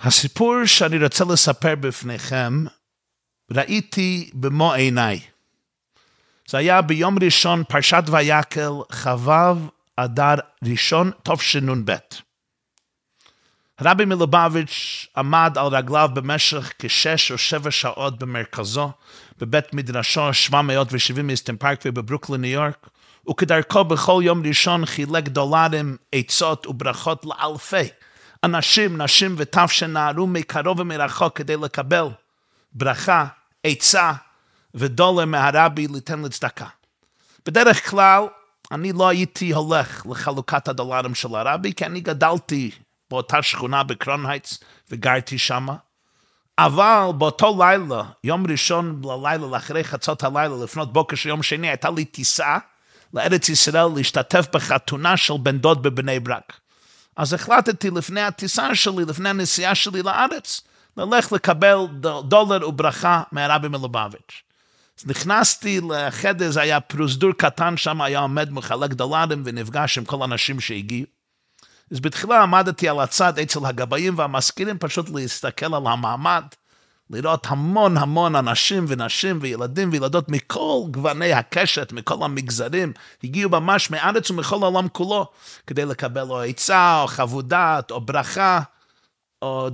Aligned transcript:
הסיפור 0.00 0.64
שאני 0.64 1.04
רוצה 1.04 1.24
לספר 1.24 1.74
בפניכם, 1.74 2.64
ראיתי 3.50 4.30
במו 4.34 4.72
עיניי. 4.72 5.20
זה 6.48 6.58
היה 6.58 6.82
ביום 6.82 7.16
ראשון, 7.22 7.64
פרשת 7.68 8.02
ויקל, 8.10 8.72
כ"ו 8.88 9.30
אדר 9.96 10.34
ראשון, 10.64 11.10
תשנ"ב. 11.22 11.94
רבי 13.80 14.04
מלובביץ' 14.04 15.06
עמד 15.16 15.58
על 15.58 15.66
רגליו 15.66 16.10
במשך 16.14 16.72
כשש 16.78 17.32
או 17.32 17.38
שבע 17.38 17.70
שעות 17.70 18.18
במרכזו, 18.18 18.90
בבית 19.38 19.74
מדרשו 19.74 20.34
770 20.34 21.26
מיסטן 21.26 21.56
פארקווי 21.56 21.92
בברוקלין, 21.92 22.40
ניו 22.40 22.50
יורק, 22.50 22.88
וכדרכו 23.30 23.84
בכל 23.84 24.22
יום 24.24 24.46
ראשון 24.46 24.86
חילק 24.86 25.28
דולרים, 25.28 25.96
עצות 26.12 26.66
וברכות 26.66 27.24
לאלפי 27.24 27.88
אנשים, 28.44 29.02
נשים 29.02 29.34
וטף 29.38 29.70
שנהרו 29.70 30.26
מקרוב 30.26 30.80
ומרחוק 30.80 31.36
כדי 31.36 31.56
לקבל 31.56 32.06
ברכה, 32.72 33.26
עצה 33.64 34.12
ודולר 34.74 35.24
מהרבי 35.24 35.86
ליתן 35.86 36.22
לצדקה. 36.22 36.66
בדרך 37.46 37.90
כלל, 37.90 38.22
אני 38.72 38.92
לא 38.92 39.08
הייתי 39.08 39.52
הולך 39.52 40.06
לחלוקת 40.10 40.68
הדולרים 40.68 41.14
של 41.14 41.34
הרבי, 41.34 41.72
כי 41.72 41.86
אני 41.86 42.00
גדלתי 42.00 42.70
באותה 43.10 43.42
שכונה 43.42 43.82
בקראון 43.82 44.23
הייטס 44.23 44.58
וגרתי 44.90 45.38
שמה. 45.38 45.74
אבל 46.58 47.08
באותו 47.18 47.56
לילה, 47.58 48.02
יום 48.24 48.46
ראשון 48.50 49.02
ללילה, 49.04 49.46
לאחרי 49.46 49.84
חצות 49.84 50.24
הלילה, 50.24 50.64
לפנות 50.64 50.92
בוקר 50.92 51.16
של 51.16 51.28
יום 51.28 51.42
שני, 51.42 51.68
הייתה 51.68 51.90
לי 51.90 52.04
טיסה 52.04 52.58
לארץ 53.14 53.48
ישראל 53.48 53.86
להשתתף 53.96 54.46
בחתונה 54.52 55.16
של 55.16 55.34
בן 55.42 55.58
דוד 55.58 55.82
בבני 55.82 56.20
ברק. 56.20 56.60
אז 57.16 57.32
החלטתי 57.32 57.90
לפני 57.90 58.20
הטיסה 58.20 58.74
שלי, 58.74 59.04
לפני 59.04 59.28
הנסיעה 59.28 59.74
שלי 59.74 60.02
לארץ, 60.02 60.60
ללך 60.96 61.32
לקבל 61.32 61.78
דולר 62.24 62.68
וברכה 62.68 63.22
מהרבי 63.32 63.68
מלובביץ'. 63.68 64.42
אז 64.98 65.06
נכנסתי 65.06 65.80
לחדר, 65.90 66.50
זה 66.50 66.60
היה 66.60 66.80
פרוזדור 66.80 67.32
קטן, 67.32 67.76
שם 67.76 68.00
היה 68.00 68.18
עומד 68.18 68.52
מחלק 68.52 68.90
דולרים 68.90 69.42
ונפגש 69.44 69.98
עם 69.98 70.04
כל 70.04 70.16
האנשים 70.20 70.60
שהגיעו. 70.60 71.06
אז 71.90 72.00
בתחילה 72.00 72.42
עמדתי 72.42 72.88
על 72.88 73.00
הצד 73.00 73.38
אצל 73.38 73.66
הגבאים 73.66 74.18
והמזכירים, 74.18 74.78
פשוט 74.78 75.10
להסתכל 75.14 75.74
על 75.74 75.86
המעמד, 75.86 76.44
לראות 77.10 77.46
המון 77.50 77.96
המון 77.96 78.36
אנשים 78.36 78.84
ונשים 78.88 79.38
וילדים 79.40 79.88
וילדות 79.92 80.28
מכל 80.28 80.80
גווני 80.90 81.32
הקשת, 81.32 81.92
מכל 81.92 82.24
המגזרים, 82.24 82.92
הגיעו 83.24 83.50
ממש 83.50 83.90
מארץ 83.90 84.30
ומכל 84.30 84.62
העולם 84.62 84.88
כולו, 84.88 85.26
כדי 85.66 85.84
לקבל 85.84 86.30
או 86.30 86.40
עצה, 86.40 87.02
או 87.02 87.08
חוות 87.08 87.48
דעת, 87.48 87.90
או 87.90 88.00
ברכה, 88.00 88.60
או 89.42 89.70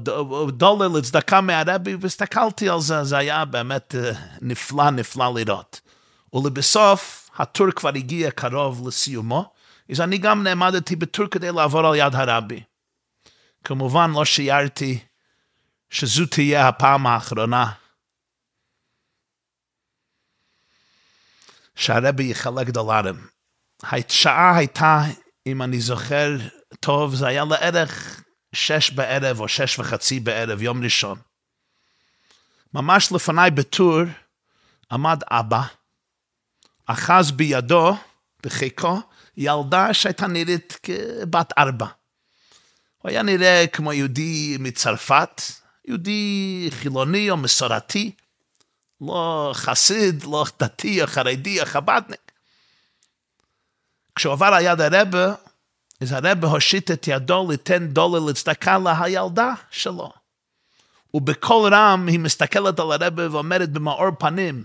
דולר 0.51 0.89
לצדקה 0.89 1.41
מהרבי, 1.41 1.97
והסתכלתי 2.01 2.69
על 2.69 2.81
זה, 2.81 3.05
זה 3.05 3.19
היה 3.19 3.45
באמת 3.45 3.95
אה, 3.95 4.13
נפלא 4.41 4.91
נפלא 4.91 5.35
לראות. 5.35 5.81
ולבסוף, 6.35 7.31
הטור 7.37 7.71
כבר 7.71 7.89
הגיע 7.89 8.31
קרוב 8.31 8.89
לסיומו, 8.89 9.53
אז 9.91 10.01
אני 10.01 10.19
גם 10.19 10.43
נעמדתי 10.43 10.97
בטור 10.97 11.27
כדי 11.27 11.53
לעבור 11.53 11.87
על 11.87 11.95
יד 11.95 12.15
הרבי. 12.15 12.63
כמובן 13.65 14.11
לא 14.15 14.25
שיערתי 14.25 14.99
שזו 15.93 16.27
תהיה 16.27 16.69
הפעם 16.69 17.07
האחרונה 17.07 17.73
שהרבי 21.75 22.25
יחלק 22.25 22.69
דולרים. 22.69 23.27
השעה 23.83 24.57
הייתה, 24.57 25.01
אם 25.47 25.63
אני 25.63 25.81
זוכר 25.81 26.37
טוב, 26.81 27.15
זה 27.15 27.27
היה 27.27 27.45
לערך 27.45 28.23
שש 28.53 28.91
בערב 28.91 29.41
או 29.41 29.49
שש 29.49 29.79
וחצי 29.79 30.21
בערב, 30.21 30.63
יום 30.63 30.85
ראשון. 30.85 31.19
ממש 32.75 33.13
לפניי 33.13 33.51
בטור 33.51 34.01
עמד 34.93 35.21
אבא, 35.31 35.63
אחז 36.87 37.31
בידו, 37.31 37.97
בחיקו, 38.43 39.01
ילדה 39.37 39.95
שהייתה 39.95 40.27
נראית 40.27 40.79
כבת 40.83 41.53
ארבע. 41.59 41.87
הוא 42.99 43.11
היה 43.11 43.23
נראה 43.23 43.65
כמו 43.73 43.93
יהודי 43.93 44.57
מצרפת, 44.61 45.43
יהודי 45.85 46.69
חילוני 46.71 47.31
או 47.31 47.37
מסורתי, 47.37 48.11
לא 49.01 49.51
חסיד, 49.55 50.25
לא 50.25 50.45
דתי 50.61 51.03
או 51.03 51.07
חרדי 51.07 51.61
או 51.61 51.67
חב"דניק. 51.67 52.33
כשהוא 54.15 54.33
עבר 54.33 54.47
על 54.47 54.65
יד 54.65 54.81
הרבה, 54.81 55.35
אז 56.01 56.13
הרבה 56.13 56.49
הושיט 56.49 56.91
את 56.91 57.09
ידו 57.09 57.51
ליתן 57.51 57.87
דולר 57.87 58.19
לצדקה 58.19 58.79
לילדה 58.79 59.53
שלו. 59.71 60.13
ובקול 61.15 61.75
רם 61.75 62.09
היא 62.09 62.21
מסתכלת 62.21 62.81
על 62.81 62.93
הרבה 62.93 63.31
ואומרת 63.31 63.71
במאור 63.71 64.11
פנים, 64.19 64.65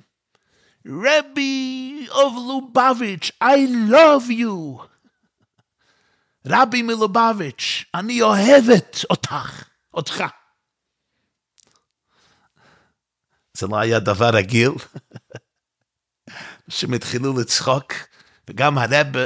רבי 0.85 2.07
of 2.09 2.33
Lubavitch, 2.47 3.31
I 3.43 3.91
love 3.91 4.29
you. 4.29 4.83
רבי 6.45 6.81
מלובביץ', 6.81 7.85
אני 7.93 8.21
אוהבת 8.21 9.05
אותך, 9.09 9.63
אותך. 9.93 10.23
זה 13.57 13.67
לא 13.67 13.77
היה 13.77 13.99
דבר 13.99 14.29
רגיל. 14.29 14.71
אנשים 16.67 16.93
התחילו 16.93 17.39
לצחוק, 17.39 17.93
וגם 18.47 18.77
הרבה 18.77 19.19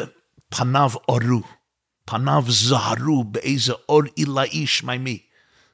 פניו 0.50 0.90
אורו, 1.10 1.42
פניו 2.06 2.44
זהרו 2.48 3.24
באיזה 3.24 3.74
אור 3.90 4.02
עילאי 4.16 4.68
שמימי. 4.68 5.20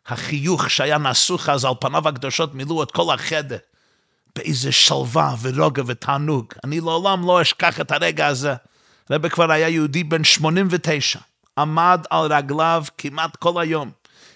החיוך 0.07 0.69
שהיה 0.69 0.97
נסוך 0.97 1.50
אז 1.50 1.66
על 1.66 1.73
פניו 1.81 2.07
הקדושות 2.07 2.56
מילאו 2.56 2.84
את 2.84 2.91
כל 2.91 3.13
החדר. 3.13 3.57
באיזה 4.35 4.72
שלווה 4.72 5.35
ורוגע 5.41 5.84
ותענוג. 5.88 6.53
אני 6.63 6.79
לעולם 6.79 7.28
לא 7.28 7.41
אשכח 7.41 7.81
את 7.81 7.91
הרגע 7.91 8.28
הזה. 8.28 8.53
רבי 9.12 9.29
כבר 9.29 9.51
היה 9.51 9.69
יהודי 9.69 10.03
בן 10.03 10.24
89, 10.24 11.19
עמד 11.57 12.06
על 12.09 12.34
רגליו 12.34 12.84
כמעט 12.97 13.35
כל 13.35 13.62
היום. 13.62 13.91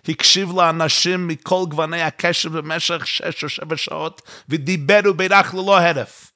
הקשיב 0.10 0.52
לאנשים 0.52 1.28
מכל 1.28 1.64
גווני 1.70 2.02
הקשר 2.02 2.50
במשך 2.50 3.08
שש 3.08 3.44
או 3.44 3.50
שבע 3.50 3.78
שעות, 3.78 4.22
ודיבר 4.50 5.00
ובירך 5.06 5.54
ללא 5.54 5.80
הרף. 5.80 6.32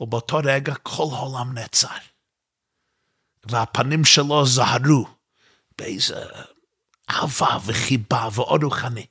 ובאותו 0.00 0.40
רגע 0.44 0.74
כל 0.82 1.06
העולם 1.12 1.54
נעצר. 1.54 1.88
והפנים 3.46 4.04
שלו 4.04 4.46
זהרו 4.46 5.06
באיזה 5.78 6.24
אהבה 7.10 7.58
וחיבה 7.66 8.28
ואור 8.32 8.58
רוחני. 8.62 9.06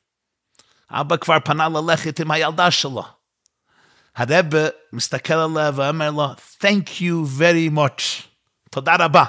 אבא 0.91 1.17
כבר 1.17 1.37
פנה 1.45 1.67
ללכת 1.69 2.19
עם 2.19 2.31
הילדה 2.31 2.71
שלו. 2.71 3.03
הרבה 4.15 4.67
מסתכל 4.93 5.33
עליה 5.33 5.71
ואומר 5.75 6.11
לו, 6.11 6.27
Thank 6.61 6.89
you 6.99 7.39
very 7.39 7.75
much. 7.77 8.27
תודה 8.69 8.95
רבה. 8.99 9.23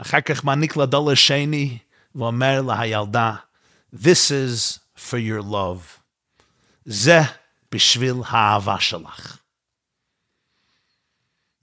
אחר 0.00 0.20
כך 0.20 0.44
מעניק 0.44 0.76
לה 0.76 0.86
דולר 0.86 1.14
שני 1.14 1.78
ואומר 2.14 2.62
להילדה, 2.62 3.34
This 3.92 4.30
is 4.30 4.78
for 4.96 5.18
your 5.18 5.42
love. 5.42 6.00
זה 6.84 7.20
בשביל 7.72 8.14
האהבה 8.26 8.80
שלך. 8.80 9.38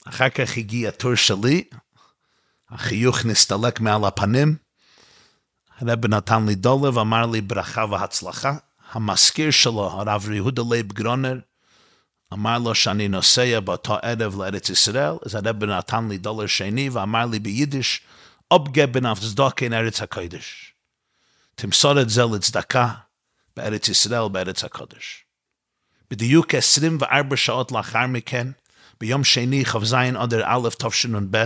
אחר 0.08 0.28
כך 0.28 0.56
הגיע 0.56 0.88
התור 0.88 1.14
שלי, 1.14 1.64
החיוך 2.70 3.24
נסתלק 3.24 3.80
מעל 3.80 4.04
הפנים, 4.04 4.56
הרב 5.78 6.06
נתן 6.06 6.46
לי 6.46 6.54
דולר 6.54 6.96
ואמר 6.96 7.26
לי 7.26 7.40
ברכה 7.40 7.84
והצלחה. 7.84 8.56
המזכיר 8.92 9.50
שלו, 9.50 9.84
הרב 9.84 10.30
יהודה 10.30 10.62
לייב 10.70 10.92
גרונר, 10.92 11.38
אמר 12.32 12.58
לו 12.58 12.74
שאני 12.74 13.08
נוסע 13.08 13.60
באותו 13.60 13.96
ערב 14.02 14.36
לארץ 14.42 14.70
ישראל, 14.70 15.12
אז 15.26 15.34
הרב 15.34 15.64
נתן 15.64 16.08
לי 16.08 16.18
דולר 16.18 16.46
שני 16.46 16.88
ואמר 16.88 17.26
לי 17.26 17.38
ביידיש, 17.38 18.00
אופגבן 18.50 19.06
אף 19.06 19.20
צדוקה 19.20 19.66
ארץ 19.66 20.02
הקודש. 20.02 20.67
תמסור 21.60 22.00
את 22.00 22.10
זה 22.10 22.22
לצדקה 22.34 22.88
בארץ 23.56 23.88
ישראל, 23.88 24.28
בארץ 24.28 24.64
הקודש. 24.64 25.24
בדיוק 26.10 26.54
24 26.54 27.36
שעות 27.36 27.72
לאחר 27.72 28.06
מכן, 28.06 28.48
ביום 29.00 29.24
שני, 29.24 29.64
כ"ז 29.64 29.94
אדר 29.94 30.42
א' 30.46 30.68
תשנ"ב, 30.78 31.44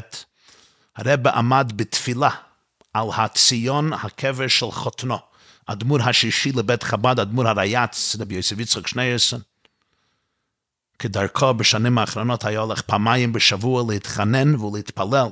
הרב 0.96 1.28
עמד 1.28 1.72
בתפילה 1.76 2.30
על 2.94 3.06
הציון 3.16 3.92
הקבר 3.92 4.48
של 4.48 4.70
חותנו, 4.70 5.18
אדמו"ר 5.66 6.02
השישי 6.02 6.52
לבית 6.52 6.82
חב"ד, 6.82 7.20
אדמו"ר 7.20 7.48
הרייץ, 7.48 8.16
רבי 8.20 8.34
יוסף 8.34 8.58
יצחק 8.58 8.86
שניירסון. 8.86 9.40
כדרכו 10.98 11.54
בשנים 11.54 11.98
האחרונות 11.98 12.44
היה 12.44 12.60
הולך 12.60 12.80
פעמיים 12.80 13.32
בשבוע 13.32 13.84
להתחנן 13.88 14.54
ולהתפלל 14.54 15.26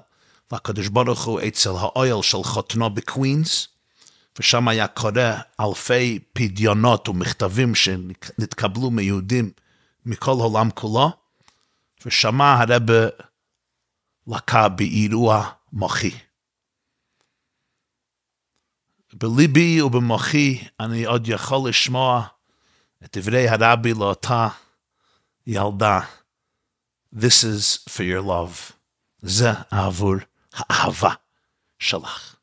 לקדוש 0.52 0.88
ברוך 0.88 1.24
הוא 1.24 1.40
אצל 1.48 1.70
האויל 1.70 2.22
של 2.22 2.42
חותנו 2.42 2.90
בקווינס, 2.90 3.69
ושם 4.40 4.68
היה 4.68 4.88
קורא 4.88 5.32
אלפי 5.60 6.18
פדיונות 6.32 7.08
ומכתבים 7.08 7.74
שנתקבלו 7.74 8.90
מיהודים 8.90 9.50
מכל 10.06 10.30
העולם 10.30 10.70
כולו, 10.70 11.10
ושמע 12.06 12.60
הרבה 12.60 12.94
לקה 14.26 14.68
באירוע 14.68 15.50
מוחי. 15.72 16.10
בליבי 19.12 19.82
ובמוחי 19.82 20.64
אני 20.80 21.04
עוד 21.04 21.28
יכול 21.28 21.68
לשמוע 21.68 22.26
את 23.04 23.16
דברי 23.16 23.48
הרבי 23.48 23.94
לאותה 23.94 24.48
ילדה. 25.46 26.00
This 27.14 27.44
is 27.44 27.88
for 27.88 28.02
your 28.02 28.26
love. 28.26 28.72
זה 29.18 29.50
עבור 29.70 30.14
האהבה 30.54 31.14
שלך. 31.78 32.39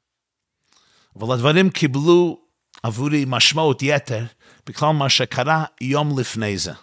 אבל 1.20 1.34
הדברים 1.34 1.70
קיבלו 1.70 2.42
עבורי 2.84 3.26
משמעות 3.28 3.80
יתר 3.82 4.24
בגלל 4.66 4.90
מה 4.90 5.10
שקרה 5.10 5.66
יום 5.82 6.20
לפני 6.20 6.58
זה. 6.58 6.74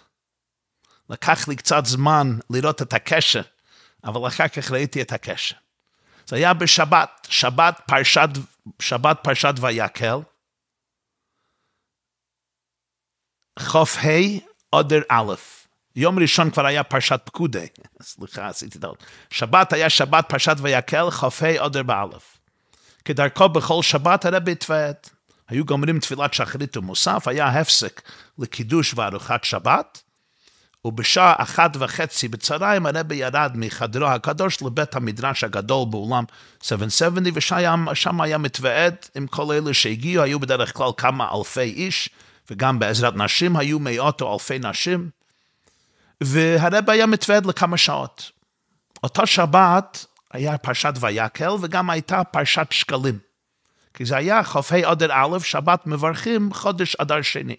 לקח 1.09 1.47
לי 1.47 1.55
קצת 1.55 1.85
זמן 1.85 2.37
לראות 2.49 2.81
את 2.81 2.93
הקשר, 2.93 3.41
אבל 4.03 4.27
אחר 4.27 4.47
כך 4.47 4.71
ראיתי 4.71 5.01
את 5.01 5.11
הקשר. 5.11 5.55
זה 6.27 6.35
היה 6.35 6.53
בשבת, 6.53 7.27
שבת 7.29 7.81
פרשת, 7.87 8.29
שבת 8.79 9.19
פרשת 9.23 9.53
ויקל, 9.61 10.19
חוף 13.59 13.97
ה' 13.97 14.39
עודר 14.69 15.01
א', 15.09 15.33
יום 15.95 16.19
ראשון 16.19 16.51
כבר 16.51 16.65
היה 16.65 16.83
פרשת 16.83 17.21
פקודי, 17.25 17.67
סליחה, 18.01 18.47
עשיתי 18.47 18.79
טעות. 18.79 19.03
שבת 19.29 19.73
היה 19.73 19.89
שבת 19.89 20.25
פרשת 20.29 20.55
ויקל, 20.61 21.11
חוף 21.11 21.43
ה' 21.43 21.59
עודר 21.59 21.83
באלף. 21.83 22.34
כדרכו 23.05 23.49
בכל 23.49 23.83
שבת 23.83 24.25
הרבי 24.25 24.51
התוועד. 24.51 24.95
היו 25.49 25.65
גומרים 25.65 25.99
תפילת 25.99 26.33
שחרית 26.33 26.77
ומוסף, 26.77 27.27
היה 27.27 27.47
הפסק 27.47 28.01
לקידוש 28.39 28.93
וארוחת 28.95 29.43
שבת, 29.43 30.01
ובשעה 30.85 31.33
אחת 31.37 31.71
וחצי 31.79 32.27
בצהריים 32.27 32.85
הרבי 32.85 33.15
ירד 33.15 33.51
מחדרו 33.55 34.05
הקדוש 34.05 34.61
לבית 34.61 34.95
המדרש 34.95 35.43
הגדול 35.43 35.87
באולם 35.89 36.23
770, 36.63 37.33
ושם 37.91 38.21
היה 38.21 38.37
מתוועד 38.37 38.95
עם 39.15 39.27
כל 39.27 39.51
אלה 39.51 39.73
שהגיעו, 39.73 40.23
היו 40.23 40.39
בדרך 40.39 40.77
כלל 40.77 40.89
כמה 40.97 41.27
אלפי 41.37 41.61
איש, 41.61 42.09
וגם 42.51 42.79
בעזרת 42.79 43.15
נשים 43.15 43.57
היו 43.57 43.79
מאות 43.79 44.21
או 44.21 44.33
אלפי 44.33 44.59
נשים, 44.59 45.09
והרבי 46.21 46.91
היה 46.91 47.05
מתוועד 47.05 47.45
לכמה 47.45 47.77
שעות. 47.77 48.31
אותה 49.03 49.25
שבת 49.25 50.05
היה 50.35 50.57
פרשת 50.57 50.93
ויקל, 50.99 51.51
וגם 51.61 51.89
הייתה 51.89 52.23
פרשת 52.23 52.67
שקלים. 52.71 53.19
כי 53.93 54.05
זה 54.05 54.17
היה 54.17 54.43
חופי 54.43 54.85
אדר 54.85 55.11
א', 55.11 55.39
שבת 55.39 55.87
מברכים 55.87 56.53
חודש 56.53 56.95
אדר 56.95 57.21
שני. 57.21 57.55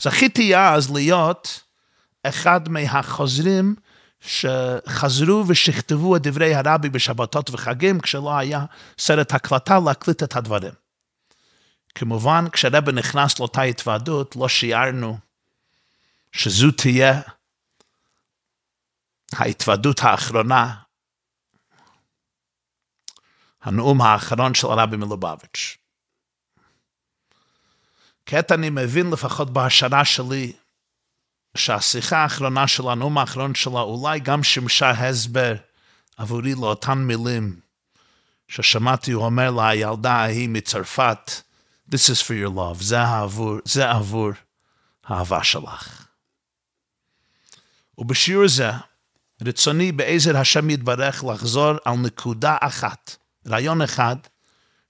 זכיתי 0.00 0.56
אז 0.56 0.90
להיות 0.90 1.62
אחד 2.22 2.68
מהחוזרים 2.68 3.74
שחזרו 4.20 5.44
ושכתבו 5.48 6.16
את 6.16 6.22
דברי 6.22 6.54
הרבי 6.54 6.88
בשבתות 6.88 7.50
וחגים, 7.50 8.00
כשלא 8.00 8.38
היה 8.38 8.64
סרט 8.98 9.34
הקלטה 9.34 9.78
להקליט 9.86 10.22
את 10.22 10.36
הדברים. 10.36 10.72
כמובן, 11.94 12.44
כשרבי 12.52 12.92
נכנס 12.92 13.38
לאותה 13.38 13.62
התוועדות, 13.62 14.36
לא 14.36 14.48
שיערנו 14.48 15.18
שזו 16.32 16.70
תהיה 16.70 17.20
ההתוועדות 19.32 20.00
האחרונה, 20.02 20.74
הנאום 23.62 24.00
האחרון 24.00 24.54
של 24.54 24.66
הרבי 24.66 24.96
מלובביץ'. 24.96 25.76
כעת 28.26 28.52
אני 28.52 28.70
מבין 28.70 29.10
לפחות 29.10 29.50
בהשערה 29.50 30.04
שלי, 30.04 30.52
שהשיחה 31.56 32.16
האחרונה 32.16 32.68
של 32.68 32.88
הנאום 32.88 33.18
האחרון 33.18 33.54
שלה 33.54 33.80
אולי 33.80 34.20
גם 34.20 34.42
שימשה 34.42 34.90
הסבר 34.90 35.54
עבורי 36.16 36.54
לאותן 36.54 36.98
מילים 36.98 37.60
ששמעתי 38.48 39.12
הוא 39.12 39.24
אומר 39.24 39.50
לה, 39.50 39.68
הילדה 39.68 40.12
ההיא 40.12 40.48
מצרפת, 40.48 41.30
This 41.90 42.10
is 42.10 42.22
for 42.22 42.34
your 42.34 42.54
love, 42.56 42.82
זה 42.82 43.02
עבור, 43.02 43.58
זה 43.64 43.90
עבור 43.90 44.30
האהבה 45.04 45.44
שלך. 45.44 46.06
ובשיעור 47.98 48.48
זה, 48.48 48.70
רצוני 49.42 49.92
בעזר 49.92 50.36
השם 50.36 50.70
יתברך 50.70 51.24
לחזור 51.24 51.72
על 51.84 51.94
נקודה 51.94 52.56
אחת, 52.60 53.16
רעיון 53.48 53.82
אחד, 53.82 54.16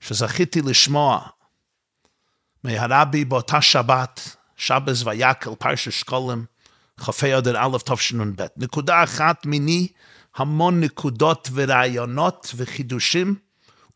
שזכיתי 0.00 0.62
לשמוע 0.62 1.20
מהרבי 2.64 3.24
באותה 3.24 3.60
שבת, 3.62 4.36
שבס 4.56 5.02
ויקל, 5.04 5.54
פרשת 5.58 5.92
שקולים, 5.92 6.44
כ"ה 7.00 7.36
עד 7.36 7.48
א' 7.48 7.76
תשנ"ב. 7.84 8.46
נקודה 8.56 9.04
אחת 9.04 9.46
מיני 9.46 9.88
המון 10.36 10.80
נקודות 10.80 11.48
ורעיונות 11.52 12.52
וחידושים 12.56 13.34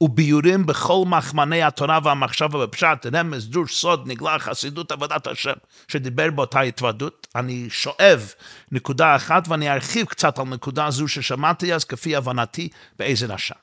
וביורים 0.01 0.67
בכל 0.67 1.05
מחמני 1.07 1.63
התורה 1.63 1.99
והמחשבה 2.05 2.67
בפשט, 2.67 3.07
רמז, 3.15 3.49
דרוש, 3.49 3.81
סוד, 3.81 4.03
נגלה, 4.07 4.39
חסידות, 4.39 4.93
עבודת 4.93 5.27
השם, 5.27 5.53
שדיבר 5.89 6.31
באותה 6.31 6.61
התוודות. 6.61 7.27
אני 7.35 7.67
שואב 7.71 8.33
נקודה 8.73 9.17
אחת 9.17 9.49
ואני 9.49 9.71
ארחיב 9.73 10.07
קצת 10.07 10.39
על 10.39 10.45
נקודה 10.45 10.91
זו 10.91 11.09
ששמעתי 11.09 11.75
אז, 11.75 11.85
כפי 11.85 12.17
הבנתי, 12.17 12.69
בעזר 12.99 13.33
השם. 13.33 13.55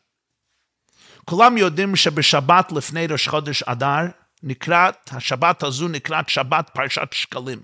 כולם 1.26 1.58
יודעים 1.58 1.96
שבשבת 1.96 2.72
לפני 2.72 3.08
ראש 3.08 3.28
חודש 3.28 3.64
אדר, 3.64 4.06
נקראת, 4.44 5.10
השבת 5.12 5.64
הזו 5.64 5.88
נקראת 5.88 6.30
שבת 6.30 6.70
פרשת 6.74 7.08
שקלים. 7.12 7.60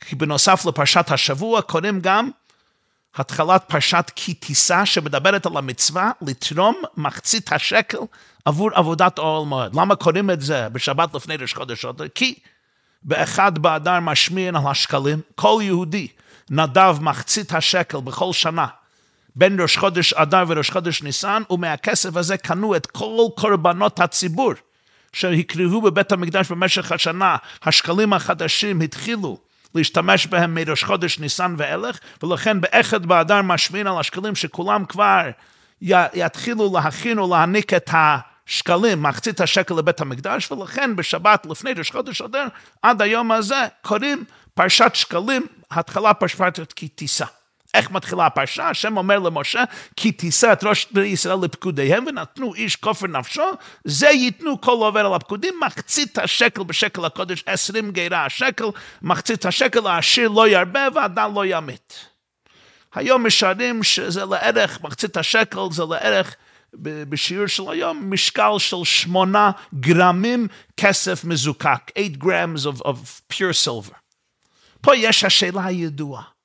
כי 0.00 0.16
בנוסף 0.16 0.64
לפרשת 0.66 1.10
השבוע 1.10 1.62
קוראים 1.62 2.00
גם 2.00 2.30
התחלת 3.14 3.64
פרשת 3.68 4.10
כי 4.16 4.34
תישא 4.34 4.84
שמדברת 4.84 5.46
על 5.46 5.56
המצווה 5.56 6.10
לתרום 6.22 6.82
מחצית 6.96 7.52
השקל 7.52 7.98
עבור 8.44 8.70
עבודת 8.74 9.18
אוהל 9.18 9.46
מועד. 9.46 9.74
למה 9.74 9.96
קוראים 9.96 10.30
את 10.30 10.40
זה 10.40 10.68
בשבת 10.68 11.14
לפני 11.14 11.36
ראש 11.36 11.54
חודש 11.54 11.84
אדר? 11.84 12.08
כי 12.08 12.34
באחד 13.02 13.58
באדר 13.58 14.00
משמיע 14.00 14.48
על 14.48 14.56
השקלים, 14.66 15.20
כל 15.34 15.60
יהודי 15.62 16.08
נדב 16.50 16.96
מחצית 17.00 17.52
השקל 17.52 18.00
בכל 18.00 18.32
שנה 18.32 18.66
בין 19.38 19.60
ראש 19.60 19.76
חודש 19.76 20.12
אדר 20.12 20.44
וראש 20.48 20.70
חודש 20.70 21.02
ניסן, 21.02 21.42
ומהכסף 21.50 22.16
הזה 22.16 22.36
קנו 22.36 22.76
את 22.76 22.86
כל 22.86 23.26
קורבנות 23.36 24.00
הציבור 24.00 24.52
שהקריבו 25.12 25.82
בבית 25.82 26.12
המקדש 26.12 26.50
במשך 26.50 26.92
השנה. 26.92 27.36
השקלים 27.62 28.12
החדשים 28.12 28.80
התחילו 28.80 29.38
להשתמש 29.74 30.26
בהם 30.26 30.54
מראש 30.54 30.84
חודש 30.84 31.18
ניסן 31.18 31.54
ואילך, 31.58 31.98
ולכן 32.22 32.60
באחד 32.60 33.06
באדר 33.06 33.42
משמין 33.42 33.86
על 33.86 33.98
השקלים 33.98 34.34
שכולם 34.34 34.84
כבר 34.84 35.30
יתחילו 35.82 36.72
להכין 36.74 37.18
ולהעניק 37.18 37.74
את 37.74 37.90
השקלים, 37.92 39.02
מחצית 39.02 39.40
השקל 39.40 39.74
לבית 39.74 40.00
המקדש, 40.00 40.52
ולכן 40.52 40.96
בשבת 40.96 41.46
לפני 41.50 41.72
ראש 41.72 41.90
חודש 41.90 42.22
אדר, 42.22 42.46
עד 42.82 43.02
היום 43.02 43.32
הזה, 43.32 43.66
קוראים 43.82 44.24
פרשת 44.54 44.90
שקלים, 44.94 45.46
התחלה 45.70 46.14
פרשת 46.14 46.72
כי 46.76 46.88
תישא. 46.88 47.37
איך 47.74 47.90
מתחילה 47.90 48.26
הפרשה? 48.26 48.68
השם 48.68 48.96
אומר 48.96 49.18
למשה, 49.18 49.64
כי 49.96 50.12
תישא 50.12 50.52
את 50.52 50.64
ראש 50.64 50.86
בני 50.90 51.06
ישראל 51.06 51.36
לפקודיהם, 51.42 52.04
ונתנו 52.06 52.54
איש 52.54 52.76
כופר 52.76 53.06
נפשו, 53.06 53.50
זה 53.84 54.08
ייתנו 54.08 54.60
כל 54.60 54.72
עובר 54.72 55.06
על 55.06 55.14
הפקודים, 55.14 55.54
מחצית 55.66 56.18
השקל 56.18 56.62
בשקל 56.62 57.04
הקודש, 57.04 57.42
עשרים 57.46 57.90
גירה 57.90 58.24
השקל, 58.24 58.64
מחצית 59.02 59.46
השקל 59.46 59.86
העשיר 59.86 60.28
לא 60.28 60.48
ירבה 60.48 60.88
והאדם 60.94 61.34
לא 61.34 61.44
ימית. 61.46 62.06
היום 62.94 63.26
משערים 63.26 63.82
שזה 63.82 64.24
לערך, 64.24 64.80
מחצית 64.82 65.16
השקל 65.16 65.60
זה 65.70 65.82
לערך 65.90 66.36
בשיעור 66.74 67.46
של 67.46 67.70
היום, 67.70 68.12
משקל 68.12 68.58
של 68.58 68.84
שמונה 68.84 69.50
גרמים 69.80 70.48
כסף 70.76 71.24
מזוקק, 71.24 71.90
8 71.98 72.16
grams 72.24 72.66
of, 72.66 72.82
of 72.84 73.32
pure 73.32 73.66
silver. 73.66 73.94
פה 74.80 74.96
יש 74.96 75.24
השאלה 75.24 75.64
הידועה. 75.64 76.37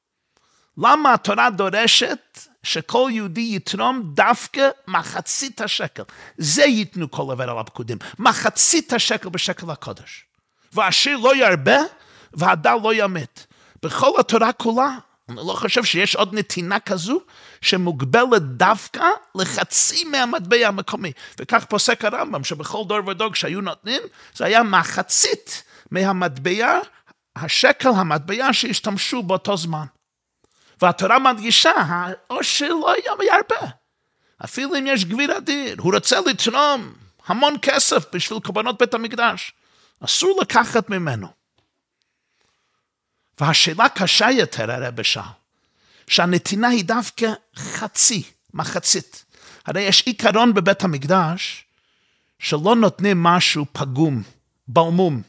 למה 0.78 1.14
התורה 1.14 1.50
דורשת 1.50 2.40
שכל 2.64 3.10
יהודי 3.14 3.52
יתרום 3.56 4.02
דווקא 4.14 4.70
מחצית 4.88 5.62
השקל? 5.62 6.04
זה 6.38 6.64
ייתנו 6.64 7.12
כל 7.12 7.32
עבר 7.32 7.50
על 7.50 7.60
הפקודים, 7.60 7.98
מחצית 8.20 8.94
השקל 8.94 9.30
בשקל 9.30 9.72
הקודש. 9.72 10.26
והעשיר 10.74 11.18
לא 11.18 11.36
ירבה 11.36 11.78
והדל 12.34 12.76
לא 12.84 12.94
ימת. 12.94 13.46
בכל 13.84 14.12
התורה 14.20 14.54
כולה, 14.54 14.98
אני 15.30 15.36
לא 15.36 15.54
חושב 15.54 15.84
שיש 15.84 16.16
עוד 16.16 16.34
נתינה 16.34 16.80
כזו 16.80 17.22
שמוגבלת 17.62 18.42
דווקא 18.42 19.06
לחצי 19.36 20.04
מהמטבע 20.04 20.68
המקומי. 20.68 21.12
וכך 21.40 21.66
פוסק 21.66 22.06
הרמב"ם, 22.06 22.44
שבכל 22.44 22.84
דור 22.88 23.08
ודור 23.08 23.32
כשהיו 23.32 23.62
נותנים, 23.62 24.02
זה 24.36 24.46
היה 24.46 24.64
מחצית 24.64 25.64
מהמטבע, 25.92 26.80
השקל 27.36 27.90
המטבע 27.90 28.54
שהשתמשו 28.54 29.24
באותו 29.24 29.58
זמן. 29.58 29.86
והתורה 30.82 31.20
מדגישה, 31.20 31.72
העושר 31.72 32.70
לא 32.70 32.94
יהיה 32.98 33.36
הרבה. 33.36 33.72
אפילו 34.44 34.76
אם 34.76 34.88
יש 34.88 35.06
גביר 35.06 35.38
אדיר, 35.38 35.76
הוא 35.80 35.96
רוצה 35.96 36.20
לתרום 36.26 36.94
המון 37.26 37.56
כסף 37.62 38.16
בשביל 38.16 38.40
קורבנות 38.40 38.78
בית 38.80 38.94
המקדש. 38.94 39.54
אסור 40.06 40.38
לקחת 40.42 40.90
ממנו. 40.90 41.28
והשאלה 43.40 43.90
קשה 43.90 44.32
יותר, 44.32 44.72
הרב 44.72 45.02
שאל, 45.02 45.22
שהנתינה 46.08 46.68
היא 46.68 46.86
דווקא 46.86 47.34
חצי, 47.56 48.24
מחצית. 48.54 49.26
הרי 49.66 49.82
יש 49.82 50.02
עיקרון 50.06 50.54
בבית 50.54 50.84
המקדש, 50.84 51.66
שלא 52.40 52.76
נותנים 52.76 53.24
משהו 53.24 53.66
פגום, 53.72 54.24
בלמום, 54.68 55.22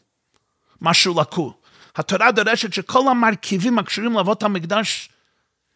משהו 0.80 1.20
לקוי. 1.20 1.50
התורה 1.96 2.32
דורשת 2.32 2.72
שכל 2.72 3.08
המרכיבים 3.10 3.78
הקשורים 3.78 4.12
לאבות 4.12 4.42
המקדש 4.42 5.08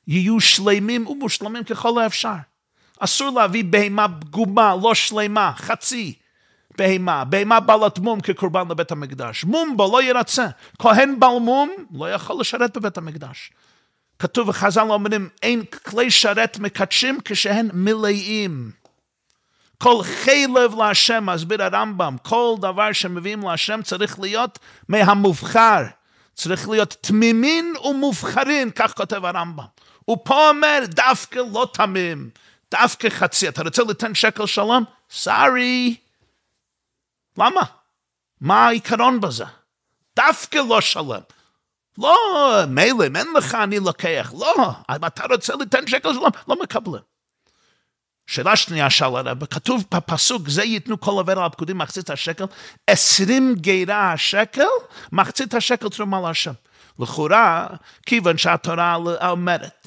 יהיו 0.09 0.41
שלמים 0.41 1.07
ומושלמים 1.07 1.65
ככל 1.65 2.01
האפשר. 2.01 2.35
אסור 2.99 3.31
להביא 3.31 3.65
בהמה 3.65 4.07
פגומה, 4.21 4.77
לא 4.83 4.95
שלמה, 4.95 5.53
חצי 5.57 6.15
בהמה, 6.79 7.25
בהמה 7.25 7.61
בעלת 7.61 7.99
מום 7.99 8.21
כקורבן 8.21 8.69
לבית 8.71 8.93
המקדש. 8.93 9.45
מום 9.45 9.77
בו 9.77 9.91
לא 9.93 10.03
ירצה. 10.03 10.47
כהן 10.79 11.21
בעל 11.21 11.39
מום 11.41 11.71
לא 11.95 12.13
יכול 12.13 12.41
לשרת 12.41 12.77
בבית 12.77 12.99
המקדש. 12.99 13.51
כתוב 14.19 14.49
בחז"ל 14.49 14.91
אומרים, 14.91 15.29
אין 15.43 15.63
כלי 15.85 16.11
שרת 16.11 16.59
מקדשים 16.59 17.19
כשהן 17.25 17.69
מלאים. 17.73 18.71
כל 19.79 20.03
חלב 20.03 20.75
להשם, 20.79 21.27
מסביר 21.27 21.63
הרמב"ם, 21.63 22.17
כל 22.23 22.55
דבר 22.61 22.93
שמביאים 22.93 23.43
להשם 23.43 23.81
צריך 23.85 24.19
להיות 24.21 24.59
מהמובחר. 24.89 25.83
צריך 26.35 26.69
להיות 26.69 26.97
תמימין 27.01 27.75
ומובחרין, 27.85 28.71
כך 28.71 28.95
כותב 28.97 29.25
הרמב"ם. 29.25 29.65
הוא 30.09 30.19
פה 30.25 30.49
אומר, 30.49 30.81
דווקא 30.87 31.41
לא 31.53 31.71
תמים, 31.73 32.31
דווקא 32.71 33.09
חצי. 33.09 33.49
אתה 33.49 33.63
רוצה 33.63 33.83
לתן 33.83 34.15
שקל 34.15 34.47
שלום? 34.47 34.85
סארי. 35.11 35.97
למה? 37.39 37.61
מה 38.41 38.67
העיקרון 38.67 39.21
בזה? 39.21 39.45
דווקא 40.17 40.59
לא 40.69 40.81
שלם. 40.81 41.21
לא, 41.99 42.17
מילא, 42.69 43.03
אין 43.03 43.27
לך, 43.37 43.55
אני 43.55 43.79
לוקח. 43.79 44.33
לא, 44.39 44.55
אם 44.97 45.05
אתה 45.07 45.25
רוצה 45.31 45.55
לתן 45.61 45.87
שקל 45.87 46.13
שלום, 46.13 46.31
לא 46.49 46.57
מקבלים. 46.63 47.03
שאלה 48.27 48.57
שנייה 48.57 48.91
שאל 48.91 49.17
הרב, 49.17 49.45
כתוב 49.45 49.85
בפסוק, 49.95 50.49
זה 50.49 50.65
ייתנו 50.65 51.01
כל 51.01 51.11
עובר 51.11 51.39
על 51.39 51.45
הפקודים 51.45 51.79
מחצית 51.79 52.11
השקל, 52.11 52.45
עשרים 52.87 53.55
גירה 53.55 54.13
השקל, 54.13 54.69
מחצית 55.13 55.55
השקל 55.55 55.89
תרומה 55.89 56.21
להשם. 56.21 56.53
לכאורה, 56.99 57.67
כיוון 58.07 58.39
שהתורה 58.39 58.97
אומרת 59.29 59.78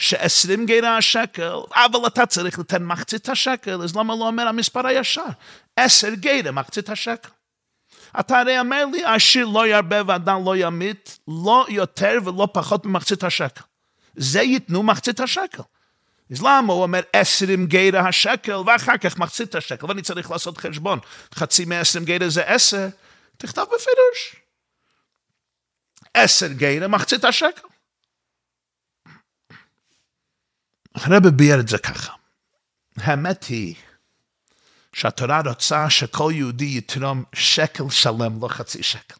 שעשרים 0.00 0.66
גירה 0.66 0.96
השקל, 0.96 1.54
אבל 1.74 2.06
אתה 2.06 2.26
צריך 2.26 2.58
לתת 2.58 2.80
מחצית 2.80 3.28
השקל, 3.28 3.82
אז 3.82 3.96
למה 3.96 4.14
לא 4.16 4.26
אומר 4.26 4.48
המספר 4.48 4.86
הישר? 4.86 5.24
עשר 5.76 6.14
גירה, 6.14 6.50
מחצית 6.50 6.88
השקל. 6.88 7.28
אתה 8.20 8.40
הרי 8.40 8.60
אומר 8.60 8.84
לי, 8.84 9.04
עשיר 9.04 9.46
לא 9.46 9.66
ירבה 9.66 9.96
ואדם 10.06 10.44
לא 10.44 10.56
ימית, 10.56 11.18
לא 11.28 11.66
יותר 11.68 12.18
ולא 12.24 12.48
פחות 12.52 12.86
ממחצית 12.86 13.24
השקל. 13.24 13.62
זה 14.16 14.42
ייתנו 14.42 14.82
מחצית 14.82 15.20
השקל. 15.20 15.62
אז 16.30 16.42
למה 16.42 16.72
הוא 16.72 16.82
אומר 16.82 17.00
עשרים 17.12 17.66
גירה 17.66 18.08
השקל 18.08 18.56
ואחר 18.66 18.96
כך 18.96 19.18
מחצית 19.18 19.54
השקל 19.54 19.86
ואני 19.86 20.02
צריך 20.02 20.30
לעשות 20.30 20.58
חשבון 20.58 20.98
חצי 21.34 21.64
מעשרים 21.64 22.04
גירה 22.04 22.28
זה 22.28 22.42
עשר 22.44 22.88
תכתב 23.36 23.62
בפירוש 23.62 24.36
עשר 26.14 26.46
גירה 26.46 26.88
מחצית 26.88 27.24
השקל 27.24 27.69
הרב 30.94 31.28
ביאר 31.28 31.60
את 31.60 31.68
זה 31.68 31.78
ככה 31.78 32.12
האמת 32.96 33.44
היא 33.44 33.74
שהתורה 34.92 35.40
רוצה 35.46 35.90
שכל 35.90 36.32
יהודי 36.34 36.74
יתרום 36.76 37.24
שקל 37.32 37.90
שלם 37.90 38.42
לא 38.42 38.48
חצי 38.48 38.82
שקל 38.82 39.16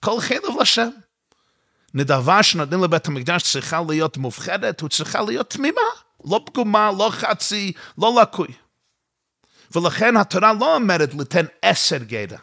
כל 0.00 0.20
חלב 0.20 0.60
לשם 0.60 0.88
נדבה 1.94 2.42
שנותנים 2.42 2.84
לבית 2.84 3.06
המקדש 3.06 3.42
צריכה 3.42 3.80
להיות 3.88 4.16
מובחרת, 4.16 4.80
הוא 4.80 4.88
צריכה 4.88 5.20
להיות 5.22 5.50
תמימה. 5.50 5.80
לא 6.24 6.40
פגומה, 6.46 6.90
לא 6.98 7.10
חצי, 7.12 7.72
לא 7.98 8.20
לקוי. 8.22 8.48
ולכן 9.74 10.16
התורה 10.16 10.52
לא 10.52 10.74
אומרת 10.74 11.14
לתן 11.14 11.44
עשר 11.62 11.96
גדע. 11.96 12.38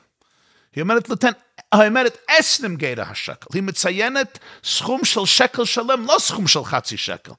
היא 0.75 0.81
אומרת 0.81 1.09
לתן, 1.09 1.31
היא 1.71 1.87
אומרת 1.87 2.17
עשרים 2.27 2.75
גדע 2.75 3.03
השקל. 3.03 3.47
היא 3.53 3.63
מציינת 3.63 4.39
סכום 4.63 5.05
של 5.05 5.25
שקל 5.25 5.65
שלם, 5.65 6.05
לא 6.05 6.15
סכום 6.19 6.47
של 6.47 6.63
חצי 6.63 6.97
שקל. 6.97 7.31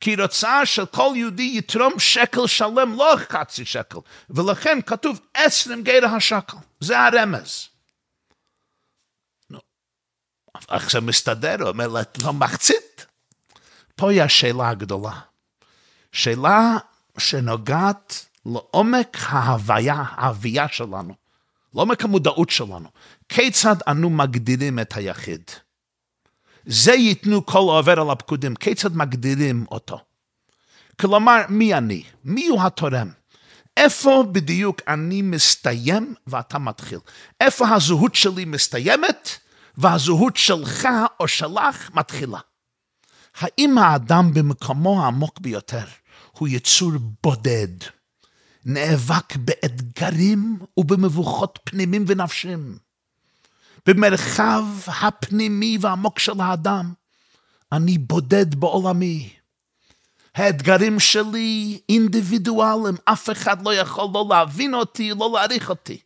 כי 0.00 0.16
רוצה 0.16 0.66
שכל 0.66 1.12
יהודי 1.16 1.54
יתרום 1.54 1.98
שקל 1.98 2.46
שלם, 2.46 2.94
לא 2.96 3.16
חצי 3.28 3.64
שקל. 3.64 3.98
ולכן 4.30 4.78
כתוב 4.86 5.20
עשרים 5.34 5.82
גדע 5.82 6.06
השקל. 6.06 6.56
זה 6.80 6.98
הרמז. 6.98 7.68
איך 10.70 10.90
זה 10.90 11.00
מסתדר? 11.00 11.56
הוא 11.60 11.68
אומר, 11.68 11.88
לא 12.22 12.32
מחצית. 12.32 13.06
פה 13.96 14.10
היא 14.10 14.22
השאלה 14.22 14.68
הגדולה. 14.68 15.20
שאלה 16.12 16.76
שנוגעת 17.18 18.26
לעומק 18.46 19.16
ההוויה, 19.20 19.94
ההוויה 19.94 20.68
שלנו, 20.68 21.14
לעומק 21.74 22.04
המודעות 22.04 22.50
שלנו. 22.50 22.88
כיצד 23.28 23.76
אנו 23.88 24.10
מגדירים 24.10 24.78
את 24.78 24.96
היחיד? 24.96 25.50
זה 26.66 26.92
ייתנו 26.92 27.46
כל 27.46 27.58
העובר 27.58 28.00
על 28.00 28.10
הפקודים, 28.10 28.54
כיצד 28.54 28.96
מגדירים 28.96 29.64
אותו? 29.70 29.98
כלומר, 31.00 31.40
מי 31.48 31.74
אני? 31.74 32.02
מי 32.24 32.46
הוא 32.46 32.62
התורם? 32.62 33.10
איפה 33.76 34.24
בדיוק 34.32 34.80
אני 34.88 35.22
מסתיים 35.22 36.14
ואתה 36.26 36.58
מתחיל? 36.58 36.98
איפה 37.40 37.68
הזהות 37.68 38.14
שלי 38.14 38.44
מסתיימת 38.44 39.28
והזהות 39.76 40.36
שלך 40.36 40.88
או 41.20 41.28
שלך 41.28 41.90
מתחילה? 41.94 42.38
האם 43.36 43.78
האדם 43.78 44.34
במקומו 44.34 45.02
העמוק 45.02 45.38
ביותר 45.38 45.84
הוא 46.32 46.48
יצור 46.48 46.92
בודד, 47.22 47.68
נאבק 48.64 49.36
באתגרים 49.36 50.58
ובמבוכות 50.76 51.58
פנימים 51.64 52.04
ונפשים. 52.08 52.78
במרחב 53.88 54.64
הפנימי 54.86 55.78
והעמוק 55.80 56.18
של 56.18 56.40
האדם, 56.40 56.92
אני 57.72 57.98
בודד 57.98 58.54
בעולמי. 58.54 59.32
האתגרים 60.34 61.00
שלי 61.00 61.80
אינדיבידואליים, 61.88 62.96
אף 63.04 63.30
אחד 63.30 63.62
לא 63.62 63.74
יכול 63.74 64.08
לא 64.14 64.26
להבין 64.30 64.74
אותי, 64.74 65.10
לא 65.10 65.30
להעריך 65.34 65.70
אותי. 65.70 66.00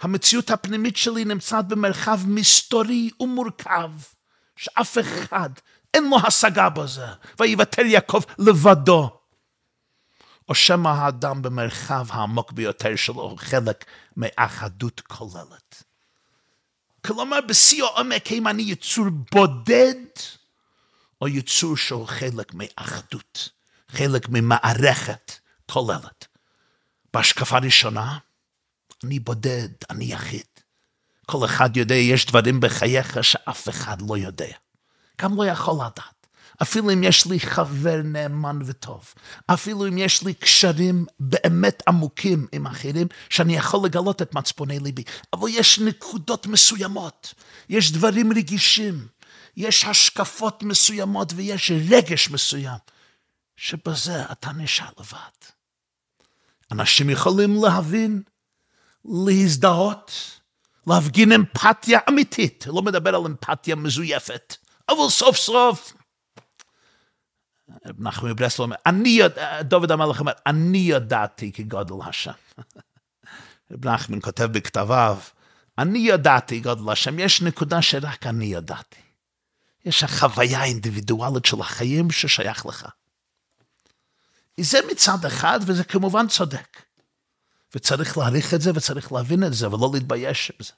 המציאות 0.00 0.50
הפנימית 0.50 0.96
שלי 0.96 1.24
נמצאת 1.24 1.68
במרחב 1.68 2.20
מסתורי 2.26 3.10
ומורכב, 3.20 3.90
שאף 4.56 4.98
אחד 4.98 5.50
אין 5.94 6.10
לו 6.10 6.16
השגה 6.26 6.68
בזה, 6.68 7.06
ויוותר 7.40 7.82
יעקב 7.82 8.20
לבדו. 8.38 9.10
או 10.48 10.54
שמא 10.54 10.88
האדם 10.88 11.42
במרחב 11.42 12.06
העמוק 12.10 12.52
ביותר 12.52 12.96
שלו 12.96 13.22
הוא 13.22 13.38
חלק 13.38 13.84
מאחדות 14.16 15.00
כוללת. 15.00 15.82
כלומר, 17.06 17.38
בשיא 17.48 17.84
העומק, 17.84 18.26
האם 18.26 18.48
אני 18.48 18.62
יצור 18.62 19.06
בודד, 19.32 19.94
או 21.20 21.28
יצור 21.28 21.76
שהוא 21.76 22.06
חלק 22.06 22.54
מאחדות, 22.54 23.48
חלק 23.88 24.28
ממערכת 24.28 25.32
כוללת. 25.66 26.26
בהשקפה 27.14 27.58
ראשונה, 27.58 28.18
אני 29.04 29.18
בודד, 29.18 29.68
אני 29.90 30.04
יחיד. 30.04 30.46
כל 31.26 31.44
אחד 31.44 31.76
יודע, 31.76 31.94
יש 31.94 32.26
דברים 32.26 32.60
בחייך 32.60 33.24
שאף 33.24 33.68
אחד 33.68 34.02
לא 34.08 34.16
יודע. 34.16 34.56
גם 35.20 35.36
לא 35.36 35.46
יכול 35.46 35.74
לדעת. 35.74 36.19
אפילו 36.62 36.92
אם 36.92 37.02
יש 37.02 37.26
לי 37.26 37.40
חבר 37.40 38.00
נאמן 38.04 38.58
וטוב, 38.66 39.14
אפילו 39.46 39.88
אם 39.88 39.98
יש 39.98 40.22
לי 40.22 40.34
קשרים 40.34 41.06
באמת 41.20 41.82
עמוקים 41.88 42.46
עם 42.52 42.66
אחרים, 42.66 43.06
שאני 43.30 43.56
יכול 43.56 43.80
לגלות 43.84 44.22
את 44.22 44.34
מצפוני 44.34 44.80
ליבי, 44.80 45.02
אבל 45.32 45.48
יש 45.48 45.78
נקודות 45.78 46.46
מסוימות, 46.46 47.34
יש 47.68 47.92
דברים 47.92 48.32
רגישים, 48.32 49.06
יש 49.56 49.84
השקפות 49.84 50.62
מסוימות 50.62 51.32
ויש 51.36 51.72
רגש 51.88 52.30
מסוים, 52.30 52.78
שבזה 53.56 54.22
אתה 54.32 54.52
נשאר 54.52 54.90
לבד. 55.00 55.50
אנשים 56.72 57.10
יכולים 57.10 57.64
להבין, 57.64 58.22
להזדהות, 59.04 60.12
להפגין 60.86 61.32
אמפתיה 61.32 61.98
אמיתית, 62.08 62.64
לא 62.66 62.82
מדבר 62.82 63.14
על 63.14 63.26
אמפתיה 63.26 63.76
מזויפת. 63.76 64.56
אבל 64.88 65.08
סוף 65.08 65.36
סוף, 65.36 65.92
נחמי 67.98 68.34
ברסלו 68.34 68.64
אומר, 68.64 68.76
אני, 68.86 69.20
דוד 69.60 69.90
המלך 69.90 70.20
אומר, 70.20 70.32
אני 70.46 70.78
ידעתי 70.78 71.52
כגודל 71.52 71.94
השם. 72.08 72.32
רב 73.72 73.88
נחמן 73.88 74.20
כותב 74.20 74.44
בכתביו, 74.44 75.18
אני 75.78 75.98
ידעתי 75.98 76.60
גודל 76.60 76.92
השם, 76.92 77.18
יש 77.18 77.42
נקודה 77.42 77.82
שרק 77.82 78.26
אני 78.26 78.44
ידעתי. 78.44 79.00
יש 79.84 80.02
החוויה 80.02 80.60
האינדיבידואלית 80.60 81.44
של 81.44 81.60
החיים 81.60 82.10
ששייך 82.10 82.66
לך. 82.66 82.86
זה 84.60 84.78
מצד 84.90 85.24
אחד, 85.26 85.60
וזה 85.66 85.84
כמובן 85.84 86.28
צודק. 86.28 86.82
וצריך 87.74 88.18
להעריך 88.18 88.54
את 88.54 88.60
זה 88.60 88.70
וצריך 88.74 89.12
להבין 89.12 89.44
את 89.44 89.54
זה 89.54 89.68
ולא 89.68 89.90
להתבייש 89.94 90.52
בזה. 90.60 90.72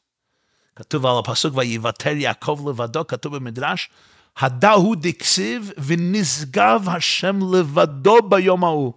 כתוב 0.76 1.06
על 1.06 1.18
הפסוק, 1.18 1.56
ויוותר 1.56 2.10
יעקב 2.10 2.64
לבדו, 2.68 3.06
כתוב 3.06 3.36
במדרש, 3.36 3.90
הדהו 4.36 4.94
דקסיב 4.94 5.70
ונשגב 5.78 6.88
השם 6.88 7.54
לבדו 7.54 8.22
ביום 8.28 8.64
ההוא. 8.64 8.92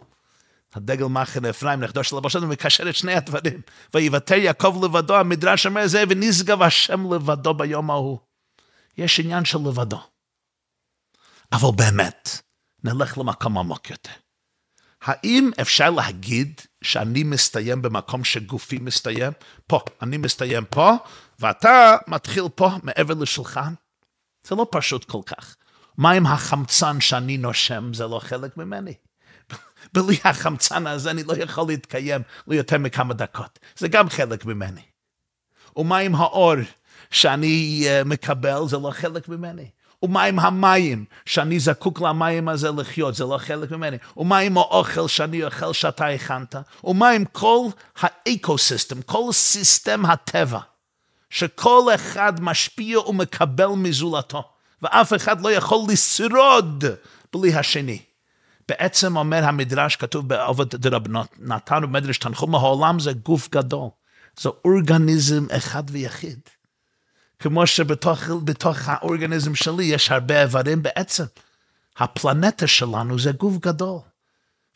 הדגל 0.75 1.05
מחנה 1.05 1.49
אפרים, 1.49 1.79
נכדו 1.79 2.03
של 2.03 2.15
אבו 2.15 2.29
שלום, 2.29 2.49
מקשר 2.49 2.89
את 2.89 2.95
שני 2.95 3.13
הדברים. 3.13 3.61
ויוותר 3.93 4.35
יעקב 4.35 4.79
לבדו, 4.83 5.15
המדרש 5.15 5.65
אומר 5.65 5.87
זה, 5.87 6.03
ונשגב 6.09 6.61
השם 6.61 7.13
לבדו 7.13 7.53
ביום 7.53 7.91
ההוא. 7.91 8.19
יש 8.97 9.19
עניין 9.19 9.45
של 9.45 9.57
לבדו. 9.57 9.99
אבל 11.51 11.69
באמת, 11.75 12.41
נלך 12.83 13.17
למקום 13.17 13.57
עמוק 13.57 13.89
יותר. 13.89 14.11
האם 15.01 15.51
אפשר 15.61 15.89
להגיד 15.89 16.61
שאני 16.83 17.23
מסתיים 17.23 17.81
במקום 17.81 18.23
שגופי 18.23 18.77
מסתיים? 18.77 19.31
פה, 19.67 19.79
אני 20.01 20.17
מסתיים 20.17 20.65
פה, 20.65 20.91
ואתה 21.39 21.95
מתחיל 22.07 22.43
פה 22.55 22.69
מעבר 22.83 23.13
לשולחן? 23.13 23.73
זה 24.45 24.55
לא 24.55 24.67
פשוט 24.71 25.03
כל 25.03 25.21
כך. 25.25 25.55
מה 25.97 26.11
עם 26.11 26.25
החמצן 26.25 27.01
שאני 27.01 27.37
נושם? 27.37 27.93
זה 27.93 28.07
לא 28.07 28.19
חלק 28.19 28.57
ממני. 28.57 28.93
בלי 29.93 30.17
החמצן 30.23 30.87
הזה 30.87 31.11
אני 31.11 31.23
לא 31.23 31.33
יכול 31.37 31.67
להתקיים 31.67 32.21
ליותר 32.47 32.77
מכמה 32.77 33.13
דקות. 33.13 33.59
זה 33.77 33.87
גם 33.87 34.09
חלק 34.09 34.45
ממני. 34.45 34.81
ומה 35.77 35.97
עם 35.97 36.15
האור 36.15 36.55
שאני 37.11 37.85
אה, 37.85 38.07
מקבל? 38.07 38.67
זה 38.67 38.77
לא 38.77 38.91
חלק 38.91 39.29
ממני. 39.29 39.69
ומה 40.03 40.23
עם 40.23 40.39
המים, 40.39 41.05
שאני 41.25 41.59
זקוק 41.59 42.01
למים 42.01 42.49
הזה 42.49 42.71
לחיות, 42.71 43.15
זה 43.15 43.23
לא 43.23 43.37
חלק 43.37 43.71
ממני. 43.71 43.97
ומה 44.17 44.37
עם 44.37 44.57
האוכל 44.57 45.07
שאני 45.07 45.43
אוכל 45.43 45.73
שאתה 45.73 46.07
הכנת? 46.07 46.55
ומה 46.83 47.09
עם 47.09 47.25
כל 47.25 47.67
ה 47.99 48.08
ecosystem, 48.08 49.01
כל 49.01 49.31
system 49.31 50.05
הטבע, 50.05 50.59
שכל 51.29 51.81
אחד 51.95 52.41
משפיע 52.41 52.99
ומקבל 52.99 53.67
מזולתו, 53.67 54.43
ואף 54.81 55.13
אחד 55.13 55.41
לא 55.41 55.51
יכול 55.51 55.79
לשרוד 55.89 56.83
בלי 57.33 57.55
השני. 57.55 58.01
בעצם 58.67 59.17
אומר 59.17 59.45
המדרש, 59.45 59.95
כתוב 59.95 60.27
באבות 60.27 60.75
דרבי 60.75 61.27
נתן, 61.39 61.87
ובמדרש 61.87 62.17
תנחומא, 62.17 62.55
העולם 62.55 62.99
זה 62.99 63.13
גוף 63.13 63.49
גדול, 63.51 63.89
זה 64.39 64.49
אורגניזם 64.65 65.45
אחד 65.51 65.83
ויחיד. 65.87 66.39
כמו 67.39 67.67
שבתוך 67.67 68.19
האורגניזם 68.85 69.55
שלי 69.55 69.83
יש 69.83 70.11
הרבה 70.11 70.41
איברים 70.41 70.83
בעצם. 70.83 71.23
הפלנטה 71.97 72.67
שלנו 72.67 73.19
זה 73.19 73.31
גוף 73.31 73.57
גדול. 73.57 73.99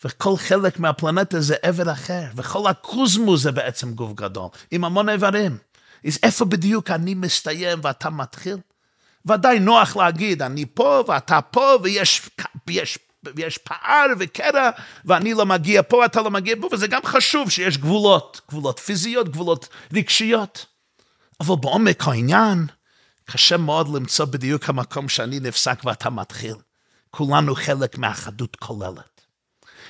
וכל 0.05 0.37
חלק 0.37 0.79
מהפלנטה 0.79 1.41
זה 1.41 1.55
איבר 1.63 1.91
אחר, 1.91 2.23
וכל 2.35 2.69
הקוזמוס 2.69 3.41
זה 3.41 3.51
בעצם 3.51 3.93
גוף 3.93 4.13
גדול, 4.13 4.49
עם 4.71 4.83
המון 4.83 5.09
איברים. 5.09 5.57
אז 6.05 6.19
איפה 6.23 6.45
בדיוק 6.45 6.91
אני 6.91 7.13
מסתיים 7.13 7.79
ואתה 7.83 8.09
מתחיל? 8.09 8.57
ודאי 9.25 9.59
נוח 9.59 9.95
להגיד, 9.95 10.41
אני 10.41 10.65
פה 10.73 11.03
ואתה 11.07 11.41
פה, 11.41 11.77
ויש, 11.83 12.29
ויש, 12.67 12.99
ויש 13.35 13.57
פער 13.57 14.05
וקרע, 14.19 14.69
ואני 15.05 15.33
לא 15.33 15.45
מגיע 15.45 15.81
פה, 15.83 16.05
אתה 16.05 16.21
לא 16.21 16.31
מגיע 16.31 16.55
פה, 16.61 16.69
וזה 16.71 16.87
גם 16.87 17.01
חשוב 17.05 17.49
שיש 17.49 17.77
גבולות, 17.77 18.41
גבולות 18.49 18.79
פיזיות, 18.79 19.29
גבולות 19.29 19.67
רגשיות. 19.93 20.65
אבל 21.39 21.55
בעומק 21.61 22.07
העניין, 22.07 22.67
קשה 23.25 23.57
מאוד 23.57 23.95
למצוא 23.95 24.25
בדיוק 24.25 24.69
המקום 24.69 25.09
שאני 25.09 25.39
נפסק 25.39 25.79
ואתה 25.85 26.09
מתחיל. 26.09 26.55
כולנו 27.11 27.55
חלק 27.55 27.97
מאחדות 27.97 28.55
כוללת. 28.55 29.21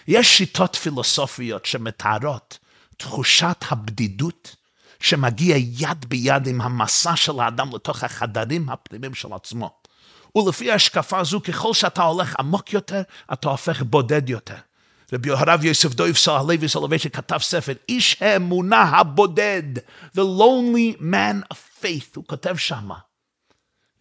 יש 0.07 0.37
שיטות 0.37 0.75
פילוסופיות 0.75 1.65
שמתארות 1.65 2.59
תחושת 2.97 3.65
הבדידות 3.69 4.55
שמגיע 4.99 5.55
יד 5.57 6.05
ביד 6.07 6.47
עם 6.47 6.61
המסע 6.61 7.15
של 7.15 7.39
האדם 7.39 7.69
לתוך 7.75 8.03
החדרים 8.03 8.69
הפנימיים 8.69 9.13
של 9.13 9.33
עצמו. 9.33 9.79
ולפי 10.35 10.71
ההשקפה 10.71 11.19
הזו, 11.19 11.41
ככל 11.41 11.73
שאתה 11.73 12.03
הולך 12.03 12.35
עמוק 12.39 12.73
יותר, 12.73 13.01
אתה 13.33 13.49
הופך 13.49 13.81
בודד 13.81 14.29
יותר. 14.29 14.55
רבי 15.13 15.29
הרב 15.29 15.63
יוסף 15.63 15.93
דויפסל 15.93 16.31
הלוי 16.31 16.69
סולובייצ'יק 16.69 17.15
כתב 17.15 17.37
ספר, 17.37 17.73
איש 17.89 18.21
האמונה 18.21 18.81
הבודד, 18.81 19.77
The 20.15 20.21
Lonely 20.39 21.01
Man 21.01 21.53
of 21.53 21.83
Faith, 21.83 22.15
הוא 22.15 22.23
כותב 22.27 22.55
שמה. 22.57 22.95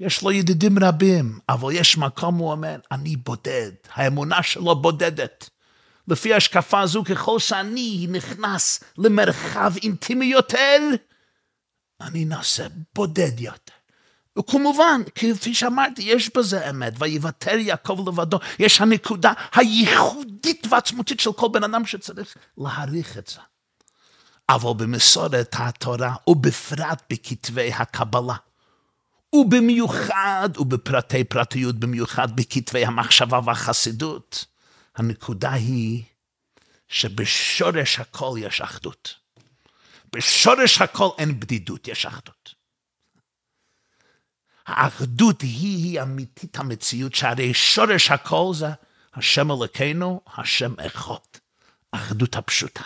יש 0.00 0.22
לו 0.22 0.32
ידידים 0.32 0.78
רבים, 0.78 1.38
אבל 1.48 1.72
יש 1.72 1.98
מקום, 1.98 2.38
הוא 2.38 2.50
אומר, 2.50 2.76
אני 2.92 3.16
בודד, 3.16 3.70
האמונה 3.94 4.42
שלו 4.42 4.82
בודדת. 4.82 5.50
לפי 6.08 6.34
השקפה 6.34 6.80
הזו, 6.80 7.04
ככל 7.04 7.38
שאני 7.38 8.06
נכנס 8.10 8.84
למרחב 8.98 9.72
אינטימי 9.82 10.26
יותר, 10.26 10.78
אני 12.00 12.24
נעשה 12.24 12.66
בודד 12.94 13.40
יותר. 13.40 13.72
וכמובן, 14.38 15.00
כפי 15.14 15.54
שאמרתי, 15.54 16.02
יש 16.02 16.30
בזה 16.36 16.70
אמת, 16.70 16.92
ויוותר 16.98 17.54
יעקב 17.54 18.08
לבדו, 18.08 18.38
יש 18.58 18.80
הנקודה 18.80 19.32
הייחודית 19.54 20.66
ועצמותית 20.70 21.20
של 21.20 21.32
כל 21.32 21.48
בן 21.52 21.64
אדם 21.64 21.86
שצריך 21.86 22.34
להעריך 22.58 23.18
את 23.18 23.26
זה. 23.26 23.40
אבל 24.48 24.70
במסורת 24.76 25.54
התורה, 25.58 26.14
ובפרט 26.26 27.02
בכתבי 27.10 27.72
הקבלה, 27.72 28.34
ובמיוחד, 29.34 30.48
ובפרטי 30.58 31.24
פרטיות 31.24 31.76
במיוחד 31.78 32.36
בכתבי 32.36 32.84
המחשבה 32.84 33.40
והחסידות, 33.44 34.44
הנקודה 34.98 35.52
היא 35.52 36.04
שבשורש 36.88 37.98
הכל 37.98 38.34
יש 38.38 38.60
אחדות. 38.60 39.14
בשורש 40.12 40.80
הכל 40.80 41.08
אין 41.18 41.40
בדידות, 41.40 41.88
יש 41.88 42.06
אחדות. 42.06 42.54
האחדות 44.66 45.42
היא 45.42 46.02
אמיתית 46.02 46.56
המציאות, 46.56 47.14
שהרי 47.14 47.54
שורש 47.54 48.10
הכל 48.10 48.50
זה 48.54 48.66
השם 49.14 49.50
אלוקינו, 49.50 50.20
השם 50.36 50.74
אחד. 50.86 51.14
האחדות 51.92 52.36
הפשוטה. 52.36 52.84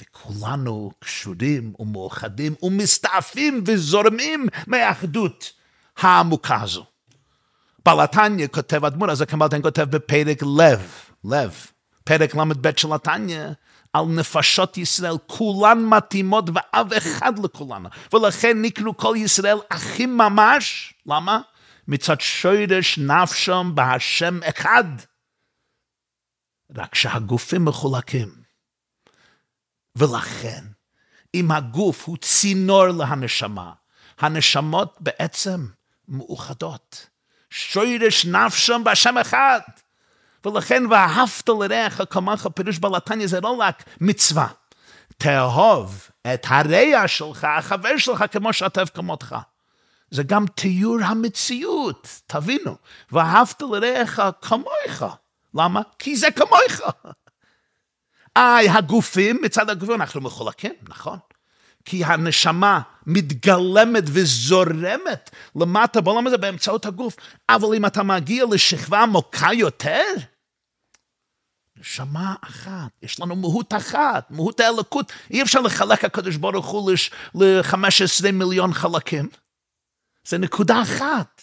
וכולנו 0.00 0.90
קשורים 0.98 1.74
ומאוחדים 1.78 2.54
ומסתעפים 2.62 3.64
וזורמים 3.66 4.46
מהאחדות 4.66 5.52
העמוקה 5.96 6.62
הזו. 6.62 6.89
בלתניא 7.84 8.46
כותב 8.46 8.84
אדמו"ר, 8.84 9.10
אז 9.10 9.20
הקמלתן 9.20 9.62
כותב 9.62 9.82
בפרק 9.82 10.42
לב, 10.58 10.92
לב, 11.24 11.66
פרק 12.04 12.34
ל"ב 12.34 12.76
של 12.76 12.92
התניא, 12.92 13.46
על 13.92 14.04
נפשות 14.04 14.76
ישראל, 14.76 15.14
כולן 15.26 15.84
מתאימות 15.84 16.44
ואב 16.54 16.92
אחד 16.92 17.38
לכולן. 17.38 17.82
ולכן 18.12 18.62
נקראו 18.62 18.96
כל 18.96 19.14
ישראל 19.18 19.58
אחים 19.68 20.18
ממש. 20.18 20.94
למה? 21.06 21.40
מצד 21.88 22.20
שורש 22.20 22.98
נפשם 22.98 23.72
בהשם 23.74 24.40
אחד. 24.42 24.84
רק 26.76 26.94
שהגופים 26.94 27.64
מחולקים. 27.64 28.28
ולכן, 29.96 30.64
אם 31.34 31.50
הגוף 31.50 32.04
הוא 32.04 32.16
צינור 32.16 32.88
להנשמה, 32.88 33.72
הנשמות 34.18 34.96
בעצם 35.00 35.66
מאוחדות. 36.08 37.09
שורש 37.50 38.26
נפשם 38.26 38.84
בהשם 38.84 39.18
אחד. 39.18 39.60
ולכן 40.44 40.82
ואהבת 40.90 41.48
לרעך 41.48 42.00
כמוך, 42.10 42.46
פירוש 42.46 42.78
בלתניה 42.78 43.26
זה 43.26 43.40
לא 43.40 43.48
רק 43.48 43.84
מצווה. 44.00 44.46
תאהוב 45.18 46.08
את 46.34 46.46
הרע 46.48 47.08
שלך, 47.08 47.44
החבר 47.44 47.96
שלך, 47.98 48.24
כמו 48.32 48.52
שאתה 48.52 48.86
כמותך. 48.86 49.36
זה 50.10 50.22
גם 50.22 50.46
תיאור 50.46 50.98
המציאות, 51.04 52.08
תבינו. 52.26 52.76
ואהבת 53.12 53.62
לרעך 53.62 54.20
כמוך. 54.42 55.02
למה? 55.54 55.80
כי 55.98 56.16
זה 56.16 56.30
כמוך. 56.30 56.90
איי, 58.36 58.68
הגופים, 58.68 59.38
מצד 59.42 59.70
הגופים 59.70 59.94
אנחנו 59.94 60.20
מחולקים, 60.20 60.74
נכון. 60.88 61.18
כי 61.84 62.04
הנשמה 62.04 62.80
מתגלמת 63.06 64.04
וזורמת 64.06 65.30
למטה 65.56 66.00
בעולם 66.00 66.26
הזה 66.26 66.36
באמצעות 66.36 66.86
הגוף. 66.86 67.16
אבל 67.48 67.74
אם 67.76 67.86
אתה 67.86 68.02
מגיע 68.02 68.44
לשכבה 68.50 69.02
עמוקה 69.02 69.48
יותר, 69.52 70.04
נשמה 71.76 72.34
אחת, 72.40 72.90
יש 73.02 73.20
לנו 73.20 73.36
מהות 73.36 73.74
אחת, 73.74 74.30
מהות 74.30 74.60
האלוקות. 74.60 75.12
אי 75.30 75.42
אפשר 75.42 75.60
לחלק 75.60 76.04
הקדוש 76.04 76.36
ברוך 76.36 76.66
הוא 76.66 76.92
ל-15 77.34 78.32
מיליון 78.32 78.72
חלקים. 78.72 79.28
זה 80.26 80.38
נקודה 80.38 80.82
אחת. 80.82 81.42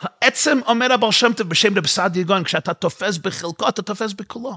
העצם 0.00 0.58
אומר 0.66 0.92
הבעל 0.92 1.12
שם 1.12 1.32
טוב 1.32 1.48
בשם 1.48 1.78
רב 1.78 1.86
סעדיה 1.86 2.22
גאון, 2.22 2.44
כשאתה 2.44 2.74
תופס 2.74 3.16
בחלקו, 3.16 3.68
אתה 3.68 3.82
תופס 3.82 4.12
בכולו. 4.12 4.56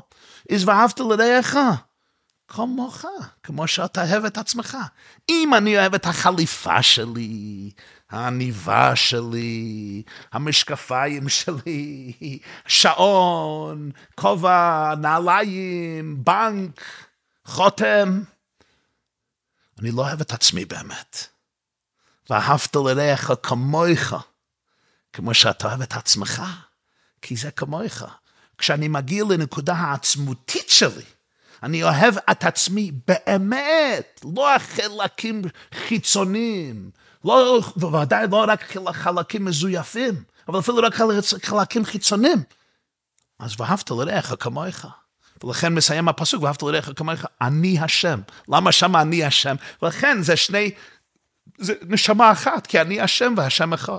אז 0.52 0.68
ואהבת 0.68 1.00
לרעך. 1.00 1.56
כמוך, 2.50 3.06
כמו 3.44 3.68
שאתה 3.68 4.04
אוהב 4.04 4.26
את 4.26 4.38
עצמך. 4.38 4.78
אם 5.30 5.54
אני 5.54 5.78
אוהב 5.78 5.94
את 5.94 6.06
החליפה 6.06 6.82
שלי, 6.84 7.72
העניבה 8.10 8.96
שלי, 8.96 10.04
המשקפיים 10.32 11.30
שלי, 11.30 12.40
שעון, 12.68 13.92
כובע, 14.16 14.94
נעליים, 14.96 16.24
בנק, 16.24 16.82
חותם, 17.46 18.22
אני 19.80 19.92
לא 19.92 20.02
אוהב 20.02 20.22
את 20.22 20.32
עצמי 20.32 20.66
באמת. 20.66 21.28
ואהבת 22.30 22.76
לרעך 22.76 23.32
כמוך, 23.44 24.14
כמו 25.14 25.34
שאתה 25.34 25.68
אוהב 25.68 25.82
את 25.82 25.94
עצמך, 25.94 26.44
כי 27.22 27.36
זה 27.36 27.52
כמוך. 27.52 28.04
כשאני 28.58 28.88
מגיע 28.88 29.24
לנקודה 29.30 29.74
העצמותית 29.74 30.70
שלי, 30.70 31.04
אני 31.64 31.84
אוהב 31.84 32.16
את 32.32 32.44
עצמי 32.44 32.92
באמת, 33.08 34.22
לא 34.36 34.56
החלקים 34.56 35.42
חיצוניים, 35.74 36.92
לא, 37.26 37.62
בוודאי 37.76 38.28
לא 38.32 38.46
רק 38.48 38.78
חלקים 38.92 39.46
מזויפים, 39.46 40.24
אבל 40.48 40.60
אפילו 40.60 40.78
רק 40.78 40.94
חלקים 41.44 41.86
חיצוניים. 41.86 42.44
אז 43.40 43.56
ואהבת 43.60 43.92
לרעך 43.92 44.34
כמוך. 44.40 44.86
ולכן 45.44 45.74
מסיים 45.74 46.08
הפסוק, 46.08 46.44
ואהבת 46.44 46.64
לרעך 46.64 46.90
כמוך, 46.96 47.26
אני 47.42 47.80
השם. 47.80 48.20
למה 48.48 48.72
שמה 48.72 49.02
אני 49.02 49.24
השם? 49.24 49.56
ולכן 49.82 50.22
זה 50.22 50.36
שני, 50.36 50.72
זה 51.58 51.74
נשמה 51.82 52.32
אחת, 52.32 52.68
כי 52.68 52.82
אני 52.82 53.02
השם 53.02 53.34
והשם 53.38 53.74
אחד. 53.74 53.98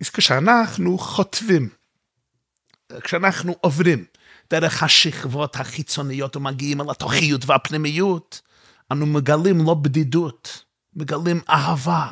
אז 0.00 0.10
כשאנחנו 0.10 0.98
חוטבים, 0.98 1.68
כשאנחנו 3.02 3.56
עוברים 3.60 4.04
דרך 4.50 4.82
השכבות 4.82 5.56
החיצוניות 5.56 6.36
ומגיעים 6.36 6.80
אל 6.80 6.90
התוכיות 6.90 7.46
והפנימיות, 7.46 8.40
אנו 8.92 9.06
מגלים 9.06 9.66
לא 9.66 9.74
בדידות, 9.74 10.64
מגלים 10.96 11.40
אהבה 11.50 12.06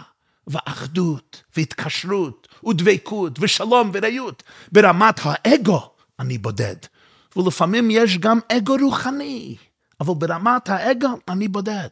ואחדות 0.46 1.42
והתקשרות 1.56 2.48
ודבקות 2.68 3.38
ושלום 3.40 3.90
ורעות. 3.94 4.42
ברמת 4.72 5.20
האגו 5.22 5.90
אני 6.18 6.38
בודד, 6.38 6.76
ולפעמים 7.36 7.90
יש 7.90 8.18
גם 8.18 8.38
אגו 8.52 8.76
רוחני, 8.82 9.56
אבל 10.00 10.14
ברמת 10.14 10.68
האגו 10.68 11.08
אני 11.28 11.48
בודד. 11.48 11.88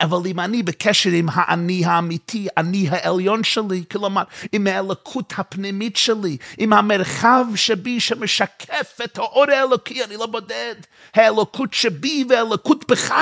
אבל 0.00 0.18
אם 0.26 0.40
אני 0.40 0.62
בקשר 0.62 1.10
עם 1.10 1.28
האני 1.32 1.84
האמיתי, 1.84 2.48
אני 2.56 2.88
העליון 2.90 3.44
שלי, 3.44 3.84
כלומר, 3.90 4.22
עם 4.52 4.66
האלוקות 4.66 5.32
הפנימית 5.36 5.96
שלי, 5.96 6.36
עם 6.58 6.72
המרחב 6.72 7.46
שבי 7.54 8.00
שמשקף 8.00 8.98
את 9.04 9.18
האור 9.18 9.44
האלוקי, 9.50 10.04
אני 10.04 10.16
לא 10.16 10.26
בודד. 10.26 10.74
האלוקות 11.14 11.74
שבי 11.74 12.24
והאלוקות 12.28 12.90
בך, 12.90 13.14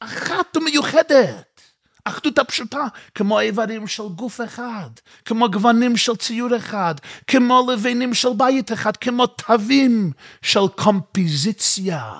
אחת 0.00 0.56
ומיוחדת. 0.56 1.60
אחדות 2.04 2.38
הפשוטה, 2.38 2.84
כמו 3.14 3.40
איברים 3.40 3.86
של 3.86 4.08
גוף 4.08 4.40
אחד, 4.40 4.90
כמו 5.24 5.50
גוונים 5.50 5.96
של 5.96 6.16
ציור 6.16 6.56
אחד, 6.56 6.94
כמו 7.26 7.68
לבנים 7.72 8.14
של 8.14 8.28
בית 8.36 8.72
אחד, 8.72 8.96
כמו 8.96 9.26
תווים 9.26 10.12
של 10.42 10.68
קומפיזיציה 10.76 12.12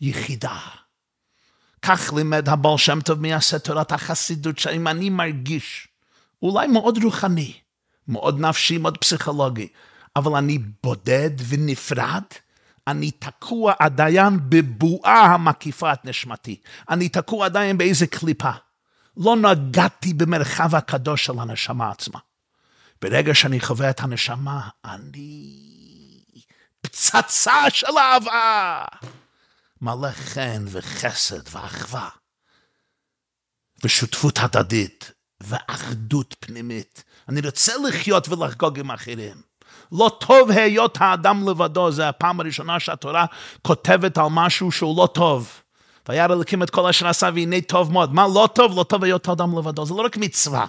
יחידה. 0.00 0.79
כך 1.82 2.12
לימד 2.16 2.48
הבעל 2.48 2.78
שם 2.78 3.00
טוב 3.00 3.20
מייסד 3.20 3.58
תורת 3.58 3.92
החסידות, 3.92 4.58
שאם 4.58 4.88
אני 4.88 5.10
מרגיש, 5.10 5.88
אולי 6.42 6.66
מאוד 6.66 7.04
רוחני, 7.04 7.52
מאוד 8.08 8.40
נפשי, 8.40 8.78
מאוד 8.78 8.98
פסיכולוגי, 8.98 9.68
אבל 10.16 10.36
אני 10.36 10.58
בודד 10.82 11.30
ונפרד, 11.48 12.22
אני 12.86 13.10
תקוע 13.10 13.72
עדיין 13.78 14.38
בבועה 14.48 15.34
המקיפה 15.34 15.92
את 15.92 16.04
נשמתי. 16.04 16.60
אני 16.90 17.08
תקוע 17.08 17.46
עדיין 17.46 17.78
באיזה 17.78 18.06
קליפה. 18.06 18.50
לא 19.16 19.36
נגעתי 19.36 20.14
במרחב 20.14 20.74
הקדוש 20.74 21.24
של 21.24 21.38
הנשמה 21.38 21.90
עצמה. 21.90 22.18
ברגע 23.02 23.34
שאני 23.34 23.60
חווה 23.60 23.90
את 23.90 24.00
הנשמה, 24.00 24.68
אני 24.84 25.56
פצצה 26.80 27.70
של 27.70 27.98
אהבה. 27.98 28.84
מלא 29.80 30.10
חן 30.10 30.64
וחסד 30.68 31.56
ואחווה, 31.56 32.08
ושותפות 33.84 34.38
הדדית, 34.38 35.12
ואחדות 35.40 36.34
פנימית. 36.40 37.04
אני 37.28 37.40
רוצה 37.40 37.72
לחיות 37.88 38.28
ולחגוג 38.28 38.78
עם 38.78 38.90
אחרים. 38.90 39.42
לא 39.92 40.18
טוב 40.20 40.50
היות 40.50 40.98
האדם 41.00 41.48
לבדו, 41.48 41.90
זה 41.90 42.08
הפעם 42.08 42.40
הראשונה 42.40 42.80
שהתורה 42.80 43.26
כותבת 43.62 44.18
על 44.18 44.26
משהו 44.30 44.72
שהוא 44.72 44.96
לא 44.96 45.08
טוב. 45.14 45.62
וירא 46.08 46.24
אלוקים 46.24 46.62
את 46.62 46.70
כל 46.70 46.88
אשר 46.88 47.08
עשה 47.08 47.30
והנה 47.34 47.60
טוב 47.60 47.92
מאוד. 47.92 48.14
מה 48.14 48.26
לא 48.34 48.48
טוב? 48.54 48.76
לא 48.76 48.82
טוב 48.82 49.04
היות 49.04 49.28
האדם 49.28 49.58
לבדו. 49.58 49.86
זה 49.86 49.94
לא 49.94 50.02
רק 50.02 50.16
מצווה, 50.16 50.66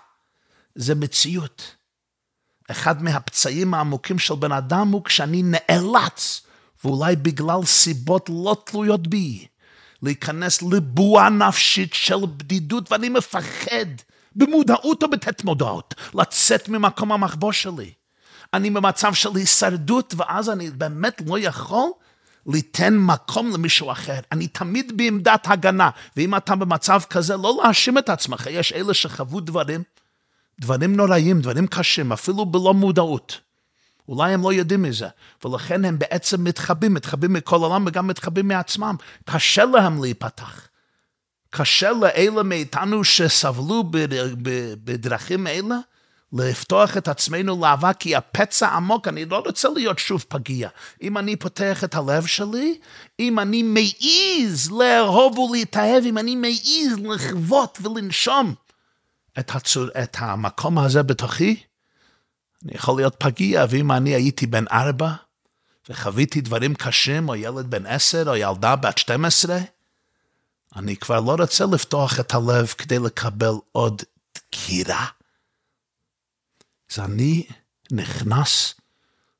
זה 0.75 0.95
מציאות. 0.95 1.75
אחד 2.71 3.03
מהפצעים 3.03 3.73
העמוקים 3.73 4.19
של 4.19 4.35
בן 4.35 4.51
אדם 4.51 4.87
הוא 4.87 5.03
כשאני 5.03 5.43
נאלץ 5.43 6.41
ואולי 6.85 7.15
בגלל 7.15 7.65
סיבות 7.65 8.29
לא 8.29 8.57
תלויות 8.65 9.07
בי, 9.07 9.47
להיכנס 10.03 10.61
לבועה 10.61 11.29
נפשית 11.29 11.93
של 11.93 12.25
בדידות, 12.37 12.91
ואני 12.91 13.09
מפחד, 13.09 13.85
במודעות 14.35 15.03
או 15.03 15.09
בתת 15.09 15.43
מודעות, 15.43 15.95
לצאת 16.13 16.69
ממקום 16.69 17.11
המחבוא 17.11 17.51
שלי. 17.51 17.91
אני 18.53 18.69
במצב 18.69 19.13
של 19.13 19.29
הישרדות, 19.35 20.13
ואז 20.17 20.49
אני 20.49 20.69
באמת 20.69 21.21
לא 21.27 21.39
יכול 21.39 21.89
ליתן 22.47 22.97
מקום 22.97 23.51
למישהו 23.53 23.91
אחר. 23.91 24.19
אני 24.31 24.47
תמיד 24.47 24.97
בעמדת 24.97 25.47
הגנה, 25.47 25.89
ואם 26.17 26.35
אתה 26.35 26.55
במצב 26.55 27.01
כזה, 27.09 27.37
לא 27.37 27.59
להאשים 27.63 27.97
את 27.97 28.09
עצמך. 28.09 28.47
יש 28.51 28.73
אלה 28.73 28.93
שחוו 28.93 29.39
דברים, 29.39 29.83
דברים 30.59 30.95
נוראים, 30.95 31.41
דברים 31.41 31.67
קשים, 31.67 32.11
אפילו 32.11 32.45
בלא 32.45 32.73
מודעות. 32.73 33.39
אולי 34.11 34.33
הם 34.33 34.41
לא 34.41 34.53
יודעים 34.53 34.81
מזה, 34.81 35.07
ולכן 35.45 35.85
הם 35.85 35.99
בעצם 35.99 36.43
מתחבאים, 36.43 36.93
מתחבאים 36.93 37.33
מכל 37.33 37.55
העולם 37.55 37.85
וגם 37.87 38.07
מתחבאים 38.07 38.47
מעצמם. 38.47 38.95
קשה 39.25 39.65
להם 39.65 40.03
להיפתח. 40.03 40.67
קשה 41.49 41.91
לאלה 41.91 42.43
מאיתנו 42.43 43.03
שסבלו 43.03 43.83
בדרכים 44.83 45.47
אלה, 45.47 45.77
לפתוח 46.33 46.97
את 46.97 47.07
עצמנו 47.07 47.61
לאהבה, 47.61 47.93
כי 47.93 48.15
הפצע 48.15 48.67
עמוק, 48.67 49.07
אני 49.07 49.25
לא 49.25 49.43
רוצה 49.45 49.69
להיות 49.69 49.99
שוב 49.99 50.25
פגיע. 50.27 50.69
אם 51.01 51.17
אני 51.17 51.35
פותח 51.35 51.83
את 51.83 51.95
הלב 51.95 52.25
שלי, 52.25 52.79
אם 53.19 53.39
אני 53.39 53.63
מעז 53.63 54.71
לאהוב 54.71 55.39
ולהתאהב, 55.39 56.03
אם 56.05 56.17
אני 56.17 56.35
מעז 56.35 56.99
לחוות 57.03 57.77
ולנשום 57.81 58.53
את, 59.39 59.55
הצור, 59.55 59.87
את 60.03 60.17
המקום 60.19 60.77
הזה 60.77 61.03
בתוכי, 61.03 61.63
אני 62.63 62.71
יכול 62.75 62.95
להיות 62.97 63.15
פגיע, 63.19 63.65
ואם 63.69 63.91
אני 63.91 64.09
הייתי 64.09 64.47
בן 64.47 64.65
ארבע, 64.71 65.13
וחוויתי 65.89 66.41
דברים 66.41 66.75
קשים, 66.75 67.29
או 67.29 67.35
ילד 67.35 67.69
בן 67.69 67.85
עשר, 67.85 68.23
או 68.27 68.35
ילדה 68.35 68.75
בת 68.75 68.97
12, 68.97 69.59
אני 70.75 70.95
כבר 70.95 71.19
לא 71.19 71.35
רוצה 71.39 71.65
לפתוח 71.65 72.19
את 72.19 72.33
הלב 72.33 72.67
כדי 72.67 72.99
לקבל 72.99 73.53
עוד 73.71 74.01
דקירה. 74.35 75.05
אז 76.91 76.99
אני 76.99 77.43
נכנס 77.91 78.75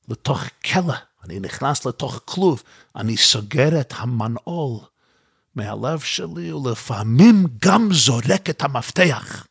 לתוך 0.10 0.44
כלא, 0.66 0.94
אני 1.24 1.40
נכנס 1.40 1.86
לתוך 1.86 2.22
כלוב, 2.26 2.64
אני 2.96 3.18
סוגר 3.18 3.82
את 3.82 3.94
המנעול 3.98 4.80
מהלב 5.56 6.00
שלי, 6.00 6.54
ולפעמים 6.54 7.46
גם 7.66 7.90
זורק 7.94 8.50
את 8.50 8.62
המפתח. 8.62 9.46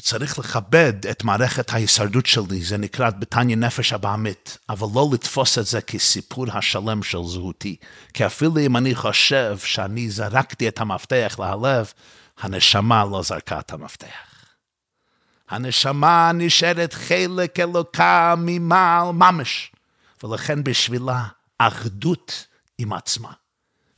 וצריך 0.00 0.38
לכבד 0.38 1.06
את 1.10 1.24
מערכת 1.24 1.72
ההישרדות 1.72 2.26
שלי, 2.26 2.62
זה 2.62 2.76
נקרא 2.76 3.10
בתניא 3.10 3.56
נפש 3.56 3.92
הבעמית, 3.92 4.58
אבל 4.68 4.88
לא 4.94 5.08
לתפוס 5.12 5.58
את 5.58 5.66
זה 5.66 5.80
כסיפור 5.80 6.46
השלם 6.52 7.02
של 7.02 7.18
זהותי. 7.24 7.76
כי 8.14 8.26
אפילו 8.26 8.58
אם 8.58 8.76
אני 8.76 8.94
חושב 8.94 9.58
שאני 9.58 10.10
זרקתי 10.10 10.68
את 10.68 10.80
המפתח 10.80 11.36
להלב, 11.38 11.92
הנשמה 12.38 13.04
לא 13.04 13.22
זרקה 13.22 13.58
את 13.58 13.72
המפתח. 13.72 14.44
הנשמה 15.48 16.30
נשארת 16.34 16.92
חלק 16.92 17.60
אלוקה 17.60 18.34
ממעל 18.38 19.10
ממש, 19.12 19.72
ולכן 20.24 20.64
בשבילה 20.64 21.24
אחדות 21.58 22.46
עם 22.78 22.92
עצמה, 22.92 23.32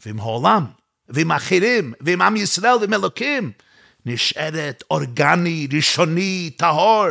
ועם 0.07 0.21
העולם, 0.21 0.67
ועם 1.09 1.33
אחרים, 1.33 1.93
ועם 2.01 2.23
עם 2.23 2.37
ישראל, 2.37 2.77
ועם 2.81 2.95
אלוקים. 2.95 3.53
נשארת 4.07 4.83
אורגני, 4.91 5.69
ראשוני, 5.73 6.51
טהור. 6.57 7.07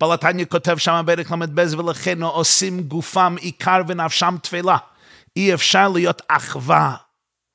בלתניה 0.00 0.44
כותב 0.44 0.76
שם 0.78 1.02
בפרק 1.06 1.30
ל"ב, 1.30 1.66
ולכן 1.78 2.22
עושים 2.22 2.80
גופם 2.80 3.36
עיקר 3.40 3.80
ונפשם 3.88 4.36
תפילה. 4.42 4.76
אי 5.36 5.54
אפשר 5.54 5.88
להיות 5.88 6.22
אחווה 6.28 6.96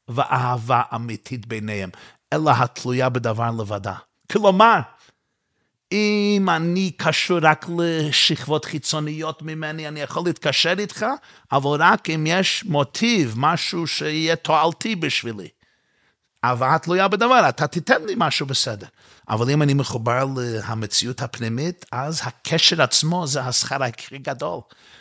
ואהבה 0.07 0.81
אמיתית 0.95 1.45
ביניהם, 1.45 1.89
אלא 2.33 2.51
התלויה 2.51 3.09
בדבר 3.09 3.51
לבדה. 3.59 3.95
כלומר, 4.31 4.79
אם 5.91 6.47
אני 6.49 6.91
קשור 6.97 7.39
רק 7.41 7.65
לשכבות 7.79 8.65
חיצוניות 8.65 9.41
ממני, 9.41 9.87
אני 9.87 9.99
יכול 9.99 10.23
להתקשר 10.25 10.73
איתך, 10.79 11.05
אבל 11.51 11.83
רק 11.83 12.09
אם 12.09 12.25
יש 12.27 12.63
מוטיב, 12.63 13.33
משהו 13.37 13.87
שיהיה 13.87 14.35
תועלתי 14.35 14.95
בשבילי. 14.95 15.47
אהבה 16.45 16.77
תלויה 16.77 17.07
בדבר, 17.07 17.49
אתה 17.49 17.67
תיתן 17.67 18.05
לי 18.05 18.13
משהו 18.17 18.45
בסדר. 18.45 18.87
אבל 19.29 19.49
אם 19.49 19.61
אני 19.61 19.73
מחובר 19.73 20.25
למציאות 20.69 21.21
הפנימית, 21.21 21.85
אז 21.91 22.21
הקשר 22.23 22.81
עצמו 22.81 23.27
זה 23.27 23.41
השכר 23.41 23.83
הכי 23.83 24.17
גדול. 24.17 24.59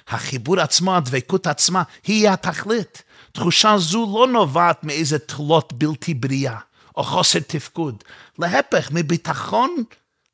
החיבור 0.08 0.60
עצמו, 0.60 0.96
הדבקות 0.96 1.46
עצמה, 1.46 1.82
היא 2.06 2.28
התכלית. 2.28 3.02
תחושה 3.32 3.78
זו 3.78 4.12
לא 4.18 4.32
נובעת 4.32 4.84
מאיזה 4.84 5.18
תלות 5.18 5.72
בלתי 5.72 6.14
בריאה, 6.14 6.58
או 6.96 7.04
חוסר 7.04 7.38
תפקוד. 7.38 8.04
להפך, 8.38 8.88
מביטחון 8.92 9.76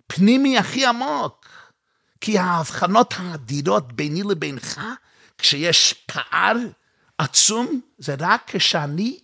פנימי 0.07 0.59
הכי 0.59 0.87
עמוק. 0.87 1.47
כי 2.21 2.39
ההבחנות 2.39 3.15
האדירות 3.19 3.93
ביני 3.93 4.23
לבינך, 4.23 4.81
כשיש 5.39 5.95
פער 6.07 6.57
עצום, 7.19 7.81
זה 7.99 8.17
רק 8.19 8.43
כשאני 8.47 9.19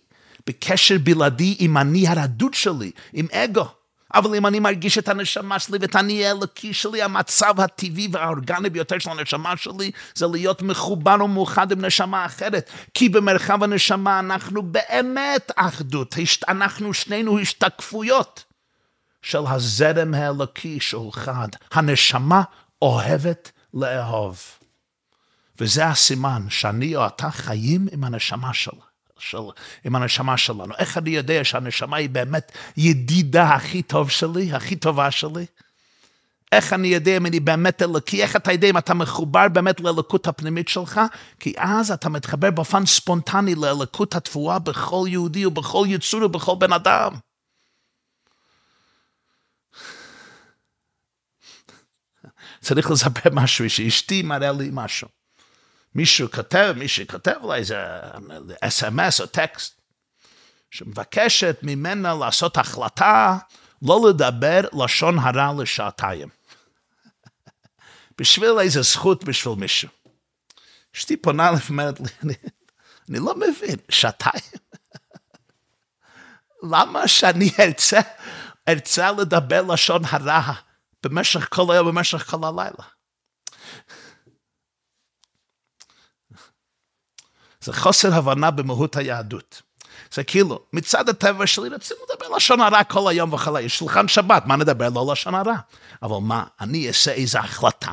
בקשר 0.47 0.95
בלעדי 1.03 1.55
עם 1.59 1.77
אני 1.77 2.07
הרדוד 2.07 2.53
שלי, 2.53 2.91
עם 3.13 3.27
אגו. 3.31 3.67
אבל 4.13 4.35
אם 4.35 4.45
אני 4.45 4.59
מרגיש 4.59 4.97
את 4.97 5.07
הנשמה 5.07 5.59
שלי 5.59 5.77
ואת 5.81 5.95
אני 5.95 6.25
האלוקי 6.25 6.73
שלי, 6.73 7.01
המצב 7.01 7.59
הטבעי 7.59 8.07
והאורגני 8.11 8.69
ביותר 8.69 8.99
של 8.99 9.09
הנשמה 9.09 9.57
שלי 9.57 9.91
זה 10.15 10.27
להיות 10.27 10.61
מחובר 10.61 11.15
ומאוחד 11.23 11.71
עם 11.71 11.85
נשמה 11.85 12.25
אחרת. 12.25 12.69
כי 12.93 13.09
במרחב 13.09 13.63
הנשמה 13.63 14.19
אנחנו 14.19 14.61
באמת 14.61 15.51
אחדות, 15.55 16.15
אנחנו 16.47 16.93
שנינו 16.93 17.39
השתקפויות 17.39 18.43
של 19.21 19.41
הזרם 19.47 20.13
האלוקי 20.13 20.79
שהוא 20.79 21.13
חד. 21.13 21.47
הנשמה 21.71 22.41
אוהבת 22.81 23.51
לאהוב. 23.73 24.41
וזה 25.59 25.85
הסימן 25.85 26.45
שאני 26.49 26.95
או 26.95 27.07
אתה 27.07 27.31
חיים 27.31 27.87
עם 27.91 28.03
הנשמה 28.03 28.53
שלה. 28.53 28.86
של, 29.19 29.37
עם 29.83 29.95
הנשמה 29.95 30.37
שלנו. 30.37 30.73
איך 30.77 30.97
אני 30.97 31.09
יודע 31.09 31.43
שהנשמה 31.43 31.97
היא 31.97 32.09
באמת 32.09 32.51
ידידה 32.77 33.49
הכי 33.49 33.81
טוב 33.81 34.09
שלי, 34.09 34.53
הכי 34.53 34.75
טובה 34.75 35.11
שלי? 35.11 35.45
איך 36.51 36.73
אני 36.73 36.87
יודע 36.87 37.17
אם 37.17 37.25
אני 37.25 37.39
באמת 37.39 37.81
אלוקי? 37.81 38.23
איך 38.23 38.35
אתה 38.35 38.51
יודע 38.51 38.69
אם 38.69 38.77
אתה 38.77 38.93
מחובר 38.93 39.47
באמת 39.47 39.79
לאלוקות 39.79 40.27
הפנימית 40.27 40.67
שלך? 40.67 41.01
כי 41.39 41.53
אז 41.57 41.91
אתה 41.91 42.09
מתחבר 42.09 42.51
באופן 42.51 42.85
ספונטני 42.85 43.55
לאלוקות 43.55 44.15
התבואה 44.15 44.59
בכל 44.59 45.05
יהודי 45.07 45.45
ובכל 45.45 45.85
יצור 45.87 46.23
ובכל 46.23 46.55
בן 46.59 46.73
אדם. 46.73 47.13
צריך 52.61 52.91
לספר 52.91 53.29
משהו, 53.33 53.69
שאשתי 53.69 54.21
מראה 54.21 54.51
לי 54.51 54.69
משהו. 54.71 55.16
מישהו 55.97 56.31
כותב, 56.31 56.73
מישהו 56.77 57.07
כותב 57.07 57.35
לה 57.43 57.55
איזה 57.55 57.75
אס.אם.אס 58.61 59.21
או 59.21 59.25
טקסט, 59.25 59.81
שמבקשת 60.71 61.59
ממנה 61.63 62.13
לעשות 62.13 62.57
החלטה 62.57 63.37
לא 63.81 64.09
לדבר 64.09 64.61
לשון 64.83 65.19
הרע 65.19 65.61
לשעתיים. 65.61 66.29
בשביל 68.19 68.59
איזה 68.59 68.81
זכות 68.81 69.23
בשביל 69.23 69.55
מישהו. 69.55 69.89
אשתי 70.95 71.17
פונה 71.17 71.49
אליי 71.49 71.59
ואומרת 71.65 71.99
לי, 71.99 72.05
אני, 72.23 72.33
אני 73.09 73.19
לא 73.19 73.35
מבין, 73.35 73.75
שעתיים? 73.89 74.43
למה 76.71 77.07
שאני 77.07 77.51
ארצה, 77.59 77.99
ארצה 78.69 79.11
לדבר 79.11 79.61
לשון 79.61 80.01
הרע 80.05 80.53
במשך 81.03 81.47
כל 81.49 81.73
היום, 81.73 81.87
במשך 81.87 82.29
כל 82.29 82.43
הלילה? 82.43 82.96
זה 87.67 87.73
חוסר 87.73 88.13
הבנה 88.13 88.51
במהות 88.51 88.95
היהדות. 88.95 89.61
זה 90.13 90.23
כאילו, 90.23 90.59
מצד 90.73 91.09
הטבע 91.09 91.47
שלי 91.47 91.69
רצינו 91.69 91.99
לדבר 92.09 92.35
לשון 92.35 92.61
הרע 92.61 92.83
כל 92.83 93.09
היום 93.09 93.33
וכל 93.33 93.55
היום. 93.55 93.69
שולחן 93.69 94.07
שבת, 94.07 94.45
מה 94.45 94.55
נדבר? 94.55 94.89
לא 94.89 95.09
לשון 95.11 95.35
הרע. 95.35 95.55
אבל 96.03 96.17
מה, 96.21 96.43
אני 96.61 96.87
אעשה 96.87 97.11
איזו 97.11 97.39
החלטה 97.39 97.91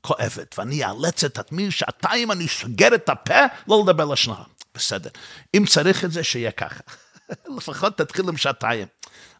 כואבת, 0.00 0.58
ואני 0.58 0.84
אאלץ 0.84 1.24
את 1.24 1.38
עצמי 1.38 1.70
שעתיים 1.70 2.32
אני 2.32 2.48
סוגר 2.48 2.94
את 2.94 3.08
הפה, 3.08 3.40
לא 3.68 3.82
לדבר 3.82 4.04
לשון 4.04 4.34
הרע. 4.34 4.44
בסדר. 4.74 5.10
אם 5.54 5.64
צריך 5.66 6.04
את 6.04 6.12
זה, 6.12 6.24
שיהיה 6.24 6.50
ככה. 6.50 6.80
לפחות 7.56 7.98
תתחיל 7.98 8.28
עם 8.28 8.36
שעתיים. 8.36 8.86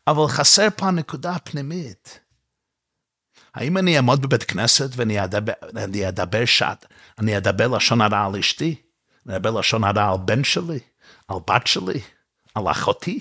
אבל 0.06 0.28
חסר 0.28 0.68
פה 0.76 0.86
הנקודה 0.86 1.30
הפנימית. 1.30 2.20
האם 3.54 3.78
אני 3.78 3.96
אעמוד 3.96 4.22
בבית 4.22 4.42
כנסת 4.42 4.90
ואני 4.96 5.24
אדבר, 5.24 5.52
אדבר 6.08 6.44
שעת, 6.44 6.86
אני 7.18 7.36
אדבר 7.36 7.68
לשון 7.68 8.00
הרע 8.00 8.24
על 8.24 8.36
אשתי? 8.36 8.87
מדבר 9.26 9.50
לשון 9.50 9.84
הרע 9.84 10.10
על 10.10 10.18
בן 10.24 10.44
שלי, 10.44 10.80
על 11.28 11.36
בת 11.48 11.66
שלי, 11.66 12.00
על 12.54 12.70
אחותי. 12.70 13.20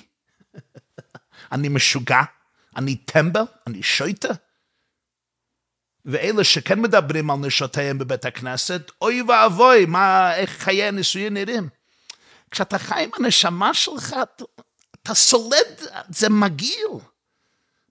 אני 1.51 1.69
משוגע, 1.69 2.21
אני 2.75 2.95
טמבל, 2.95 3.43
אני 3.67 3.83
שויטה. 3.83 4.33
ואלה 6.05 6.43
שכן 6.43 6.81
מדברים 6.81 7.29
על 7.29 7.37
נשותיהם 7.37 7.97
בבית 7.97 8.25
הכנסת, 8.25 8.91
אוי 9.01 9.21
ואבוי, 9.21 9.85
מה, 9.85 10.35
איך 10.35 10.49
חיי 10.49 10.83
הנישואים 10.83 11.33
נראים. 11.33 11.69
כשאתה 12.51 12.77
חי 12.77 13.03
עם 13.03 13.09
הנשמה 13.19 13.73
שלך, 13.73 14.15
אתה, 14.23 14.43
אתה 15.01 15.13
סולד, 15.13 15.81
זה 16.09 16.29
מגעיל. 16.29 16.91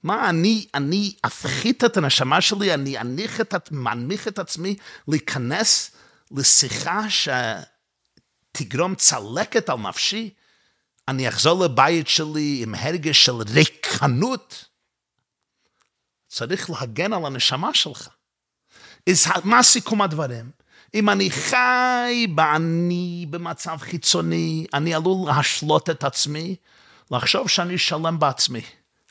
מה, 0.03 0.29
אני, 0.29 0.66
אני 0.75 1.14
אפחית 1.27 1.85
את 1.85 1.97
הנשמה 1.97 2.40
שלי, 2.40 2.75
אני 2.75 2.99
אניח 2.99 3.40
את, 3.40 3.55
מנמיך 3.71 4.29
את 4.29 4.38
עצמי 4.38 4.77
להיכנס 5.09 5.90
לשיחה 6.31 7.11
ש... 7.11 7.29
תגרום 8.59 8.95
צלקת 8.95 9.69
על 9.69 9.79
נפשי, 9.79 10.31
אני 11.09 11.29
אחזור 11.29 11.64
לבית 11.64 12.09
שלי 12.09 12.61
עם 12.62 12.75
הרגש 12.75 13.25
של 13.25 13.35
ריקנות. 13.55 14.64
צריך 16.29 16.71
להגן 16.71 17.12
על 17.12 17.27
הנשמה 17.27 17.75
שלך. 17.75 18.09
מה 19.45 19.62
סיכום 19.62 20.03
הדברים? 20.03 20.51
אם 20.95 21.11
אני 21.11 21.31
חי 21.31 22.27
באני 22.35 23.27
במצב 23.31 23.77
חיצוני, 23.77 24.66
אני 24.75 24.95
עלול 24.95 25.29
להשלות 25.29 25.90
את 25.90 26.05
עצמי, 26.05 26.57
לחשוב 27.11 27.49
שאני 27.49 27.79
שלם 27.79 28.19
בעצמי. 28.19 28.62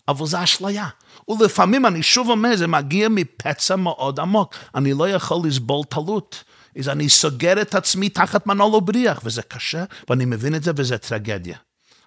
אבל 0.07 0.25
זו 0.25 0.43
אשליה. 0.43 0.87
ולפעמים 1.29 1.85
אני 1.85 2.03
שוב 2.03 2.29
אומר, 2.29 2.55
זה 2.55 2.67
מגיע 2.67 3.09
מפצע 3.09 3.75
מאוד 3.75 4.19
עמוק. 4.19 4.55
אני 4.75 4.93
לא 4.93 5.09
יכול 5.09 5.47
לסבול 5.47 5.83
תלות. 5.89 6.43
אז 6.79 6.89
אני 6.89 7.09
סוגר 7.09 7.61
את 7.61 7.75
עצמי 7.75 8.09
תחת 8.09 8.47
מנול 8.47 8.75
ובריח, 8.75 9.21
וזה 9.23 9.41
קשה, 9.41 9.83
ואני 10.09 10.25
מבין 10.25 10.55
את 10.55 10.63
זה, 10.63 10.71
וזה 10.75 10.97
טרגדיה. 10.97 11.57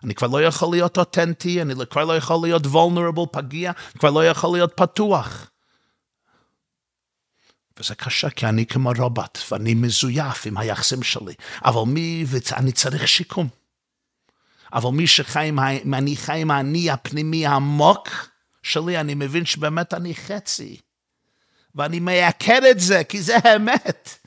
אני 0.04 0.14
כבר 0.14 0.26
לא 0.26 0.42
יכול 0.42 0.70
להיות 0.70 0.98
אותנטי, 0.98 1.62
אני 1.62 1.74
כבר 1.90 2.04
לא 2.04 2.16
יכול 2.16 2.36
להיות 2.42 2.66
vulnerable, 2.66 3.26
פגיע, 3.32 3.72
כבר 3.98 4.10
לא 4.10 4.26
יכול 4.26 4.56
להיות 4.56 4.72
פתוח. 4.76 5.50
וזה 7.78 7.94
קשה, 7.94 8.30
כי 8.30 8.46
אני 8.46 8.66
כמו 8.66 8.92
רובוט, 8.98 9.38
ואני 9.50 9.74
מזויף 9.74 10.46
עם 10.46 10.58
היחסים 10.58 11.02
שלי. 11.02 11.34
אבל 11.64 11.82
מי, 11.86 12.24
ואני 12.26 12.72
צריך 12.72 13.08
שיקום. 13.08 13.48
אבל 14.72 14.90
מי 14.90 15.06
שחי 15.06 15.48
עם, 15.48 15.58
אני 15.94 16.16
חי 16.16 16.40
עם 16.40 16.50
האני 16.50 16.90
הפנימי 16.90 17.46
העמוק 17.46 18.08
שלי, 18.62 19.00
אני 19.00 19.14
מבין 19.14 19.44
שבאמת 19.44 19.94
אני 19.94 20.14
חצי. 20.14 20.80
ואני 21.74 22.00
מייקר 22.00 22.58
את 22.70 22.80
זה, 22.80 23.04
כי 23.04 23.22
זה 23.22 23.36
האמת. 23.44 24.18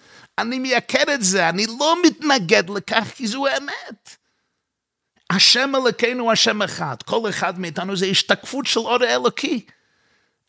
אני 0.41 0.59
מייקר 0.59 1.13
את 1.13 1.23
זה, 1.23 1.49
אני 1.49 1.65
לא 1.79 1.95
מתנגד 2.05 2.69
לכך, 2.69 3.11
כי 3.15 3.27
זו 3.27 3.47
אמת. 3.47 4.15
השם 5.29 5.71
אלוקינו 5.75 6.31
השם 6.31 6.61
אחד, 6.61 6.95
כל 7.05 7.29
אחד 7.29 7.59
מאיתנו 7.59 7.95
זה 7.95 8.05
השתקפות 8.05 8.65
של 8.65 8.79
אור 8.79 9.03
האלוקי. 9.03 9.65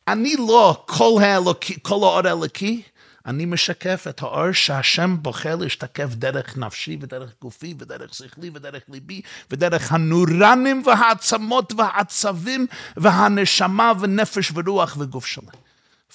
אני 0.08 0.36
לא 0.36 0.84
כל, 0.86 1.18
האלוקי, 1.20 1.76
כל 1.82 1.94
האור 1.94 2.26
האלוקי, 2.28 2.82
אני 3.26 3.44
משקף 3.44 4.06
את 4.08 4.22
האור 4.22 4.52
שהשם 4.52 5.16
בוחר 5.20 5.56
להשתקף 5.56 6.08
דרך 6.14 6.58
נפשי 6.58 6.98
ודרך 7.00 7.30
גופי 7.40 7.74
ודרך 7.78 8.14
שכלי 8.14 8.50
ודרך 8.54 8.82
ליבי 8.88 9.22
ודרך 9.50 9.92
הנורנים 9.92 10.82
והעצמות 10.86 11.72
והעצבים 11.76 12.66
והנשמה 12.96 13.92
ונפש 14.00 14.52
ורוח 14.54 14.96
וגוף 15.00 15.26
שלי. 15.26 15.46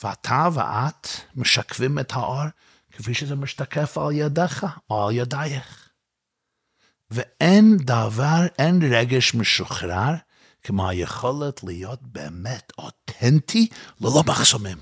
ואתה 0.04 0.48
ואת 0.54 1.08
משקפים 1.36 2.00
את 2.00 2.12
האור 2.12 2.44
כפי 2.98 3.14
שזה 3.14 3.36
משתקף 3.36 3.98
על 3.98 4.12
ידיך 4.12 4.66
או 4.90 5.08
על 5.08 5.14
ידייך. 5.16 5.90
ואין 7.12 7.78
דבר, 7.78 8.46
אין 8.60 8.94
רגש 8.94 9.36
משוחרר 9.36 10.14
כמו 10.64 10.90
היכולת 10.90 11.64
להיות 11.64 12.00
באמת 12.02 12.72
אותנטי 12.78 13.68
ללא 14.02 14.24
מחסומים. 14.28 14.78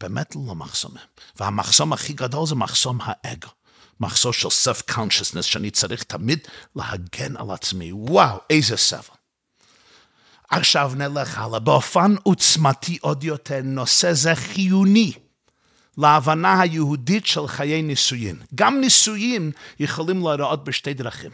באמת 0.00 0.36
ללא 0.36 0.54
מחסומים. 0.54 1.04
והמחסום 1.36 1.92
הכי 1.92 2.12
גדול 2.12 2.46
זה 2.46 2.54
מחסום 2.54 2.98
האגו. 3.02 3.48
מחסום 4.00 4.32
של 4.32 4.48
self-consciousness, 4.48 5.42
שאני 5.42 5.70
צריך 5.70 6.02
תמיד 6.02 6.38
להגן 6.76 7.36
על 7.36 7.50
עצמי. 7.50 7.92
וואו, 7.92 8.38
איזה 8.50 8.76
סבל. 8.76 9.14
עכשיו 10.50 10.92
נלך 10.96 11.38
הלאה. 11.38 11.58
באופן 11.58 12.14
עוצמתי 12.22 12.98
עוד 13.00 13.24
יותר, 13.24 13.60
נושא 13.64 14.12
זה 14.12 14.34
חיוני. 14.34 15.27
להבנה 15.98 16.60
היהודית 16.60 17.26
של 17.26 17.46
חיי 17.46 17.82
נישואין. 17.82 18.36
גם 18.54 18.80
נישואין 18.80 19.50
יכולים 19.80 20.26
להיראות 20.26 20.64
בשתי 20.64 20.94
דרכים. 20.94 21.30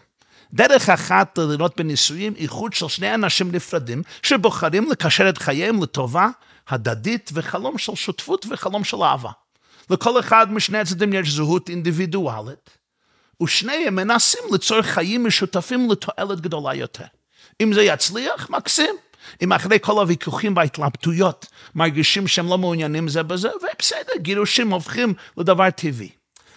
דרך 0.52 0.88
אחת 0.88 1.38
לראות 1.38 1.76
בנישואין 1.76 2.34
איחוד 2.36 2.72
של 2.72 2.88
שני 2.88 3.14
אנשים 3.14 3.52
נפרדים 3.52 4.02
שבוחרים 4.22 4.90
לקשר 4.90 5.28
את 5.28 5.38
חייהם 5.38 5.82
לטובה 5.82 6.28
הדדית 6.68 7.30
וחלום 7.34 7.78
של 7.78 7.94
שותפות 7.94 8.46
וחלום 8.50 8.84
של 8.84 9.02
אהבה. 9.02 9.30
לכל 9.90 10.20
אחד 10.20 10.52
משני 10.52 10.78
הצדדים 10.78 11.12
יש 11.12 11.30
זהות 11.30 11.68
אינדיבידואלית, 11.68 12.70
ושניהם 13.42 13.94
מנסים 13.94 14.40
ליצור 14.52 14.82
חיים 14.82 15.26
משותפים 15.26 15.90
לתועלת 15.90 16.40
גדולה 16.40 16.74
יותר. 16.74 17.04
אם 17.60 17.72
זה 17.72 17.82
יצליח, 17.82 18.50
מקסים. 18.50 18.94
אם 19.42 19.52
אחרי 19.52 19.78
כל 19.80 20.00
הוויכוחים 20.00 20.56
וההתלבטויות 20.56 21.46
מרגישים 21.74 22.28
שהם 22.28 22.46
לא 22.46 22.58
מעוניינים 22.58 23.08
זה 23.08 23.22
בזה, 23.22 23.48
ובסדר, 23.48 24.16
גירושים 24.18 24.70
הופכים 24.70 25.14
לדבר 25.36 25.70
טבעי. 25.70 26.10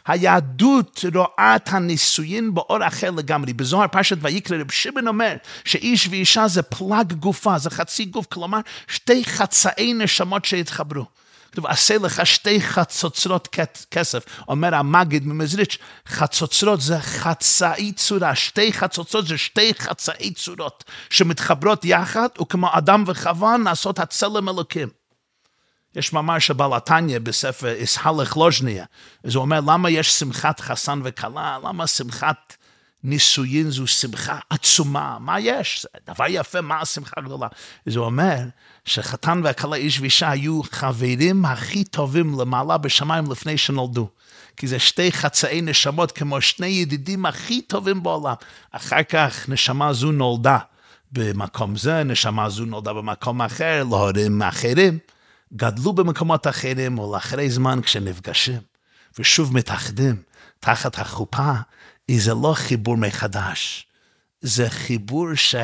היהדות 0.08 1.06
רואה 1.16 1.56
את 1.56 1.70
הנישואין 1.72 2.54
באור 2.54 2.88
אחר 2.88 3.12
לגמרי. 3.12 3.54
בזוהר 3.54 3.88
פרשת 3.88 4.18
ויקרא 4.22 4.58
רב 4.58 4.72
שמעון 4.72 5.08
אומר 5.08 5.36
שאיש 5.66 6.08
ואישה 6.08 6.48
זה 6.48 6.62
פלג 6.62 7.14
גופה, 7.14 7.58
זה 7.58 7.70
חצי 7.70 8.06
גוף, 8.06 8.26
כלומר 8.26 8.60
שתי 8.88 9.26
חצאי 9.26 9.94
נשמות 9.94 10.46
שהתחברו. 10.46 11.06
כתוב, 11.52 11.66
עשה 11.66 11.98
לך 11.98 12.26
שתי 12.26 12.62
חצוצרות 12.62 13.56
כסף. 13.92 14.26
אומר 14.48 14.76
המגיד 14.76 15.28
ממזריץ', 15.28 15.78
חצוצרות 16.08 16.82
זה 16.82 17.00
חצאי 17.00 17.92
צורה, 17.92 18.36
שתי 18.36 18.74
חצוצרות 18.74 19.28
זה 19.28 19.38
שתי 19.38 19.74
חצאי 19.74 20.34
צורות 20.34 20.84
שמתחברות 21.10 21.86
יחד, 21.86 22.28
וכמו 22.42 22.68
אדם 22.72 23.04
וחווה 23.08 23.58
נעשות 23.58 24.00
הצלם 24.00 24.50
אלוקים. 24.50 24.88
יש 25.96 26.14
ממש 26.14 26.48
שבעל 26.48 26.74
התניא 26.74 27.20
בספר 27.20 27.72
איסהלך 27.72 28.38
לוז'ניה, 28.38 28.86
אז 29.24 29.36
הוא 29.36 29.42
אומר, 29.42 29.60
למה 29.60 29.90
יש 29.90 30.12
שמחת 30.12 30.60
חסן 30.60 31.02
וכלה? 31.04 31.58
למה 31.64 31.88
שמחת 31.88 32.58
נישואין 33.04 33.70
זו 33.70 33.88
שמחה 33.88 34.40
עצומה? 34.50 35.18
מה 35.20 35.40
יש? 35.40 35.82
זה 35.82 36.14
דבר 36.14 36.26
יפה, 36.30 36.62
מה 36.62 36.82
השמחה 36.82 37.14
הגדולה? 37.18 37.48
אז 37.88 37.96
הוא 37.96 38.06
אומר, 38.06 38.38
שחתן 38.88 39.42
והכלה, 39.44 39.76
איש 39.76 40.00
ואישה, 40.00 40.30
היו 40.30 40.62
חברים 40.72 41.46
הכי 41.46 41.84
טובים 41.84 42.40
למעלה 42.40 42.78
בשמיים 42.78 43.32
לפני 43.32 43.58
שנולדו. 43.58 44.10
כי 44.58 44.68
זה 44.68 44.80
שתי 44.80 45.12
חצאי 45.12 45.62
נשמות, 45.62 46.12
כמו 46.12 46.42
שני 46.42 46.68
ידידים 46.68 47.26
הכי 47.26 47.62
טובים 47.62 48.04
בעולם. 48.04 48.34
אחר 48.72 49.04
כך 49.04 49.50
נשמה 49.50 49.94
זו 49.94 50.12
נולדה 50.12 50.58
במקום 51.12 51.76
זה, 51.76 52.04
נשמה 52.04 52.50
זו 52.50 52.66
נולדה 52.66 52.94
במקום 52.94 53.42
אחר, 53.42 53.84
להורים 53.90 54.42
אחרים. 54.42 54.98
גדלו 55.54 55.94
במקומות 55.94 56.48
אחרים, 56.48 57.00
או 57.00 57.14
לאחרי 57.14 57.50
זמן 57.50 57.82
כשנפגשים, 57.82 58.60
ושוב 59.20 59.54
מתאחדים 59.54 60.16
תחת 60.60 61.00
החופה, 61.00 61.52
זה 62.12 62.34
לא 62.34 62.54
חיבור 62.56 62.98
מחדש, 62.98 63.88
זה 64.42 64.70
חיבור 64.70 65.36
ש... 65.36 65.56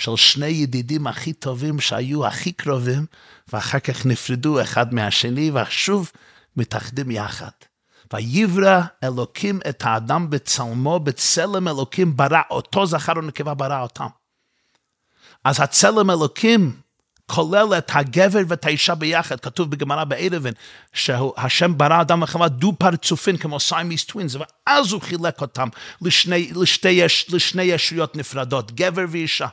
של 0.00 0.16
שני 0.16 0.46
ידידים 0.46 1.06
הכי 1.06 1.32
טובים 1.32 1.80
שהיו 1.80 2.26
הכי 2.26 2.52
קרובים, 2.52 3.06
ואחר 3.52 3.78
כך 3.78 4.06
נפרדו 4.06 4.62
אחד 4.62 4.94
מהשני, 4.94 5.50
ושוב 5.50 6.10
מתאחדים 6.56 7.10
יחד. 7.10 7.50
ויברא 8.12 8.80
אלוקים 9.04 9.60
את 9.68 9.82
האדם 9.86 10.30
בצלמו, 10.30 11.00
בצלם 11.00 11.68
אלוקים 11.68 12.16
ברא, 12.16 12.40
אותו 12.50 12.86
זכר 12.86 13.12
ונקבה 13.16 13.54
ברא 13.54 13.82
אותם. 13.82 14.06
אז 15.44 15.60
הצלם 15.60 16.10
אלוקים 16.10 16.76
כולל 17.26 17.74
את 17.78 17.90
הגבר 17.94 18.40
ואת 18.48 18.64
האישה 18.64 18.94
ביחד, 18.94 19.40
כתוב 19.40 19.70
בגמרא 19.70 20.04
בעירובין, 20.04 20.52
שהשם 20.92 21.78
ברא 21.78 22.00
אדם 22.00 22.22
וחווה 22.22 22.48
דו 22.48 22.72
פרצופין 22.78 23.36
כמו 23.36 23.60
Siamese 23.60 24.04
twins, 24.04 24.34
ואז 24.34 24.92
הוא 24.92 25.02
חילק 25.02 25.40
אותם 25.40 25.68
לשני, 26.02 26.50
לשתי, 26.56 27.02
לשני 27.28 27.62
ישויות 27.62 28.16
נפרדות, 28.16 28.72
גבר 28.72 29.04
ואישה. 29.08 29.46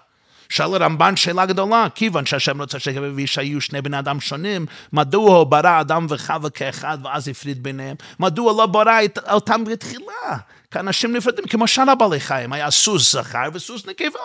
שאל 0.49 0.73
הרמב"ן 0.73 1.15
שאלה 1.15 1.45
גדולה, 1.45 1.87
כיוון 1.95 2.25
שהשם 2.25 2.61
רוצה 2.61 2.79
שגבר 2.79 3.11
ואישה 3.15 3.41
יהיו 3.41 3.61
שני 3.61 3.81
בני 3.81 3.99
אדם 3.99 4.19
שונים, 4.19 4.65
מדוע 4.93 5.37
הוא 5.37 5.43
ברא 5.43 5.81
אדם 5.81 6.05
וחווה 6.09 6.49
כאחד 6.49 6.97
ואז 7.03 7.27
הפריד 7.27 7.63
ביניהם? 7.63 7.95
מדוע 8.19 8.53
לא 8.53 8.65
ברא 8.65 8.99
אותם 9.31 9.63
בתחילה 9.63 10.37
כאנשים 10.71 11.15
נפרדים 11.15 11.45
כמו 11.45 11.67
שאר 11.67 11.89
הבעלי 11.89 12.19
חיים, 12.19 12.53
היה 12.53 12.71
סוס 12.71 13.11
זכר 13.11 13.49
וסוס 13.53 13.85
נקבה. 13.85 14.19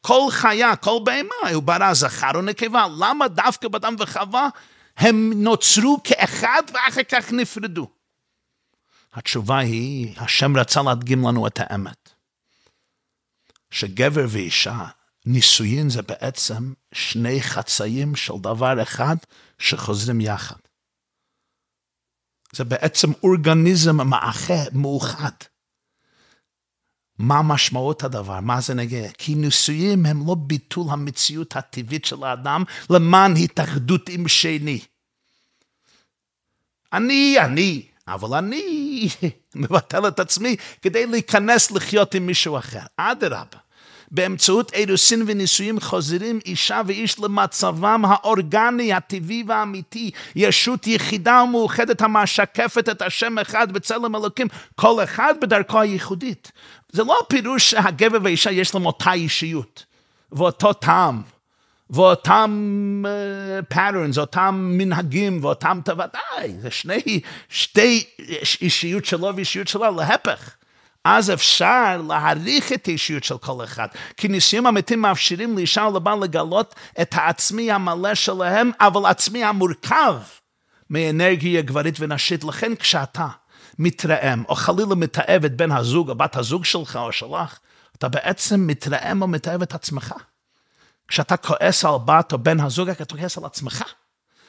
כל 0.00 0.26
חיה, 0.30 0.76
כל 0.76 0.98
בהמה, 1.04 1.54
הוא 1.54 1.62
ברא 1.62 1.94
זכר 1.94 2.30
ונקבה. 2.34 2.86
למה 2.98 3.28
דווקא 3.28 3.68
באדם 3.68 3.94
וחווה 3.98 4.48
הם 4.96 5.32
נוצרו 5.36 5.98
כאחד 6.04 6.62
ואחר 6.72 7.02
כך 7.02 7.32
נפרדו? 7.32 7.88
התשובה 9.14 9.58
היא, 9.58 10.14
השם 10.16 10.56
רצה 10.56 10.82
להדגים 10.82 11.28
לנו 11.28 11.46
את 11.46 11.60
האמת. 11.62 11.99
שגבר 13.70 14.24
ואישה, 14.28 14.86
נישואין 15.26 15.90
זה 15.90 16.02
בעצם 16.02 16.72
שני 16.94 17.42
חצאים 17.42 18.16
של 18.16 18.34
דבר 18.42 18.82
אחד 18.82 19.16
שחוזרים 19.58 20.20
יחד. 20.20 20.56
זה 22.52 22.64
בעצם 22.64 23.12
אורגניזם 23.22 23.96
מאוחד. 24.72 25.30
מה 27.18 27.42
משמעות 27.42 28.04
הדבר, 28.04 28.40
מה 28.40 28.60
זה 28.60 28.74
נגיע? 28.74 29.10
כי 29.18 29.34
נישואים 29.34 30.06
הם 30.06 30.26
לא 30.26 30.34
ביטול 30.34 30.86
המציאות 30.90 31.56
הטבעית 31.56 32.04
של 32.04 32.24
האדם 32.24 32.64
למען 32.90 33.34
התאחדות 33.36 34.08
עם 34.08 34.28
שני. 34.28 34.80
אני, 36.92 37.36
אני, 37.40 37.86
אבל 38.08 38.38
אני 38.38 39.08
מבטל 39.54 40.08
את 40.08 40.20
עצמי 40.20 40.56
כדי 40.82 41.06
להיכנס 41.06 41.70
לחיות 41.70 42.14
עם 42.14 42.26
מישהו 42.26 42.58
אחר. 42.58 42.82
אדרבה. 42.96 43.58
באמצעות 44.10 44.72
אירוסין 44.74 45.24
ונישואים 45.26 45.80
חוזרים 45.80 46.38
אישה 46.46 46.80
ואיש 46.86 47.20
למצבם 47.20 48.04
האורגני, 48.04 48.92
הטבעי 48.92 49.44
והאמיתי, 49.46 50.10
ישות 50.36 50.86
יחידה 50.86 51.42
ומאוחדת 51.44 52.02
המשקפת 52.02 52.88
את 52.88 53.02
השם 53.02 53.38
אחד 53.38 53.72
בצלם 53.72 54.16
אלוקים, 54.16 54.48
כל 54.74 55.04
אחד 55.04 55.34
בדרכו 55.40 55.80
הייחודית. 55.80 56.52
זה 56.92 57.04
לא 57.04 57.18
פירוש 57.28 57.70
שהגבר 57.70 58.18
והאישה 58.22 58.50
יש 58.50 58.74
להם 58.74 58.86
אותה 58.86 59.12
אישיות 59.12 59.84
ואותו 60.32 60.72
טעם. 60.72 61.22
ואותם 61.92 63.02
uh, 63.04 63.74
patterns, 63.74 64.20
אותם 64.20 64.74
מנהגים 64.78 65.44
ואותם, 65.44 65.80
ודאי, 65.86 66.54
זה 66.60 66.70
שני, 66.70 67.20
שתי 67.48 68.04
אישיות 68.62 69.04
שלו 69.04 69.36
ואישיות 69.36 69.68
שלו, 69.68 69.96
להפך. 69.96 70.50
אז 71.04 71.30
אפשר 71.30 72.02
להעריך 72.08 72.72
את 72.72 72.88
האישיות 72.88 73.24
של 73.24 73.38
כל 73.38 73.64
אחד. 73.64 73.88
כי 74.16 74.28
נישואים 74.28 74.66
אמיתיים 74.66 75.00
מאפשרים 75.00 75.56
לאישה 75.56 75.82
ולבן 75.82 76.20
לגלות 76.20 76.74
את 77.00 77.14
העצמי 77.14 77.72
המלא 77.72 78.14
שלהם, 78.14 78.70
אבל 78.80 79.10
עצמי 79.10 79.44
המורכב 79.44 80.14
מאנרגיה 80.90 81.62
גברית 81.62 81.96
ונשית. 82.00 82.44
לכן 82.44 82.74
כשאתה 82.74 83.28
מתרעם, 83.78 84.44
או 84.48 84.54
חלילה 84.54 84.94
מתעב 84.94 85.44
את 85.44 85.56
בן 85.56 85.72
הזוג 85.72 86.10
או 86.10 86.14
בת 86.14 86.36
הזוג 86.36 86.64
שלך 86.64 86.96
או 86.96 87.12
שלך, 87.12 87.58
אתה 87.96 88.08
בעצם 88.08 88.66
מתרעם 88.66 89.22
או 89.22 89.28
מתעב 89.28 89.62
את 89.62 89.74
עצמך. 89.74 90.14
כשאתה 91.08 91.36
כועס 91.36 91.84
על 91.84 91.94
בת 92.04 92.32
או 92.32 92.38
בן 92.38 92.60
הזוג, 92.60 92.88
אתה 92.88 93.04
כועס 93.04 93.38
על 93.38 93.44
עצמך. 93.44 93.84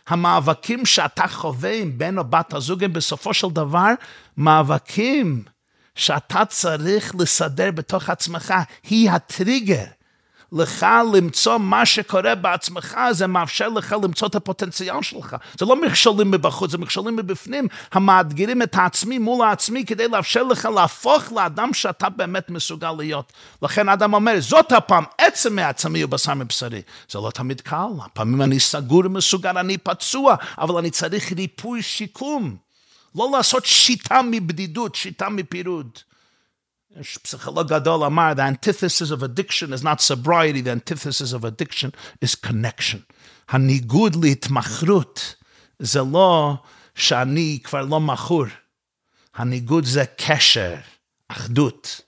המאבקים 0.07 0.85
שאתה 0.85 1.27
חווה 1.27 1.73
עם 1.73 1.97
בן 1.97 2.17
או 2.17 2.23
בת 2.23 2.53
הזוג 2.53 2.83
הם 2.83 2.93
בסופו 2.93 3.33
של 3.33 3.47
דבר 3.49 3.89
מאבקים 4.37 5.43
שאתה 6.01 6.45
צריך 6.45 7.15
לסדר 7.19 7.71
בתוך 7.71 8.09
עצמך, 8.09 8.53
היא 8.83 9.11
הטריגר. 9.11 9.83
לך 10.53 10.85
למצוא 11.13 11.57
מה 11.57 11.85
שקורה 11.85 12.35
בעצמך, 12.35 12.97
זה 13.11 13.27
מאפשר 13.27 13.69
לך 13.69 13.95
למצוא 14.03 14.27
את 14.27 14.35
הפוטנציאל 14.35 15.01
שלך. 15.01 15.35
זה 15.59 15.65
לא 15.65 15.81
מכשולים 15.81 16.31
מבחוץ, 16.31 16.71
זה 16.71 16.77
מכשולים 16.77 17.15
מבפנים, 17.15 17.67
המאתגרים 17.91 18.61
את 18.61 18.75
העצמי 18.75 19.17
מול 19.17 19.45
העצמי 19.45 19.85
כדי 19.85 20.07
לאפשר 20.07 20.43
לך 20.43 20.65
להפוך 20.75 21.31
לאדם 21.31 21.73
שאתה 21.73 22.09
באמת 22.09 22.49
מסוגל 22.49 22.91
להיות. 22.91 23.33
לכן 23.61 23.89
אדם 23.89 24.13
אומר, 24.13 24.35
זאת 24.39 24.71
הפעם, 24.71 25.03
עצם 25.17 25.55
מעצמי 25.55 26.03
ובשר 26.03 26.33
מבשרי. 26.33 26.81
זה 27.09 27.19
לא 27.19 27.31
תמיד 27.33 27.61
קל, 27.61 27.91
הפעמים 28.05 28.41
אני 28.41 28.59
סגור 28.59 29.05
ומסוגל, 29.05 29.57
אני 29.57 29.77
פצוע, 29.77 30.35
אבל 30.57 30.77
אני 30.77 30.91
צריך 30.91 31.31
ריפוי 31.31 31.81
שיקום. 31.81 32.70
לא 33.15 33.31
לעשות 33.37 33.65
שיטה 33.65 34.21
מבדידות, 34.31 34.95
שיטה 34.95 35.29
מפירוד. 35.29 35.99
יש 36.99 37.17
פסיכולוג 37.17 37.67
גדול 37.67 38.03
אמר, 38.03 38.33
the 38.35 38.39
antithesis 38.39 39.11
of 39.11 39.23
addiction 39.23 39.73
is 39.73 39.83
not 39.83 40.01
sobriety, 40.01 40.61
the 40.61 40.71
antithesis 40.71 41.33
of 41.33 41.45
addiction 41.45 41.89
is 42.25 42.35
connection. 42.47 43.13
הניגוד 43.49 44.25
להתמכרות 44.25 45.35
זה 45.79 45.99
לא 46.11 46.55
שאני 46.95 47.59
כבר 47.63 47.81
לא 47.81 47.99
מכור. 47.99 48.45
הניגוד 49.35 49.85
זה 49.85 50.03
קשר, 50.17 50.75
אחדות. 51.27 52.01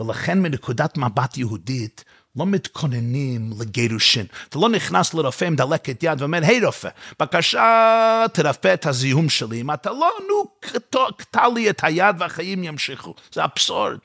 ולכן 0.00 0.42
מנקודת 0.42 0.96
מבט 0.96 1.36
יהודית, 1.36 2.04
לא 2.36 2.46
מתכוננים 2.46 3.50
לגירושין. 3.60 4.26
אתה 4.48 4.58
לא 4.58 4.68
נכנס 4.68 5.14
לרופא 5.14 5.44
עם 5.44 5.56
דלקת 5.56 6.02
יד 6.02 6.20
ואומר, 6.20 6.40
היי 6.42 6.64
רופא, 6.64 6.88
בבקשה 7.20 8.24
תרפא 8.32 8.74
את 8.74 8.86
הזיהום 8.86 9.28
שלי. 9.28 9.60
אם 9.60 9.70
אתה 9.70 9.90
לא, 9.90 10.10
נו, 10.28 10.44
קטע 11.16 11.48
לי 11.54 11.70
את 11.70 11.84
היד 11.84 12.16
והחיים 12.18 12.64
ימשיכו. 12.64 13.14
זה 13.32 13.44
אבסורד. 13.44 13.98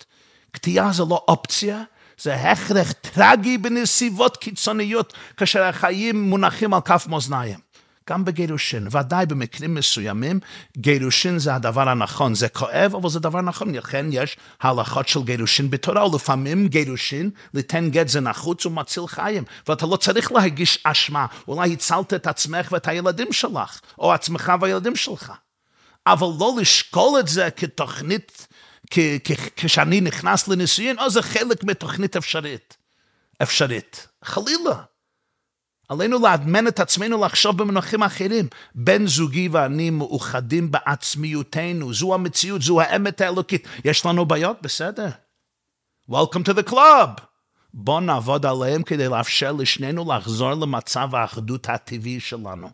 קטיעה 0.51 0.93
זה 0.93 1.03
לא 1.09 1.25
אופציה, 1.27 1.81
זה 2.21 2.35
הכרח 2.35 2.91
טרגי 2.91 3.57
בנסיבות 3.57 4.37
קיצוניות 4.37 5.13
כאשר 5.37 5.63
החיים 5.63 6.29
מונחים 6.29 6.73
על 6.73 6.81
כף 6.81 7.07
מאזניים. 7.09 7.72
גם 8.09 8.25
בגירושין. 8.25 8.87
ודאי 8.91 9.25
במקרים 9.25 9.75
מסוימים, 9.75 10.39
גירושין 10.77 11.39
זה 11.39 11.55
הדבר 11.55 11.89
הנכון. 11.89 12.35
זה 12.35 12.49
כואב, 12.49 12.95
אבל 12.95 13.09
זה 13.09 13.19
דבר 13.19 13.41
נכון. 13.41 13.75
לכן 13.75 14.05
יש 14.11 14.37
הלכות 14.61 15.07
של 15.07 15.23
גירושין 15.23 15.69
בתורה, 15.69 16.07
ולפעמים 16.07 16.67
גירושין, 16.67 17.29
ליתן 17.53 17.89
גט 17.89 18.07
זה 18.07 18.19
נחוץ 18.19 18.65
ומציל 18.65 19.07
חיים. 19.07 19.43
ואתה 19.67 19.85
לא 19.85 19.95
צריך 19.95 20.31
להגיש 20.31 20.79
אשמה. 20.83 21.25
אולי 21.47 21.73
הצלת 21.73 22.13
את 22.13 22.27
עצמך 22.27 22.71
ואת 22.71 22.87
הילדים 22.87 23.33
שלך, 23.33 23.79
או 23.99 24.13
עצמך 24.13 24.53
והילדים 24.61 24.95
שלך. 24.95 25.31
אבל 26.07 26.27
לא 26.39 26.55
לשקול 26.59 27.19
את 27.19 27.27
זה 27.27 27.49
כתוכנית, 27.51 28.47
כשאני 29.55 30.01
נכנס 30.01 30.47
לנישואין, 30.47 30.99
או 30.99 31.09
זה 31.09 31.21
חלק 31.21 31.63
מתוכנית 31.63 32.15
אפשרית. 32.15 32.77
אפשרית. 33.43 34.07
חלילה. 34.23 34.92
עלינו 35.93 36.19
לאדמן 36.19 36.67
את 36.67 36.79
עצמנו 36.79 37.25
לחשוב 37.25 37.57
במונחים 37.57 38.03
אחרים. 38.03 38.47
בן 38.75 39.07
זוגי 39.07 39.47
ואני 39.51 39.89
מאוחדים 39.89 40.71
בעצמיותנו, 40.71 41.93
זו 41.93 42.13
המציאות, 42.13 42.61
זו 42.61 42.81
האמת 42.81 43.21
האלוקית. 43.21 43.67
יש 43.85 44.05
לנו 44.05 44.25
בעיות? 44.25 44.57
בסדר. 44.61 45.09
Welcome 46.09 46.43
to 46.49 46.53
the 46.53 46.69
club. 46.69 47.21
בוא 47.73 48.01
נעבוד 48.01 48.45
עליהם 48.45 48.83
כדי 48.83 49.07
לאפשר 49.07 49.51
לשנינו 49.51 50.13
לחזור 50.13 50.53
למצב 50.53 51.15
האחדות 51.15 51.69
הטבעי 51.69 52.19
שלנו. 52.19 52.69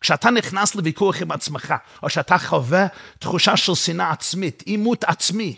כשאתה 0.00 0.30
נכנס 0.30 0.74
לוויכוח 0.74 1.22
עם 1.22 1.32
עצמך, 1.32 1.74
או 2.02 2.10
שאתה 2.10 2.38
חווה 2.38 2.86
תחושה 3.18 3.56
של 3.56 3.74
שנאה 3.74 4.10
עצמית, 4.10 4.62
עימות 4.66 5.04
עצמי, 5.04 5.56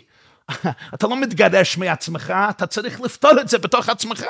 אתה 0.93 1.07
לא 1.07 1.21
מתגרש 1.21 1.77
מעצמך, 1.77 2.33
אתה 2.49 2.67
צריך 2.67 3.01
לפתור 3.01 3.31
את 3.41 3.49
זה 3.49 3.57
בתוך 3.57 3.89
עצמך. 3.89 4.25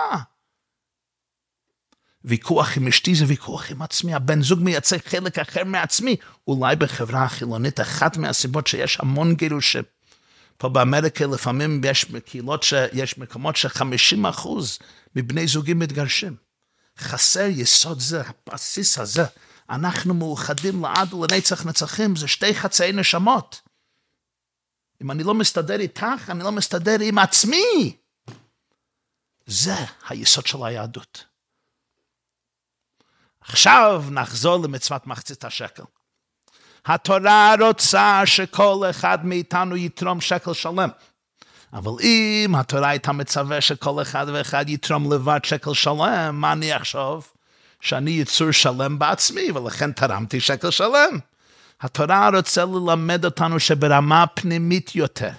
ויכוח 2.26 2.78
עם 2.78 2.88
אשתי 2.88 3.16
זה 3.16 3.26
ויכוח 3.28 3.72
עם 3.72 3.82
עצמי, 3.82 4.14
הבן 4.14 4.42
זוג 4.42 4.60
מייצג 4.60 4.98
חלק 5.06 5.40
אחר 5.40 5.64
מעצמי. 5.64 6.16
אולי 6.48 6.76
בחברה 6.76 7.24
החילונית, 7.24 7.80
אחת 7.80 8.18
מהסיבות 8.18 8.68
שיש 8.68 8.98
המון 9.00 9.36
גירושים. 9.36 9.84
פה 10.58 10.70
באמריקה 10.70 11.26
לפעמים 11.26 11.82
יש 11.86 12.06
קהילות, 12.26 12.66
יש 12.94 13.18
מקומות 13.18 13.56
ש-50 13.56 14.30
אחוז 14.30 14.80
מבני 15.16 15.48
זוגים 15.48 15.80
מתגרשים. 15.80 16.36
חסר 16.98 17.46
יסוד 17.46 18.00
זה, 18.00 18.22
הבסיס 18.48 19.00
הזה. 19.00 19.26
אנחנו 19.70 20.14
מאוחדים 20.14 20.82
לעד 20.82 21.14
ולנצח 21.14 21.66
נצחים, 21.66 22.16
זה 22.16 22.28
שתי 22.28 22.56
חצאי 22.56 22.92
נשמות. 22.92 23.62
אם 25.02 25.12
אני 25.12 25.24
לא 25.24 25.34
מסתדר 25.34 25.80
איתך, 25.80 26.30
אני 26.30 26.44
לא 26.44 26.52
מסתדר 26.52 26.98
עם 27.02 27.18
עצמי. 27.18 27.96
זה 29.46 29.76
היסוד 30.10 30.48
של 30.48 30.64
היהדות. 30.64 31.33
עכשיו 33.48 34.04
נחזור 34.12 34.58
למצוות 34.64 35.08
מחצית 35.08 35.46
השקל. 35.46 35.84
התורה 36.86 37.56
רוצה 37.60 38.22
שכל 38.26 38.84
אחד 38.90 39.26
מאיתנו 39.26 39.78
יתרום 39.78 40.22
שקל 40.22 40.54
שלם. 40.54 40.90
אבל 41.74 41.92
אם 42.02 42.56
התורה 42.56 42.90
הייתה 42.90 43.12
מצווה 43.12 43.62
שכל 43.62 44.02
אחד 44.02 44.26
ואחד 44.34 44.70
יתרום 44.70 45.14
לבד 45.14 45.40
שקל 45.44 45.74
שלם, 45.74 46.30
מה 46.42 46.52
אני 46.52 46.78
אחשוב? 46.78 47.32
שאני 47.82 48.12
יצור 48.12 48.52
שלם 48.52 49.00
בעצמי, 49.00 49.52
ולכן 49.52 49.92
תרמתי 49.92 50.40
שקל 50.40 50.72
שלם. 50.72 51.20
התורה 51.82 52.30
רוצה 52.36 52.66
ללמד 52.66 53.26
אותנו 53.26 53.60
שברמה 53.60 54.28
פנימית 54.28 54.96
יותר, 54.96 55.32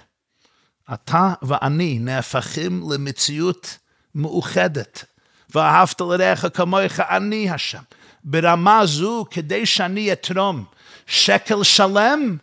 אתה 0.93 1.33
ואני 1.41 1.99
נהפכים 1.99 2.91
למציאות 2.91 3.77
מאוחדת, 4.15 5.05
ואהבת 5.49 6.01
לרעך 6.01 6.45
כמוך 6.53 6.99
אני 6.99 7.49
השם. 7.49 7.81
ברמה 8.23 8.85
זו, 8.85 9.25
כדי 9.31 9.65
שאני 9.65 10.13
אתרום 10.13 10.65
שקל 11.07 11.63
שלם, 11.63 12.37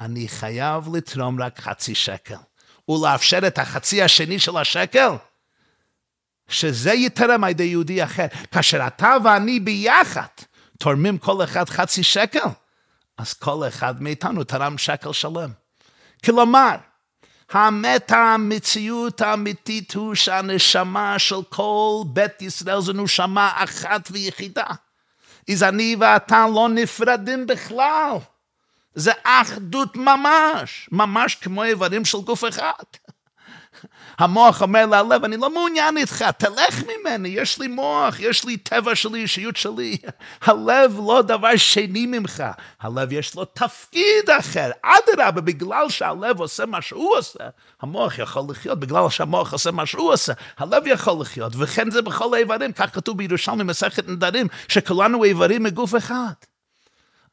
אני 0.00 0.28
חייב 0.28 0.96
לתרום 0.96 1.42
רק 1.42 1.60
חצי 1.60 1.94
שקל. 1.94 2.36
ולאפשר 2.88 3.38
את 3.46 3.58
החצי 3.58 4.02
השני 4.02 4.38
של 4.38 4.56
השקל, 4.56 5.10
שזה 6.48 6.92
יתרם 6.92 7.44
על 7.44 7.50
ידי 7.50 7.64
יהודי 7.64 8.04
אחר. 8.04 8.26
כאשר 8.52 8.86
אתה 8.86 9.16
ואני 9.24 9.60
ביחד 9.60 10.26
תורמים 10.78 11.18
כל 11.18 11.44
אחד 11.44 11.68
חצי 11.68 12.02
שקל, 12.02 12.48
אז 13.18 13.32
כל 13.32 13.68
אחד 13.68 14.02
מאיתנו 14.02 14.44
תרם 14.44 14.78
שקל 14.78 15.12
שלם. 15.12 15.50
כלומר, 16.24 16.76
האמת 17.52 18.12
המציאות 18.12 19.20
האמיתית 19.20 19.94
הוא 19.94 20.14
שהנשמה 20.14 21.18
של 21.18 21.42
כל 21.48 22.02
בית 22.06 22.42
ישראל 22.42 22.80
זו 22.80 22.92
נשמה 22.92 23.52
אחת 23.56 24.08
ויחידה. 24.10 24.66
אז 25.50 25.62
אני 25.62 25.96
ואתה 26.00 26.46
לא 26.54 26.68
נפרדים 26.68 27.46
בכלל. 27.46 28.16
זה 28.94 29.12
אחדות 29.22 29.96
ממש, 29.96 30.88
ממש 30.92 31.34
כמו 31.34 31.64
איברים 31.64 32.04
של 32.04 32.18
גוף 32.18 32.44
אחד. 32.48 32.84
המוח 34.18 34.62
אומר 34.62 34.86
ללב, 34.86 35.24
אני 35.24 35.36
לא 35.36 35.50
מעוניין 35.50 35.96
איתך, 35.96 36.24
תלך 36.38 36.82
ממני, 36.82 37.28
יש 37.28 37.58
לי 37.58 37.68
מוח, 37.68 38.20
יש 38.20 38.44
לי 38.44 38.56
טבע 38.56 38.94
שלי, 38.94 39.18
אישיות 39.18 39.56
שלי. 39.56 39.96
הלב 40.42 40.98
לא 41.06 41.22
דבר 41.22 41.56
שני 41.56 42.06
ממך, 42.06 42.44
הלב 42.80 43.12
יש 43.12 43.34
לו 43.34 43.44
תפקיד 43.44 44.30
אחר. 44.38 44.70
אדרבה, 44.82 45.40
בגלל 45.40 45.88
שהלב 45.88 46.40
עושה 46.40 46.66
מה 46.66 46.82
שהוא 46.82 47.16
עושה, 47.16 47.44
המוח 47.82 48.18
יכול 48.18 48.42
לחיות, 48.48 48.80
בגלל 48.80 49.10
שהמוח 49.10 49.52
עושה 49.52 49.70
מה 49.70 49.86
שהוא 49.86 50.12
עושה, 50.12 50.32
הלב 50.58 50.86
יכול 50.86 51.20
לחיות, 51.20 51.52
וכן 51.58 51.90
זה 51.90 52.02
בכל 52.02 52.34
האיברים, 52.34 52.72
כך 52.72 52.94
כתוב 52.94 53.18
בירושלמי 53.18 53.64
מסכת 53.64 54.08
נדרים, 54.08 54.46
שכולנו 54.68 55.24
איברים 55.24 55.62
מגוף 55.62 55.96
אחד. 55.96 56.32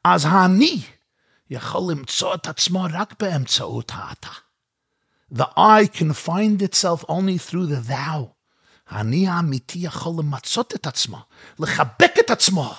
אז 0.04 0.24
האני 0.30 0.80
יכול 1.50 1.92
למצוא 1.92 2.34
את 2.34 2.46
עצמו 2.46 2.86
רק 2.92 3.14
באמצעות 3.20 3.92
האתה. 3.94 4.43
The 5.36 5.46
I 5.56 5.86
can 5.86 6.12
find 6.12 6.62
itself 6.62 7.04
only 7.08 7.38
through 7.38 7.66
the 7.66 7.90
thou. 7.90 8.34
האני 8.88 9.28
האמיתי 9.28 9.78
יכול 9.78 10.12
למצות 10.18 10.74
את 10.74 10.86
עצמו, 10.86 11.18
לחבק 11.58 12.12
את 12.20 12.30
עצמו, 12.30 12.74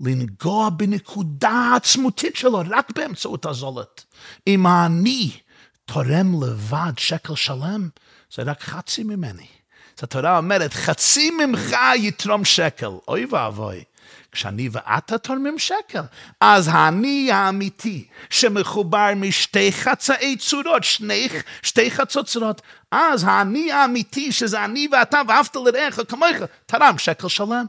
לנגוע 0.00 0.70
בנקודה 0.70 1.50
העצמותית 1.50 2.36
שלו 2.36 2.62
רק 2.70 2.90
באמצעות 2.94 3.46
הזולת. 3.46 4.04
אם 4.46 4.66
האני 4.66 5.30
תורם 5.84 6.42
לבד 6.44 6.92
שקל 6.98 7.34
שלם, 7.34 7.88
זה 8.34 8.42
רק 8.42 8.60
חצי 8.60 9.04
ממני. 9.04 9.46
אז 9.98 10.04
התורה 10.04 10.38
אומרת, 10.38 10.74
חצי 10.74 11.30
ממך 11.30 11.76
יתרום 11.96 12.44
שקל. 12.44 12.90
אוי 13.08 13.26
ואבוי. 13.30 13.84
כשאני 14.34 14.68
ואתה 14.72 15.18
תורמים 15.18 15.58
שקל. 15.58 16.02
אז 16.40 16.70
האני 16.72 17.32
האמיתי, 17.32 18.06
שמחובר 18.30 19.08
משתי 19.16 19.72
חצאי 19.72 20.36
צורות, 20.36 20.84
שני, 20.84 21.28
שתי 21.62 21.90
חצוצרות, 21.90 22.62
אז 22.90 23.24
האני 23.24 23.72
האמיתי, 23.72 24.32
שזה 24.32 24.64
אני 24.64 24.88
ואתה, 24.92 25.20
ואהבת 25.28 25.56
לרעך 25.56 26.00
כמוך, 26.08 26.36
תרם 26.66 26.98
שקל 26.98 27.28
שלם. 27.28 27.64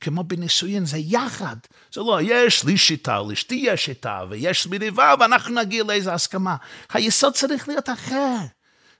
כמו 0.00 0.24
בנישואין, 0.24 0.86
זה 0.86 0.98
יחד. 1.00 1.56
זה 1.92 2.00
לא, 2.00 2.18
יש 2.22 2.64
לי 2.64 2.78
שיטה, 2.78 3.18
לאשתי 3.28 3.54
יש 3.54 3.84
שיטה, 3.84 4.20
ויש 4.30 4.66
מריבה, 4.66 5.14
ואנחנו 5.20 5.54
נגיע 5.54 5.84
לאיזו 5.84 6.10
הסכמה. 6.10 6.56
היסוד 6.92 7.32
צריך 7.32 7.68
להיות 7.68 7.90
אחר. 7.90 8.36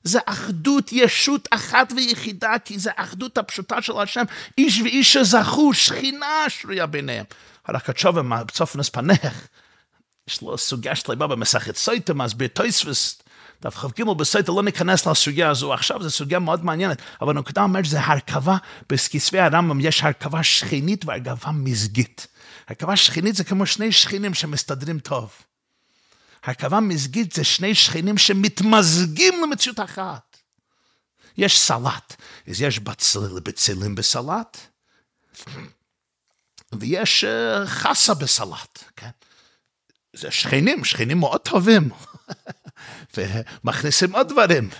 זה 0.07 0.19
אחדות 0.27 0.93
ישות 0.93 1.49
אחת 1.51 1.93
ויחידה, 1.97 2.53
כי 2.65 2.79
זה 2.79 2.91
אחדות 2.97 3.39
הפשוטה 3.39 3.83
של 3.83 3.99
השם. 3.99 4.25
איש 4.59 4.81
ואיש 4.81 5.13
שזכו, 5.13 5.75
שכינה 5.75 6.45
שרויה 6.49 6.87
ביניהם. 6.87 7.25
רק 7.69 7.91
התשובה 7.91 8.23
בצופנס 8.23 8.89
פנך, 8.89 9.47
יש 10.29 10.43
לו 10.43 10.59
סוגיה 10.59 10.95
שלמה 10.95 11.27
במסכת 11.27 11.77
סויטה, 11.77 12.15
מסביר 12.15 12.49
טויספס, 12.49 13.23
דף 13.63 13.75
כ"ג 13.77 14.03
בסויטה, 14.03 14.53
לא 14.53 14.63
ניכנס 14.63 15.07
לסוגיה 15.07 15.51
הזו 15.51 15.75
עכשיו, 15.75 16.03
זו 16.03 16.11
סוגיה 16.11 16.39
מאוד 16.39 16.65
מעניינת, 16.65 17.03
אבל 17.21 17.37
הנקודה 17.37 17.63
אומרת 17.63 17.85
שזה 17.85 18.01
הרכבה, 18.01 18.57
בכספי 18.91 19.39
הרמב"ם 19.39 19.81
יש 19.81 20.03
הרכבה 20.03 20.43
שכינית 20.43 21.05
והרכבה 21.05 21.53
מזגית. 21.53 22.27
הרכבה 22.69 22.97
שכינית 22.97 23.37
זה 23.37 23.45
כמו 23.45 23.67
שני 23.67 23.93
שכינים 23.93 24.35
שמסתדרים 24.35 24.99
טוב. 24.99 25.31
הרכבה 26.47 26.81
מזגית 26.81 27.33
זה 27.33 27.45
שני 27.45 27.75
שכנים 27.75 28.19
שמתמזגים 28.19 29.35
למציאות 29.43 29.81
אחת. 29.81 30.37
יש 31.37 31.59
סלט, 31.59 32.17
אז 32.49 32.61
יש 32.61 32.79
בצל, 32.79 33.41
בצלים 33.43 33.95
בסלט, 33.95 34.59
ויש 36.73 37.25
uh, 37.25 37.67
חסה 37.67 38.15
בסלט, 38.15 38.85
כן? 38.97 39.11
זה 40.13 40.31
שכנים, 40.31 40.85
שכנים 40.85 41.19
מאוד 41.19 41.41
טובים, 41.41 41.89
ומכניסים 43.17 44.15
עוד 44.15 44.29
דברים, 44.29 44.71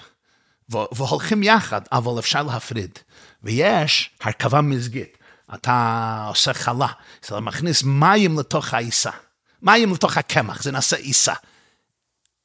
והולכים 0.69 1.43
יחד, 1.43 1.81
אבל 1.93 2.19
אפשר 2.19 2.43
להפריד. 2.43 2.99
ויש 3.43 4.11
הרכבה 4.21 4.61
מזגית, 4.61 5.19
אתה 5.55 6.25
עושה 6.29 6.55
חלה, 6.55 6.89
אתה 7.21 7.41
מכניס 7.41 7.83
מים 7.83 8.39
לתוך 8.39 8.75
העיסה, 8.75 9.11
מים 9.63 9.93
לתוך 9.93 10.17
הקמח, 10.17 10.63
זה 10.63 10.73
נעשה 10.73 10.97
עיסה. 10.97 11.35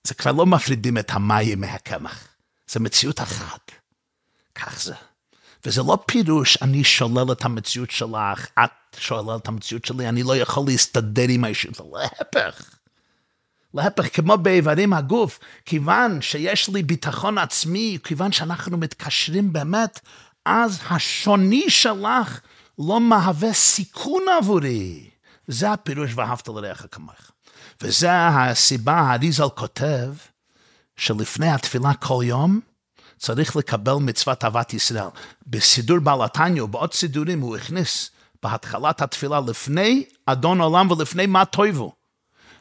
זה 0.04 0.14
כבר 0.14 0.32
לא 0.32 0.46
מפרידים 0.46 0.98
את 0.98 1.12
המים 1.12 1.62
מהקמח, 1.62 2.28
זה 2.68 2.80
מציאות 2.80 3.22
אחת. 3.22 3.72
כך 4.56 4.82
זה. 4.82 4.96
וזה 5.66 5.82
לא 5.82 5.98
פירוש, 6.06 6.58
אני 6.62 6.84
שולל 6.84 7.32
את 7.32 7.46
המציאות 7.46 7.92
שלך, 7.92 8.48
את 8.64 8.98
שוללת 9.00 9.42
את 9.42 9.48
המציאות 9.48 9.86
שלי, 9.86 10.10
אני 10.10 10.24
לא 10.24 10.38
יכול 10.38 10.64
להסתדר 10.68 11.26
עם 11.30 11.44
האישיות, 11.44 11.80
להפך. 11.94 12.76
להפך, 13.74 14.16
כמו 14.16 14.38
באיברים 14.38 14.94
הגוף, 14.94 15.40
כיוון 15.66 16.22
שיש 16.22 16.70
לי 16.70 16.84
ביטחון 16.84 17.38
עצמי, 17.38 17.98
כיוון 18.04 18.32
שאנחנו 18.32 18.78
מתקשרים 18.78 19.54
באמת, 19.54 20.00
אז 20.46 20.80
השוני 20.90 21.70
שלך 21.70 22.40
לא 22.80 23.00
מהווה 23.00 23.54
סיכון 23.54 24.24
עבורי. 24.40 25.10
זה 25.48 25.72
הפירוש 25.72 26.12
ואהבת 26.16 26.48
לרעך 26.48 26.86
כמוך. 26.92 27.31
וזה 27.82 28.28
הסיבה, 28.28 28.94
האריזל 28.94 29.50
כותב, 29.56 30.14
שלפני 30.96 31.50
התפילה 31.50 31.94
כל 31.94 32.22
יום, 32.24 32.60
צריך 33.18 33.56
לקבל 33.56 33.94
מצוות 33.94 34.44
אהבת 34.44 34.74
ישראל. 34.74 35.08
בסידור 35.48 36.00
בעל 36.00 36.24
התניא 36.24 36.64
ובעוד 36.64 36.94
סידורים 36.94 37.42
הוא 37.42 37.58
הכניס 37.58 38.12
בהתחלת 38.44 39.02
התפילה 39.02 39.40
לפני 39.48 40.04
אדון 40.26 40.62
עולם 40.62 40.92
ולפני 40.92 41.26
מה 41.26 41.46
טויבו. 41.46 41.94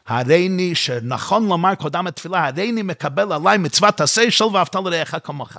הריני, 0.07 0.75
שנכון 0.75 1.47
לומר 1.47 1.75
קודם 1.75 2.07
התפילה, 2.07 2.47
הריני 2.47 2.81
מקבל 2.81 3.33
עליי 3.33 3.57
מצוות 3.57 4.01
עשה 4.01 4.31
של 4.31 4.43
ואהבת 4.43 4.75
לרעך 4.75 5.15
כמוך. 5.23 5.57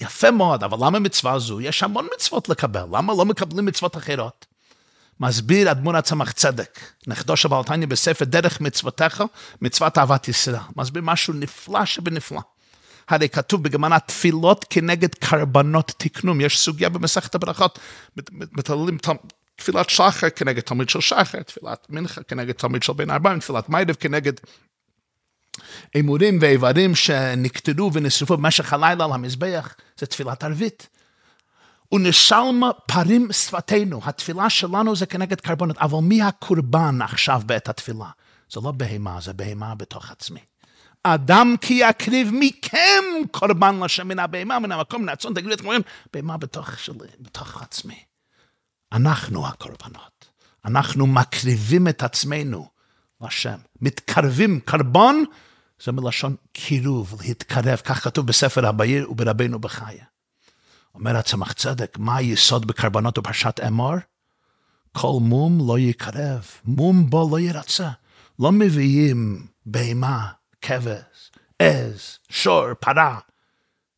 יפה 0.00 0.30
מאוד, 0.30 0.64
אבל 0.64 0.86
למה 0.86 0.98
מצווה 0.98 1.38
זו? 1.38 1.60
יש 1.60 1.82
המון 1.82 2.08
מצוות 2.16 2.48
לקבל, 2.48 2.84
למה 2.92 3.12
לא 3.14 3.24
מקבלים 3.24 3.64
מצוות 3.64 3.96
אחרות? 3.96 4.51
מסביר 5.22 5.70
אדמו"ר 5.70 5.96
הצמח 5.96 6.32
צדק, 6.32 6.80
נכדו 7.06 7.36
של 7.36 7.48
בעל 7.48 7.86
בספר 7.86 8.24
דרך 8.24 8.60
מצוותיך, 8.60 9.22
מצוות 9.62 9.98
אהבת 9.98 10.28
ישראל. 10.28 10.56
מסביר 10.76 11.02
משהו 11.02 11.34
נפלא 11.34 11.84
שבנפלא. 11.84 12.40
הרי 13.08 13.28
כתוב 13.28 13.62
בגמרא 13.62 13.98
תפילות 13.98 14.64
כנגד 14.70 15.14
קרבנות 15.14 15.92
תקנום. 15.96 16.40
יש 16.40 16.58
סוגיה 16.58 16.88
במסכת 16.88 17.34
הברכות, 17.34 17.78
מתעללים 18.52 18.98
תפילת 19.56 19.90
שחר 19.90 20.30
כנגד 20.30 20.60
תלמיד 20.60 20.88
של 20.88 21.00
שחר, 21.00 21.42
תפילת 21.42 21.86
מנחה 21.90 22.22
כנגד 22.22 22.52
תלמיד 22.52 22.82
של 22.82 22.92
בן 22.92 23.10
ארבעים, 23.10 23.40
תפילת 23.40 23.68
מיידב 23.68 23.94
כנגד 23.94 24.32
אמורים 25.98 26.38
ואיברים 26.40 26.94
שנקטרו 26.94 27.92
ונשרפו 27.92 28.36
במשך 28.36 28.72
הלילה 28.72 29.04
על 29.04 29.12
המזבח, 29.12 29.74
זה 29.98 30.06
תפילת 30.06 30.44
ערבית. 30.44 30.88
ונשלמה 31.92 32.72
פרים 32.86 33.32
שפתנו, 33.32 34.00
התפילה 34.04 34.50
שלנו 34.50 34.96
זה 34.96 35.06
כנגד 35.06 35.40
קרבנות, 35.40 35.78
אבל 35.78 35.98
מי 35.98 36.22
הקורבן 36.22 37.02
עכשיו 37.02 37.42
בעת 37.46 37.68
התפילה? 37.68 38.10
זה 38.52 38.60
לא 38.64 38.72
בהמה, 38.72 39.20
זה 39.20 39.32
בהמה 39.32 39.74
בתוך 39.74 40.10
עצמי. 40.10 40.40
אדם 41.02 41.54
כי 41.60 41.74
יקריב 41.74 42.30
מכם 42.32 43.04
קורבן 43.30 43.80
לשם 43.80 44.08
מן 44.08 44.18
הבהמה, 44.18 44.58
מן 44.58 44.72
המקום, 44.72 45.02
מן 45.02 45.08
הצאן, 45.08 45.34
תגידו 45.34 45.52
את 45.52 45.60
אומרים, 45.60 45.80
בהמה 46.12 46.36
בתוך 46.36 46.78
שלי, 46.78 47.08
בתוך 47.20 47.62
עצמי. 47.62 47.98
אנחנו 48.92 49.46
הקורבנות. 49.46 50.28
אנחנו 50.64 51.06
מקריבים 51.06 51.88
את 51.88 52.02
עצמנו 52.02 52.68
לשם. 53.20 53.56
מתקרבים, 53.80 54.60
קרבון 54.60 55.24
זה 55.82 55.92
מלשון 55.92 56.36
קירוב, 56.52 57.22
להתקרב, 57.22 57.76
כך 57.84 58.04
כתוב 58.04 58.26
בספר 58.26 58.66
הבאיר 58.66 59.10
וברבנו 59.10 59.58
בחיה. 59.58 60.04
אומר 60.94 61.16
הצמח 61.16 61.52
צדק, 61.52 61.98
מה 61.98 62.16
היסוד 62.16 62.66
בקרבנות 62.66 63.18
ופרשת 63.18 63.60
אמור? 63.66 63.94
כל 64.92 65.18
מום 65.20 65.68
לא 65.68 65.78
יקרב, 65.78 66.46
מום 66.64 67.10
בו 67.10 67.28
לא 67.30 67.40
ירצה. 67.40 67.90
לא 68.38 68.52
מביאים 68.52 69.46
בהמה, 69.66 70.28
כבש, 70.60 71.30
עז, 71.58 72.18
שור, 72.28 72.74
פרה, 72.80 73.18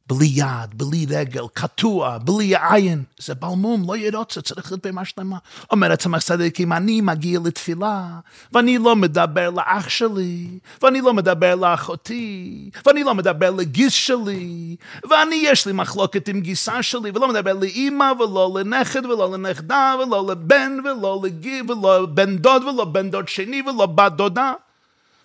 בלי 0.09 0.27
יד, 0.27 0.75
בלי 0.75 1.07
רגל, 1.11 1.45
קטוע, 1.55 2.19
בלי 2.19 2.55
עין, 2.71 3.03
זה 3.19 3.35
בלמום, 3.35 3.85
לא 3.87 3.97
ירוצה, 3.97 4.43
צריך 4.43 4.73
להיות 4.73 4.87
בהמה 4.87 5.05
שלמה. 5.05 5.37
אומרת 5.71 6.07
צדיק, 6.19 6.61
אם 6.61 6.73
אני 6.73 7.01
מגיע 7.01 7.41
לתפילה, 7.45 8.07
ואני 8.53 8.79
לא 8.79 8.97
מדבר 8.97 9.51
לאח 9.51 9.89
שלי, 9.89 10.59
ואני 10.83 11.01
לא 11.01 11.15
מדבר 11.15 11.55
לאחותי, 11.55 12.71
ואני 12.87 13.05
לא 13.05 13.15
מדבר 13.15 13.51
לגיס 13.51 13.93
שלי, 13.93 14.77
ואני 15.11 15.37
יש 15.43 15.67
לי 15.67 15.73
מחלוקת 15.73 16.29
עם 16.29 16.41
גיסה 16.41 16.83
שלי, 16.83 17.11
ולא 17.15 17.29
מדבר 17.29 17.53
לאימא, 17.53 18.13
ולא 18.19 18.55
לנכד, 18.59 19.07
ולא 19.07 19.33
לנכדה, 19.33 19.95
ולא 20.03 20.27
לבן, 20.31 20.79
ולא 20.85 21.21
לגיב, 21.25 21.71
ולא 21.71 22.07
בן 22.07 22.37
דוד, 22.37 22.63
ולא 22.63 22.85
בן 22.85 23.11
דוד 23.11 23.29
שני, 23.29 23.63
ולא 23.63 23.87
בת 23.87 24.13
דודה. 24.13 24.53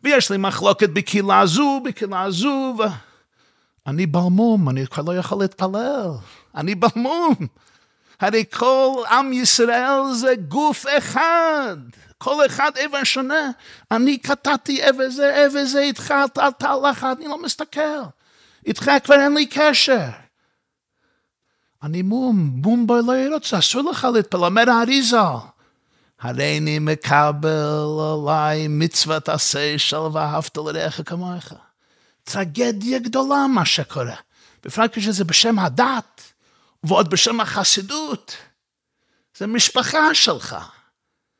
ויש 0.03 0.31
לי 0.31 0.37
מחלוקת 0.37 0.89
בקהילה 0.89 1.45
זו, 1.45 1.81
בקהילה 1.85 2.31
זו, 2.31 2.75
ו... 2.79 3.08
אני 3.87 4.05
בלמום, 4.05 4.69
אני 4.69 4.87
כבר 4.87 5.03
לא 5.03 5.17
יכול 5.17 5.39
להתפלל. 5.39 6.09
אני 6.55 6.75
בלמום. 6.75 7.35
הרי 8.19 8.43
כל 8.53 9.03
עם 9.09 9.33
ישראל 9.33 10.13
זה 10.13 10.33
גוף 10.47 10.85
אחד. 10.97 11.77
כל 12.17 12.45
אחד 12.45 12.71
אבן 12.85 13.05
שונה. 13.05 13.49
אני 13.91 14.17
קטעתי 14.17 14.89
אבן 14.89 15.09
זה, 15.09 15.45
אבן 15.45 15.65
זה, 15.65 15.79
איתך 15.79 16.13
אתה 16.47 16.75
לך, 16.75 17.07
אני 17.17 17.27
לא 17.27 17.41
מסתכל. 17.41 18.01
איתך 18.65 18.91
כבר 19.03 19.15
אין 19.15 19.33
לי 19.33 19.45
קשר. 19.45 20.09
אני 21.83 22.01
מום, 22.01 22.51
מום 22.55 22.87
בו 22.87 22.97
לא 23.07 23.17
ירוצה, 23.17 23.59
אסור 23.59 23.81
לך 23.91 24.07
להתפלל, 24.13 24.45
אומר 24.45 24.69
האריזה. 24.69 25.17
הרי 26.21 26.57
אני 26.57 26.79
מקבל 26.79 27.99
עליי 28.13 28.67
מצוות 28.67 29.29
עשה 29.29 29.77
של 29.77 29.97
ואהבת 29.97 30.57
לרעך 30.57 31.01
כמוך. 31.05 31.53
טרגדיה 32.31 32.99
גדולה 32.99 33.47
מה 33.47 33.65
שקורה. 33.65 34.15
בפרט 34.63 34.97
כשזה 34.97 35.23
בשם 35.23 35.59
הדת, 35.59 36.33
ועוד 36.83 37.09
בשם 37.09 37.39
החסידות. 37.39 38.37
זה 39.37 39.47
משפחה 39.47 40.13
שלך, 40.15 40.55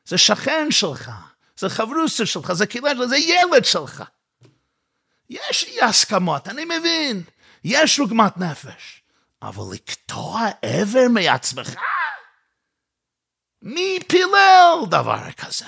זה 0.04 0.18
שכן 0.18 0.70
שלך, 0.70 1.10
זה 1.56 1.68
חברוסה 1.68 2.26
שלך, 2.26 2.52
זה 2.52 2.66
קהילה 2.66 2.90
שלך, 2.90 3.06
זה 3.06 3.16
ילד 3.16 3.64
שלך. 3.64 4.04
יש 5.30 5.64
אי 5.64 5.82
הסכמות, 5.82 6.48
אני 6.48 6.64
מבין, 6.64 7.22
יש 7.64 8.00
רוגמת 8.00 8.36
נפש, 8.36 9.02
אבל 9.42 9.74
לקטוע 9.74 10.40
איבר 10.62 11.06
מעצמך? 11.10 11.74
מי 13.62 13.98
פילל 14.08 14.78
דבר 14.90 15.32
כזה? 15.32 15.64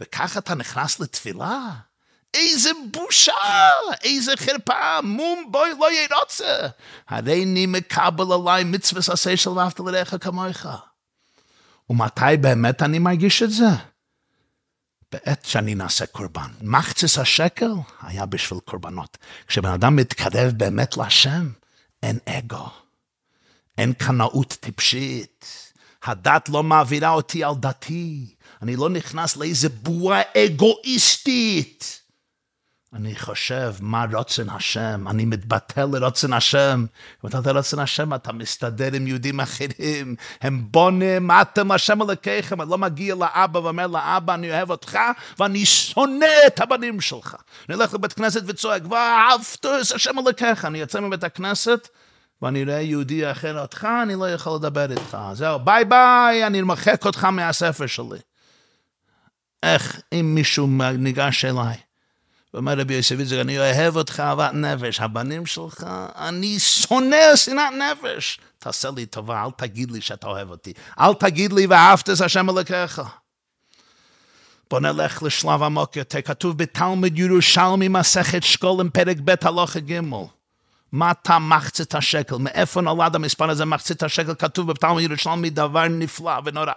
וככה 0.00 0.38
אתה 0.38 0.54
נכנס 0.54 1.00
לתפילה? 1.00 1.70
איזה 2.34 2.70
בושה, 2.90 3.32
איזה 4.04 4.32
חרפה, 4.36 5.00
מום 5.02 5.48
בוי 5.50 5.70
לא 5.80 5.88
ירוצה. 5.92 6.68
הרי 7.08 7.44
אני 7.44 7.66
מקבל 7.66 8.32
עליי 8.32 8.64
מצווה 8.64 9.02
עשה 9.12 9.36
של 9.36 9.50
ואהבת 9.50 9.80
לרעך 9.80 10.14
כמוך. 10.20 10.66
ומתי 11.90 12.36
באמת 12.40 12.82
אני 12.82 12.98
מרגיש 12.98 13.42
את 13.42 13.50
זה? 13.50 13.68
בעת 15.12 15.44
שאני 15.44 15.74
נעשה 15.74 16.06
קורבן. 16.06 16.50
מחצס 16.62 17.18
השקל 17.18 17.70
היה 18.02 18.26
בשביל 18.26 18.60
קורבנות. 18.60 19.18
כשבן 19.46 19.70
אדם 19.70 19.96
מתקרב 19.96 20.52
באמת 20.56 20.96
להשם, 20.96 21.50
אין 22.02 22.18
אגו, 22.26 22.70
אין 23.78 23.92
קנאות 23.92 24.56
טיפשית. 24.60 25.46
הדת 26.04 26.48
לא 26.48 26.62
מעבירה 26.62 27.10
אותי 27.10 27.44
על 27.44 27.54
דתי. 27.54 28.34
אני 28.62 28.76
לא 28.76 28.90
נכנס 28.90 29.36
לאיזה 29.36 29.68
בועה 29.68 30.22
אגואיסטית. 30.36 32.01
אני 32.94 33.16
חושב 33.16 33.74
מה 33.80 34.06
רוצן 34.12 34.48
השם, 34.48 35.08
אני 35.08 35.24
מתבטל 35.24 35.84
לרוצן 35.92 36.32
השם. 36.32 36.84
אם 37.24 37.28
אתה 37.28 37.52
לרוצן 37.52 37.78
השם, 37.78 38.14
אתה 38.14 38.32
מסתדר 38.32 38.88
עם 38.94 39.06
יהודים 39.06 39.40
אחרים, 39.40 40.14
הם 40.40 40.64
בונים, 40.70 41.30
אתם 41.30 41.70
השם 41.70 42.02
אלוקיכם, 42.02 42.60
אני 42.60 42.70
לא 42.70 42.78
מגיע 42.78 43.14
לאבא 43.14 43.58
ואומר 43.58 43.86
לאבא, 43.86 44.34
אני 44.34 44.50
אוהב 44.50 44.70
אותך, 44.70 44.98
ואני 45.38 45.66
שונא 45.66 46.26
את 46.46 46.60
הבנים 46.60 47.00
שלך. 47.00 47.36
אני 47.68 47.76
הולך 47.76 47.94
לבית 47.94 48.12
כנסת 48.12 48.42
וצועק, 48.46 48.82
ואהבת 48.90 49.56
את 49.60 49.64
השם 49.94 50.18
אלוקיך. 50.18 50.64
אני 50.64 50.78
יוצא 50.78 51.00
מבית 51.00 51.24
הכנסת, 51.24 51.88
ואני 52.42 52.64
רואה 52.64 52.80
יהודי 52.80 53.30
אחר 53.30 53.60
אותך, 53.60 53.88
אני 54.02 54.14
לא 54.14 54.30
יכול 54.30 54.56
לדבר 54.56 54.90
איתך. 54.90 55.18
זהו, 55.32 55.58
ביי 55.58 55.84
ביי, 55.84 56.46
אני 56.46 56.62
מחק 56.62 57.06
אותך 57.06 57.24
מהספר 57.24 57.86
שלי. 57.86 58.18
איך 59.62 60.00
אם 60.12 60.34
מישהו 60.34 60.66
ניגש 60.98 61.44
אליי? 61.44 61.91
ואומר 62.54 62.78
רבי 62.78 62.94
יוסף 62.94 63.16
יצחק, 63.18 63.36
אני 63.40 63.58
אוהב 63.58 63.96
אותך 63.96 64.20
אהבת 64.20 64.50
נפש, 64.52 65.00
הבנים 65.00 65.46
שלך, 65.46 65.86
אני 66.16 66.58
שונא 66.58 67.36
שנאת 67.36 67.72
נפש. 67.72 68.40
תעשה 68.58 68.90
לי 68.96 69.06
טובה, 69.06 69.44
אל 69.44 69.50
תגיד 69.56 69.90
לי 69.90 70.00
שאתה 70.00 70.26
אוהב 70.26 70.50
אותי. 70.50 70.72
אל 71.00 71.14
תגיד 71.14 71.52
לי 71.52 71.66
ואהבת 71.66 72.10
את 72.10 72.20
השם 72.20 72.50
אלוקיך. 72.50 73.02
בוא 74.70 74.80
נלך 74.80 75.22
לשלב 75.22 75.62
עמוק 75.62 75.96
יותר, 75.96 76.20
כתוב 76.22 76.58
בתלמוד 76.58 77.18
ירושלמי 77.18 77.88
מסכת 77.88 78.42
שקולים 78.42 78.90
פרק 78.90 79.16
ב' 79.24 79.34
הלוך 79.42 79.76
ג' 79.76 80.00
מה 80.92 81.10
אתה 81.10 81.38
מחצית 81.38 81.94
השקל? 81.94 82.36
מאיפה 82.36 82.80
נולד 82.80 83.14
המספר 83.14 83.50
הזה 83.50 83.64
מחצית 83.64 84.02
השקל? 84.02 84.34
כתוב 84.34 84.72
בתלמוד 84.72 85.02
ירושלמי 85.02 85.50
דבר 85.50 85.88
נפלא 85.88 86.40
ונורא. 86.44 86.72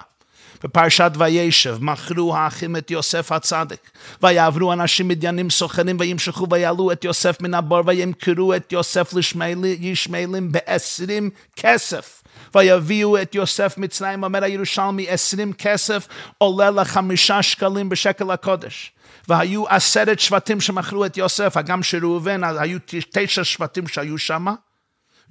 בפרשת 0.63 1.11
וישב, 1.17 1.77
מכרו 1.81 2.35
האחים 2.35 2.75
את 2.75 2.91
יוסף 2.91 3.31
הצדיק, 3.31 3.91
ויעברו 4.23 4.73
אנשים 4.73 5.07
מדיינים 5.07 5.49
סוחרים 5.49 5.97
וימשכו 5.99 6.47
ויעלו 6.49 6.91
את 6.91 7.03
יוסף 7.03 7.41
מן 7.41 7.53
הבור 7.53 7.81
וימכרו 7.85 8.53
את 8.53 8.71
יוסף 8.71 9.13
לישמעאלים 9.13 10.51
בעשרים 10.51 11.29
כסף. 11.55 12.23
ויביאו 12.55 13.21
את 13.21 13.35
יוסף 13.35 13.77
מצרים, 13.77 14.23
אומר 14.23 14.43
הירושלמי, 14.43 15.09
עשרים 15.09 15.53
כסף 15.53 16.07
עולה 16.37 16.71
לחמישה 16.71 17.41
שקלים 17.41 17.89
בשקל 17.89 18.31
הקודש. 18.31 18.91
והיו 19.27 19.67
עשרת 19.67 20.19
שבטים 20.19 20.61
שמכרו 20.61 21.05
את 21.05 21.17
יוסף, 21.17 21.57
הגם 21.57 21.83
שראובן, 21.83 22.43
היו 22.43 22.79
תשע 23.11 23.43
שבטים 23.43 23.87
שהיו 23.87 24.17
שם. 24.17 24.45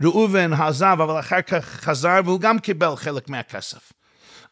ראובן 0.03 0.53
עזב, 0.53 0.97
אבל 1.03 1.21
אחר 1.21 1.43
כך 1.43 1.65
חזר, 1.65 2.21
והוא 2.25 2.41
גם 2.41 2.59
קיבל 2.59 2.97
חלק 2.97 3.29
מהכסף. 3.29 3.93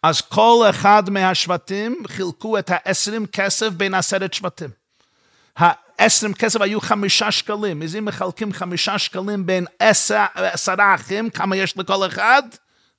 אז 0.03 0.21
כל 0.21 0.67
אחד 0.71 1.11
מהשבטים 1.11 2.03
חילקו 2.07 2.59
את 2.59 2.71
העשרים 2.75 3.27
כסף 3.27 3.69
בין 3.69 3.95
עשרת 3.95 4.35
שבטים. 4.35 4.71
העשרים 5.57 6.35
כסף 6.35 6.61
היו 6.61 6.81
חמישה 6.81 7.31
שקלים, 7.31 7.83
אז 7.83 7.97
אם 7.97 8.05
מחלקים 8.05 8.53
חמישה 8.53 8.99
שקלים 8.99 9.47
בין 9.47 9.67
עשר, 9.79 10.25
עשרה 10.35 10.95
אחים, 10.95 11.31
כמה 11.31 11.57
יש 11.57 11.77
לכל 11.77 12.07
אחד? 12.07 12.43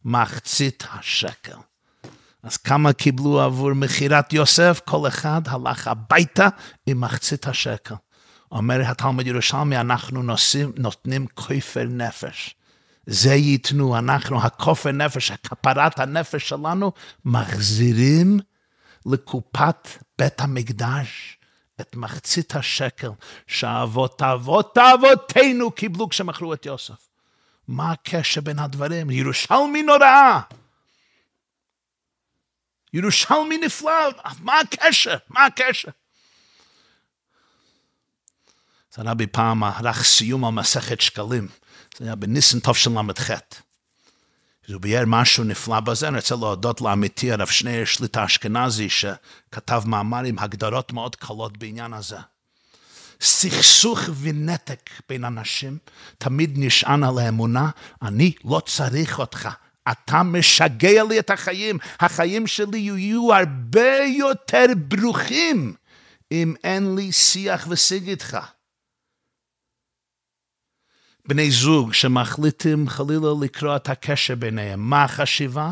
מחצית 0.06 0.84
השקל. 0.94 1.58
אז 2.44 2.58
כמה 2.58 2.94
קיבלו 2.94 3.42
עבור 3.42 3.74
מכירת 3.74 4.34
יוסף? 4.34 4.82
כל 4.86 5.08
אחד 5.08 5.42
הלך 5.46 5.88
הביתה 5.88 6.48
עם 6.86 7.02
מחצית 7.02 7.48
השקל. 7.48 7.96
אומר 8.52 8.82
התלמוד 8.86 9.28
ירושלמי, 9.28 9.78
אנחנו 9.78 10.24
נוסעים, 10.24 10.72
נותנים 10.78 11.28
כופר 11.34 11.84
נפש. 11.84 12.56
זה 13.06 13.34
ייתנו, 13.34 13.98
אנחנו, 13.98 14.42
הכופר 14.44 14.92
נפש, 14.92 15.32
הכפרת 15.32 16.00
הנפש 16.00 16.50
שלנו, 16.50 16.92
מחזירים 17.26 18.40
לקופת 19.06 19.88
בית 20.18 20.42
המקדש 20.42 21.38
את 21.82 21.96
מחצית 21.96 22.56
השקל 22.56 23.10
שאבות 23.48 24.22
אבות 24.22 24.78
אבותינו 24.78 25.72
קיבלו 25.72 26.10
כשמכרו 26.10 26.54
את 26.54 26.66
יוסף. 26.66 27.10
מה 27.68 27.92
הקשר 27.92 28.42
בין 28.42 28.60
הדברים? 28.60 29.10
ירושלמי 29.10 29.84
נוראה. 29.84 30.40
ירושלמי 32.94 33.58
נפלא, 33.58 34.10
מה 34.40 34.60
הקשר? 34.60 35.18
מה 35.30 35.46
הקשר? 35.46 35.90
זה 38.96 39.02
רבי 39.06 39.28
פעם 39.28 39.64
ערך 39.64 40.04
סיום 40.04 40.46
על 40.46 40.52
מסכת 40.52 41.02
שקלים. 41.02 41.48
זה 41.98 42.06
היה 42.06 42.16
בניסן 42.16 42.60
תשל"ח. 42.60 43.30
הוא 44.68 44.82
ביאר 44.82 45.04
משהו 45.08 45.44
נפלא 45.44 45.80
בזה, 45.80 46.08
אני 46.08 46.16
רוצה 46.16 46.36
להודות 46.36 46.82
לעמיתי 46.82 47.32
הרב 47.32 47.48
שניאר 47.48 47.86
שליטה 47.86 48.26
אשכנזי, 48.26 48.90
שכתב 48.90 49.84
מאמר 49.86 50.24
עם 50.24 50.40
הגדרות 50.40 50.94
מאוד 50.94 51.16
קלות 51.16 51.58
בעניין 51.58 51.94
הזה. 51.94 52.18
סכסוך 53.22 54.00
ונתק 54.22 54.90
בין 55.10 55.26
אנשים 55.26 55.78
תמיד 56.18 56.54
נשען 56.56 57.04
על 57.04 57.18
האמונה, 57.18 57.70
אני 58.02 58.32
לא 58.46 58.62
צריך 58.66 59.20
אותך. 59.20 59.50
אתה 59.92 60.24
משגע 60.24 61.04
לי 61.04 61.20
את 61.20 61.30
החיים, 61.30 61.78
החיים 62.00 62.48
שלי 62.48 62.78
יהיו 62.78 63.34
הרבה 63.34 63.98
יותר 64.18 64.66
ברוכים 64.78 65.74
אם 66.32 66.54
אין 66.64 66.96
לי 66.96 67.12
שיח 67.12 67.68
ושיג 67.70 68.10
איתך. 68.10 68.38
בני 71.28 71.52
זוג 71.52 71.94
שמחליטים 71.94 72.88
חלילה 72.88 73.30
לקרוא 73.42 73.76
את 73.76 73.90
הקשר 73.90 74.36
ביניהם, 74.36 74.90
מה 74.90 75.04
החשיבה? 75.04 75.72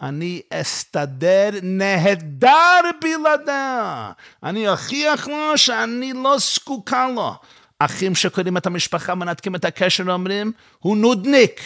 אני 0.00 0.40
אסתדר 0.50 1.50
נהדר 1.62 2.80
בלעדיה. 3.02 4.12
אני 4.42 4.68
אוכיח 4.68 5.28
לו 5.28 5.58
שאני 5.58 6.12
לא 6.12 6.36
זקוקה 6.38 7.08
לו. 7.14 7.34
אחים 7.78 8.14
שקוראים 8.14 8.56
את 8.56 8.66
המשפחה 8.66 9.14
מנתקים 9.14 9.54
את 9.54 9.64
הקשר 9.64 10.04
ואומרים, 10.06 10.52
הוא 10.78 10.96
נודניק. 10.96 11.60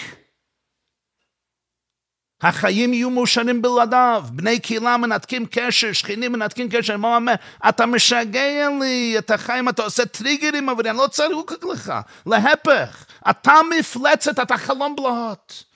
החיים 2.42 2.94
יהיו 2.94 3.10
מאושרים 3.10 3.62
בלעדיו, 3.62 4.24
בני 4.30 4.60
קהילה 4.60 4.96
מנתקים 4.96 5.46
קשר, 5.50 5.92
שכנים 5.92 6.32
מנתקים 6.32 6.68
קשר, 6.70 6.96
מה 6.96 7.16
אומר? 7.16 7.34
אתה 7.68 7.86
משגע 7.86 8.68
לי 8.80 9.14
את 9.18 9.30
החיים, 9.30 9.68
אתה 9.68 9.82
עושה 9.82 10.06
טריגרים, 10.06 10.68
אבל 10.68 10.88
אני 10.88 10.98
לא 10.98 11.06
צריך 11.06 11.36
לך, 11.72 11.92
להפך, 12.26 13.04
אתה 13.30 13.54
מפלצת, 13.78 14.40
אתה 14.40 14.58
חלום 14.58 14.96
בלהות. 14.96 15.71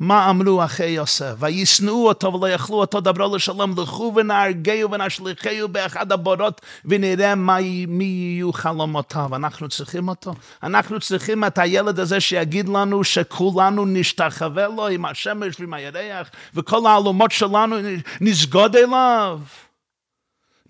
מה 0.00 0.30
אמרו 0.30 0.64
אחי 0.64 0.86
יוסף? 0.86 1.34
וישנאו 1.38 2.08
אותו 2.08 2.34
ולא 2.34 2.50
יכלו 2.50 2.76
אותו 2.76 3.00
דברו 3.00 3.36
לשלום, 3.36 3.74
לכו 3.80 4.12
ונהרגהו 4.16 4.90
ונשליכהו 4.90 5.68
באחד 5.68 6.12
הבורות 6.12 6.60
ונראה 6.84 7.34
מה, 7.34 7.56
מי 7.88 8.04
יהיו 8.04 8.52
חלומותיו. 8.52 9.36
אנחנו 9.36 9.68
צריכים 9.68 10.08
אותו. 10.08 10.34
אנחנו 10.62 11.00
צריכים 11.00 11.44
את 11.44 11.58
הילד 11.58 12.00
הזה 12.00 12.20
שיגיד 12.20 12.68
לנו 12.68 13.04
שכולנו 13.04 13.84
נשתחווה 13.86 14.68
לו 14.68 14.88
עם 14.88 15.04
השמש 15.04 15.60
ועם 15.60 15.74
הירח, 15.74 16.30
וכל 16.54 16.86
העלומות 16.86 17.30
שלנו 17.30 17.76
נסגוד 18.20 18.76
אליו. 18.76 19.40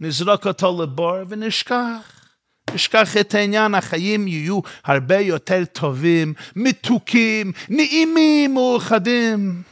נזרוק 0.00 0.46
אותו 0.46 0.82
לבור 0.82 1.16
ונשכח. 1.28 2.17
נשכח 2.74 3.16
את 3.16 3.34
העניין, 3.34 3.74
החיים 3.74 4.28
יהיו 4.28 4.60
הרבה 4.84 5.18
יותר 5.18 5.64
טובים, 5.64 6.34
מתוקים, 6.56 7.52
נעימים, 7.68 8.54
מאוחדים. 8.54 9.62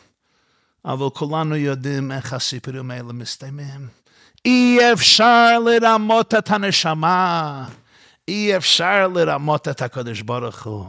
אבל 0.85 1.11
כולנו 1.15 1.57
יודעים 1.57 2.13
איך 2.13 2.33
הסיפורים 2.33 2.91
האלה 2.91 3.13
מסתיימים. 3.13 3.89
אי 4.45 4.93
אפשר 4.93 5.59
לרמות 5.59 6.35
את 6.35 6.51
הנשמה, 6.51 7.65
אי 8.29 8.57
אפשר 8.57 9.09
לרמות 9.09 9.69
את 9.69 9.83
הקדוש 9.83 10.21
ברוך 10.23 10.67
הוא, 10.67 10.87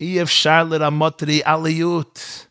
אי 0.00 0.22
אפשר 0.22 0.64
לרמות 0.64 1.22
ריאליות, 1.22 2.46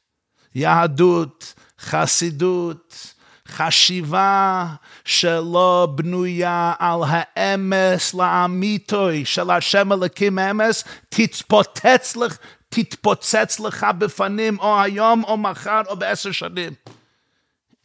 יהדות, 0.56 1.54
חסידות, 1.80 3.14
חשיבה 3.48 4.68
שלא 5.06 5.88
בנויה 5.96 6.74
על 6.80 7.00
האמס 7.08 8.14
לאמיתוי 8.14 9.26
של 9.26 9.52
השם 9.52 9.92
אלוקים 9.92 10.40
אמס, 10.40 10.84
תתפוצץ 11.10 12.16
לך, 12.16 12.38
תתפוצץ 12.70 13.60
לך 13.60 13.86
בפנים 13.98 14.60
או 14.60 14.82
היום 14.82 15.24
או 15.24 15.38
מחר 15.38 15.82
או 15.88 15.96
בעשר 15.96 16.32
שנים. 16.32 16.74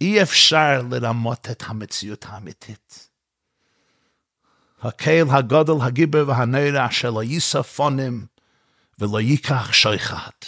אי 0.01 0.23
אפשר 0.23 0.83
לרמות 0.91 1.51
את 1.51 1.63
המציאות 1.67 2.25
האמיתית. 2.29 3.09
הקהל 4.83 5.27
הגודל, 5.31 5.87
הגיבר 5.87 6.25
והנרע 6.27 6.87
שלא 6.91 7.23
יישא 7.23 7.63
פונים 7.63 8.27
ולא 8.99 9.21
ייקח 9.21 9.73
שויחת. 9.73 10.47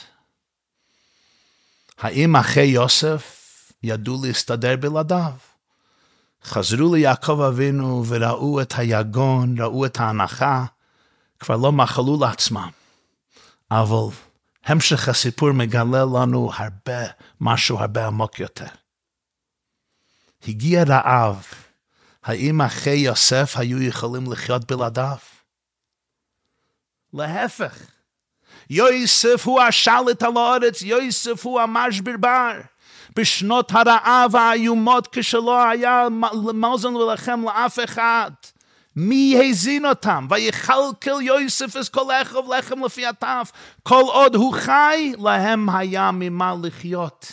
האם 1.98 2.36
אחי 2.36 2.64
יוסף 2.64 3.34
ידעו 3.82 4.20
להסתדר 4.24 4.76
בלעדיו. 4.76 5.47
חזרו 6.44 6.94
ליעקב 6.94 7.40
אבינו 7.40 8.04
וראו 8.08 8.60
את 8.60 8.74
היגון, 8.76 9.60
ראו 9.60 9.86
את 9.86 10.00
ההנחה, 10.00 10.64
כבר 11.38 11.56
לא 11.56 11.72
מחלו 11.72 12.18
לעצמם. 12.20 12.68
אבל 13.70 14.14
המשך 14.64 15.08
הסיפור 15.08 15.52
מגלה 15.52 16.04
לנו 16.04 16.50
הרבה, 16.54 17.06
משהו 17.40 17.78
הרבה 17.78 18.06
עמוק 18.06 18.38
יותר. 18.40 18.66
הגיע 20.48 20.84
רעב, 20.84 21.46
האם 22.22 22.60
אחי 22.60 22.90
יוסף 22.90 23.52
היו 23.56 23.82
יכולים 23.82 24.32
לחיות 24.32 24.72
בלעדיו? 24.72 25.16
להפך, 27.12 27.78
יוסף 28.70 29.42
הוא 29.44 29.60
השלט 29.60 30.22
על 30.22 30.36
הארץ, 30.36 30.82
יוסף 30.82 31.46
הוא 31.46 31.60
המשבר 31.60 32.16
בר. 32.20 32.60
בשנות 33.18 33.72
הרעב 33.74 34.36
האיומות 34.36 35.08
כשלא 35.12 35.68
היה 35.68 36.06
מאזן 36.54 36.96
ולחם 36.96 37.44
לאף 37.44 37.78
אחד. 37.84 38.30
מי 38.96 39.40
הזין 39.50 39.86
אותם? 39.86 40.26
ויכלכל 40.30 41.22
יוסף 41.22 41.76
את 41.76 41.88
כל 41.88 42.04
לחם 42.20 42.52
לחם 42.52 42.84
לפי 42.84 43.06
הטף. 43.06 43.52
כל 43.82 44.02
עוד 44.06 44.34
הוא 44.34 44.54
חי, 44.54 45.12
להם 45.18 45.70
היה 45.70 46.10
ממה 46.12 46.54
לחיות. 46.62 47.32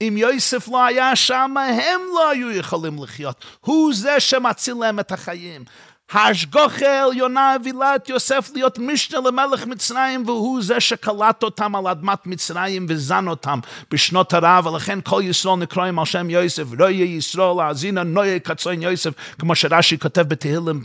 אם 0.00 0.14
יוסף 0.16 0.68
לא 0.68 0.84
היה 0.84 1.16
שם, 1.16 1.54
הם 1.56 2.00
לא 2.14 2.30
היו 2.30 2.50
יכולים 2.50 3.02
לחיות. 3.02 3.44
הוא 3.60 3.94
זה 3.94 4.20
שמציל 4.20 4.74
להם 4.80 5.00
את 5.00 5.12
החיים. 5.12 5.64
ההשגוחה 6.12 7.00
העליונה 7.00 7.54
הבילה 7.54 7.96
את 7.96 8.08
יוסף 8.08 8.50
להיות 8.54 8.78
משנה 8.78 9.20
למלך 9.20 9.66
מצרים, 9.66 10.26
והוא 10.26 10.62
זה 10.62 10.80
שקלט 10.80 11.42
אותם 11.42 11.76
על 11.76 11.86
אדמת 11.86 12.26
מצרים 12.26 12.86
וזן 12.88 13.28
אותם 13.28 13.58
בשנות 13.90 14.32
הרעב, 14.32 14.66
ולכן 14.66 14.98
כל 15.04 15.22
ישראל 15.24 15.56
נקראים 15.56 15.98
על 15.98 16.04
שם 16.04 16.30
יוסף, 16.30 16.64
לא 16.78 16.90
יהיה 16.90 17.16
ישראל 17.16 17.60
האזינה 17.60 18.02
נויה 18.02 18.38
קצרין 18.38 18.82
יוסף, 18.82 19.12
כמו 19.38 19.54
שרש"י 19.54 19.98
כותב 19.98 20.22
בתהילים 20.22 20.84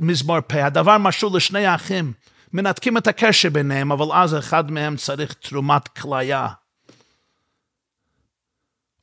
מזמור 0.00 0.40
פה. 0.40 0.64
הדבר 0.64 0.98
משול 0.98 1.36
לשני 1.36 1.66
האחים, 1.66 2.12
מנתקים 2.52 2.96
את 2.96 3.06
הקשר 3.06 3.50
ביניהם, 3.50 3.92
אבל 3.92 4.12
אז 4.12 4.36
אחד 4.38 4.70
מהם 4.70 4.96
צריך 4.96 5.32
תרומת 5.32 5.88
כליה. 5.88 6.48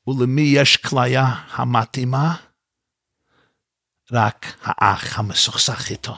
ולמי 0.07 0.41
יש 0.41 0.78
כליה 0.78 1.25
המתאימה? 1.51 2.46
רק 4.12 4.45
האח 4.64 5.20
המסוכסך 5.20 5.91
איתו. 5.91 6.18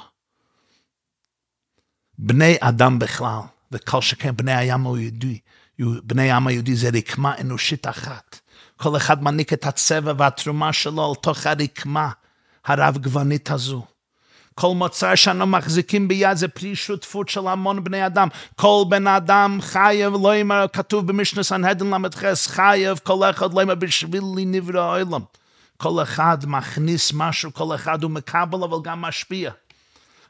בני 2.18 2.58
אדם 2.60 3.00
בכלל, 3.00 3.40
וכל 3.72 4.02
שכן 4.02 4.36
בני 4.36 4.56
הים 4.56 4.88
היהודי, 4.88 5.40
בני 5.80 6.32
העם 6.32 6.48
היהודי 6.48 6.76
זה 6.76 6.90
רקמה 6.94 7.38
אנושית 7.42 7.88
אחת. 7.88 8.40
כל 8.78 8.98
אחד 8.98 9.24
מעניק 9.24 9.54
את 9.54 9.66
הצבע 9.66 10.14
והתרומה 10.18 10.74
שלו 10.74 11.10
על 11.10 11.16
תוך 11.16 11.46
הרקמה 11.46 12.10
הרב 12.66 12.98
גוונית 12.98 13.52
הזו. 13.52 13.86
כל 14.56 14.76
מוצר 14.76 15.16
שאנו 15.16 15.48
מחזיקים 15.48 16.08
ביד 16.08 16.38
זה 16.38 16.48
פרי 16.48 16.76
שותפות 16.76 17.30
של 17.30 17.48
המון 17.48 17.84
בני 17.84 18.06
אדם. 18.06 18.28
כל 18.56 18.84
בן 18.90 19.08
אדם 19.08 19.58
חייב, 19.62 20.14
לא 20.22 20.36
יאמר, 20.36 20.66
כתוב 20.74 21.08
במשנה 21.08 21.44
סנהדן 21.44 21.88
ל"ח, 21.88 22.48
חייב 22.48 23.00
כל 23.04 23.30
אחד 23.30 23.54
לא 23.54 23.60
יאמר 23.60 23.76
בשבילי 23.76 24.46
נברא 24.46 24.80
העולם. 24.80 25.22
כל 25.82 26.04
אחד 26.04 26.38
מכניס 26.48 27.12
משהו, 27.14 27.54
כל 27.54 27.76
אחד 27.76 28.04
הוא 28.04 28.12
מקבל 28.12 28.64
אבל 28.64 28.78
גם 28.84 29.02
משפיע. 29.02 29.52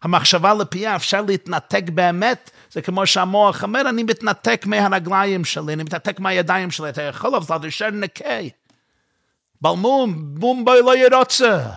המחשבה 0.01 0.53
לפיה 0.53 0.95
אפשר 0.95 1.21
להתנתק 1.21 1.83
באמת, 1.93 2.51
זה 2.71 2.81
כמו 2.81 3.07
שהמוח 3.07 3.63
אומר, 3.63 3.89
אני 3.89 4.03
מתנתק 4.03 4.65
מהרגליים 4.65 5.45
שלי, 5.45 5.73
אני 5.73 5.83
מתנתק 5.83 6.19
מהידיים 6.19 6.71
שלי, 6.71 6.89
אתה 6.89 7.01
יכול 7.01 7.35
אבל 7.35 7.45
אתה 7.45 7.59
תישאר 7.59 7.89
נקי. 7.89 8.49
בלמום, 9.61 10.35
מום 10.37 10.65
בוי 10.65 10.81
לא 10.81 10.97
ירוצה. 10.97 11.69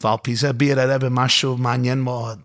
ועל 0.00 0.16
פי 0.22 0.36
זה 0.36 0.52
ביר 0.52 0.80
הרב 0.80 1.08
משהו 1.08 1.56
מעניין 1.56 2.00
מאוד. 2.00 2.40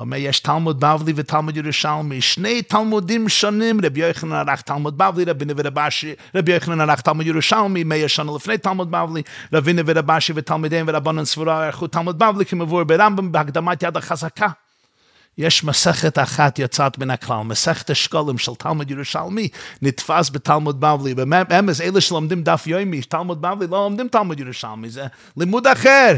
אומר, 0.00 0.16
יש 0.16 0.40
תלמוד 0.40 0.80
בבלי 0.80 1.12
ותלמוד 1.16 1.56
ירושלמי, 1.56 2.20
שני 2.20 2.62
תלמודים 2.62 3.28
שונים, 3.28 3.80
רבי 3.84 4.00
יוחנן 4.00 4.48
ערך 4.48 4.60
תלמוד 4.60 4.98
בבלי, 4.98 5.24
רבי 5.24 5.44
נבי 5.44 5.62
רבשי, 5.62 6.12
רבי 6.34 6.52
יוחנן 6.52 6.80
ערך 6.80 7.00
תלמוד 7.00 7.26
ירושלמי, 7.26 7.84
מאה 7.84 8.08
שנה 8.08 8.32
לפני 8.36 8.58
תלמוד 8.58 8.90
בבלי, 8.90 9.22
רבי 9.52 9.72
נבי 9.72 9.92
רבשי 9.92 10.32
ותלמידיהם 10.36 10.86
ורבנן 10.88 11.24
סבורה 11.24 11.66
ערכו 11.66 11.86
תלמוד 11.86 12.18
בבלי, 12.18 12.44
כמבואר 12.44 12.84
ברמב"ם 12.84 13.32
בהקדמת 13.32 13.82
יד 13.82 13.96
החזקה. 13.96 14.48
יש 15.38 15.64
מסכת 15.64 16.18
אחת 16.18 16.58
יוצאת 16.58 16.98
מן 16.98 17.10
הכלל, 17.10 17.42
מסכת 17.42 17.90
השקולים 17.90 18.38
של 18.38 18.54
תלמוד 18.54 18.90
ירושלמי, 18.90 19.48
נתפס 19.82 20.30
בתלמוד 20.30 20.80
בבלי, 20.80 21.14
באמס 21.14 21.80
אלה 21.80 22.00
שלומדים 22.00 22.42
דף 22.42 22.66
יומי, 22.66 23.02
תלמוד 23.02 23.42
בבלי 23.42 23.66
לא 23.66 23.76
לומדים 23.84 24.08
תלמוד 24.08 24.40
ירושלמי, 24.40 24.90
זה 24.90 25.06
לימוד 25.36 25.66
אחר. 25.66 26.16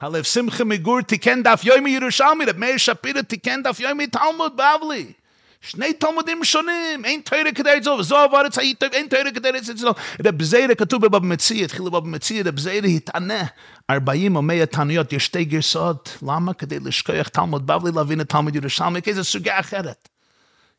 הלב 0.00 0.22
שמחה 0.22 0.64
מגור 0.64 1.00
תיקן 1.00 1.42
דף 1.42 1.60
יומי 1.64 1.90
ירושלמי, 1.90 2.44
רב 2.44 2.56
מאיר 2.56 2.76
שפירא 2.76 3.22
תיקן 3.22 3.62
דף 3.62 3.80
יומי 3.80 4.06
תלמוד 4.06 4.52
בבלי. 4.56 5.12
שני 5.60 5.92
תלמודים 5.92 6.44
שונים, 6.44 7.04
אין 7.04 7.20
תוירה 7.20 7.52
כדי 7.52 7.70
אצלו, 7.78 7.92
וזו 7.92 8.16
עבר 8.16 8.46
את 8.46 8.58
היית, 8.58 8.82
אין 8.82 9.08
תוירה 9.08 9.30
כדי 9.30 9.48
אצלו. 9.58 9.92
רב 10.26 10.42
זיירה 10.42 10.74
כתוב 10.74 11.06
בבב 11.06 11.24
מציע, 11.24 11.64
התחיל 11.64 11.84
בבב 11.84 12.06
מציע, 12.06 12.42
רב 12.46 12.58
זיירה 12.58 12.86
התענה, 12.86 13.44
ארבעים 13.90 14.36
או 14.36 14.42
מאה 14.42 14.66
תעניות, 14.66 15.12
יש 15.12 15.24
שתי 15.24 15.44
גרסאות, 15.44 16.18
למה? 16.22 16.54
כדי 16.54 16.78
לשכוח 16.80 17.28
תלמוד 17.28 17.66
בבלי, 17.66 17.92
להבין 17.94 18.20
את 18.20 18.28
תלמוד 18.28 18.56
ירושלמי, 18.56 19.02
כי 19.02 19.14
זו 19.14 19.24
סוגיה 19.24 19.60
אחרת. 19.60 20.08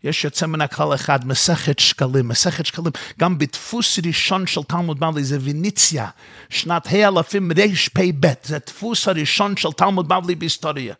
יש 0.04 0.24
יוצא 0.24 0.46
מן 0.46 0.62
הכלל 0.62 0.96
אחד, 0.96 1.28
מסכת 1.28 1.80
שקלים, 1.80 2.28
מסכת 2.28 2.66
שקלים, 2.66 2.92
גם 3.20 3.38
בדפוס 3.38 4.00
ראשון 4.06 4.48
של 4.48 4.64
תלמוד 4.64 5.00
בבלי, 5.00 5.24
זה 5.24 5.38
ויניציה, 5.42 6.10
שנת 6.50 6.88
האלפים 6.88 7.52
רפ"ב, 7.52 8.28
זה 8.44 8.58
דפוס 8.66 9.08
הראשון 9.08 9.58
של 9.58 9.72
תלמוד 9.72 10.08
בבלי 10.08 10.36
בהיסטוריה. 10.36 10.94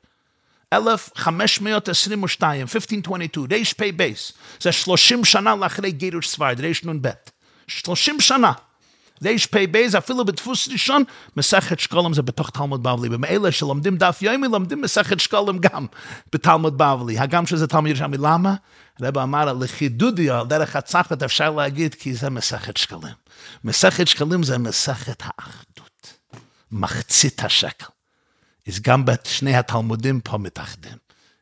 1522, 0.74 2.62
1522, 2.62 3.48
רפ"ב, 3.52 4.12
זה 4.62 4.72
30 4.72 5.26
שנה 5.26 5.56
לאחרי 5.56 5.92
גירוש 5.92 6.30
ספרד, 6.30 6.62
רנ"ב. 6.62 7.10
30 7.68 8.20
שנה. 8.20 8.52
רפ"ב 9.24 9.88
זה 9.88 9.98
אפילו 9.98 10.26
בדפוס 10.26 10.68
ראשון, 10.68 11.04
מסכת 11.38 11.80
שקולם 11.80 12.14
זה 12.14 12.22
בתוך 12.22 12.50
תלמוד 12.50 12.84
בבלי. 12.84 13.10
ומאלה 13.12 13.52
שלומדים 13.52 13.98
דף 13.98 14.20
יומי, 14.22 14.48
לומדים 14.48 14.82
מסכת 14.82 15.20
שקולם 15.20 15.58
גם 15.58 15.86
בתלמוד 16.34 16.78
בבלי. 16.78 17.20
הגם 17.20 17.46
שזה 17.46 17.68
תלמוד 17.68 17.88
ירושלמי, 17.88 18.18
למה? 18.18 18.56
רב 19.02 19.18
אמר, 19.18 19.54
לחידודיה, 19.54 20.40
על 20.40 20.48
דרך 20.48 20.76
הצחת 20.76 21.24
אפשר 21.24 21.52
להגיד, 21.52 21.96
כי 21.96 22.14
זה 22.14 22.30
מסכת 22.30 22.78
שקלים. 22.78 23.14
מסכת 23.64 24.08
שקלים 24.08 24.44
זה 24.44 24.58
מסכת 24.58 25.24
האחדות. 25.26 26.14
מחצית 26.72 27.44
השקל. 27.44 27.86
אז 28.68 28.80
גם 28.80 29.06
בשני 29.06 29.56
התלמודים 29.56 30.20
פה 30.20 30.38
מתאחדים. 30.38 30.98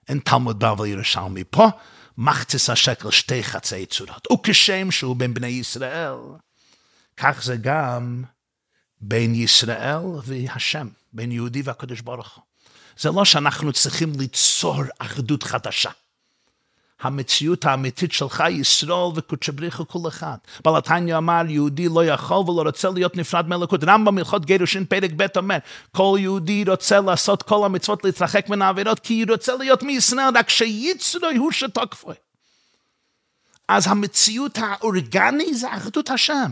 אין 0.10 0.20
תלמוד 0.20 0.60
בבל 0.60 0.86
ירושלמי 0.86 1.44
פה, 1.50 1.68
מחצית 2.18 2.70
השקל 2.70 3.12
שתי 3.12 3.44
חצי 3.44 3.86
צורות. 3.86 4.28
וכשם 4.32 4.92
שהוא 4.92 5.16
בין 5.16 5.34
בני 5.34 5.48
ישראל, 5.48 6.14
כך 7.18 7.44
זה 7.44 7.56
גם 7.56 8.24
בין 9.02 9.36
ישראל 9.36 10.00
והשם, 10.24 10.88
בין 11.14 11.32
יהודי 11.32 11.62
והקדוש 11.62 12.02
ברוך 12.02 12.36
הוא. 12.36 12.44
זה 12.98 13.12
לא 13.12 13.26
שאנחנו 13.26 13.74
צריכים 13.74 14.14
ליצור 14.20 14.84
אחדות 15.00 15.44
חדשה. 15.44 15.92
המציאות 17.02 17.66
האמיתית 17.66 18.12
שלך, 18.12 18.44
ישרול 18.50 19.14
וקודשא 19.16 19.52
בריחו 19.52 19.88
כל 19.88 20.08
אחד. 20.08 20.38
בעל 20.66 20.78
התניא 20.78 21.18
אמר, 21.18 21.42
יהודי 21.48 21.88
לא 21.90 22.06
יכול 22.06 22.38
ולא 22.38 22.62
רוצה 22.62 22.90
להיות 22.90 23.18
נפרד 23.18 23.48
מלכות. 23.48 23.84
רמב"ם 23.84 24.18
הלכות 24.18 24.46
גירושין 24.46 24.86
פרק 24.86 25.12
ב' 25.16 25.26
אומר, 25.36 25.58
כל 25.92 26.18
יהודי 26.20 26.64
רוצה 26.68 27.02
לעשות 27.02 27.44
כל 27.44 27.66
המצוות 27.66 28.04
להתרחק 28.04 28.50
מן 28.50 28.62
העבירות, 28.62 29.00
כי 29.00 29.22
הוא 29.22 29.32
רוצה 29.32 29.56
להיות 29.56 29.84
מישראל, 29.84 30.38
רק 30.38 30.50
שיצרוי 30.50 31.36
הוא 31.36 31.52
שתוקפו. 31.52 32.12
אז 33.68 33.88
המציאות 33.88 34.58
האורגני 34.58 35.54
זה 35.54 35.78
אחדות 35.78 36.10
השם. 36.10 36.52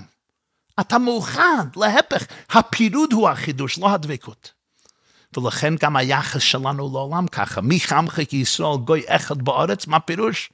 אתה 0.80 0.98
מאוחד, 0.98 1.66
להפך, 1.76 2.26
הפירוד 2.50 3.14
הוא 3.14 3.30
החידוש, 3.30 3.80
לא 3.80 3.94
הדבקות. 3.94 4.54
ולכן 5.38 5.74
גם 5.76 5.96
היחס 5.96 6.42
שלנו 6.42 6.90
לעולם 6.94 7.28
ככה. 7.28 7.62
מי 7.62 7.80
חמך 7.80 8.20
כישראל 8.30 8.78
גוי 8.78 9.04
אחד 9.08 9.42
בארץ? 9.42 9.88
מה 9.88 10.00
פירוש? 10.00 10.52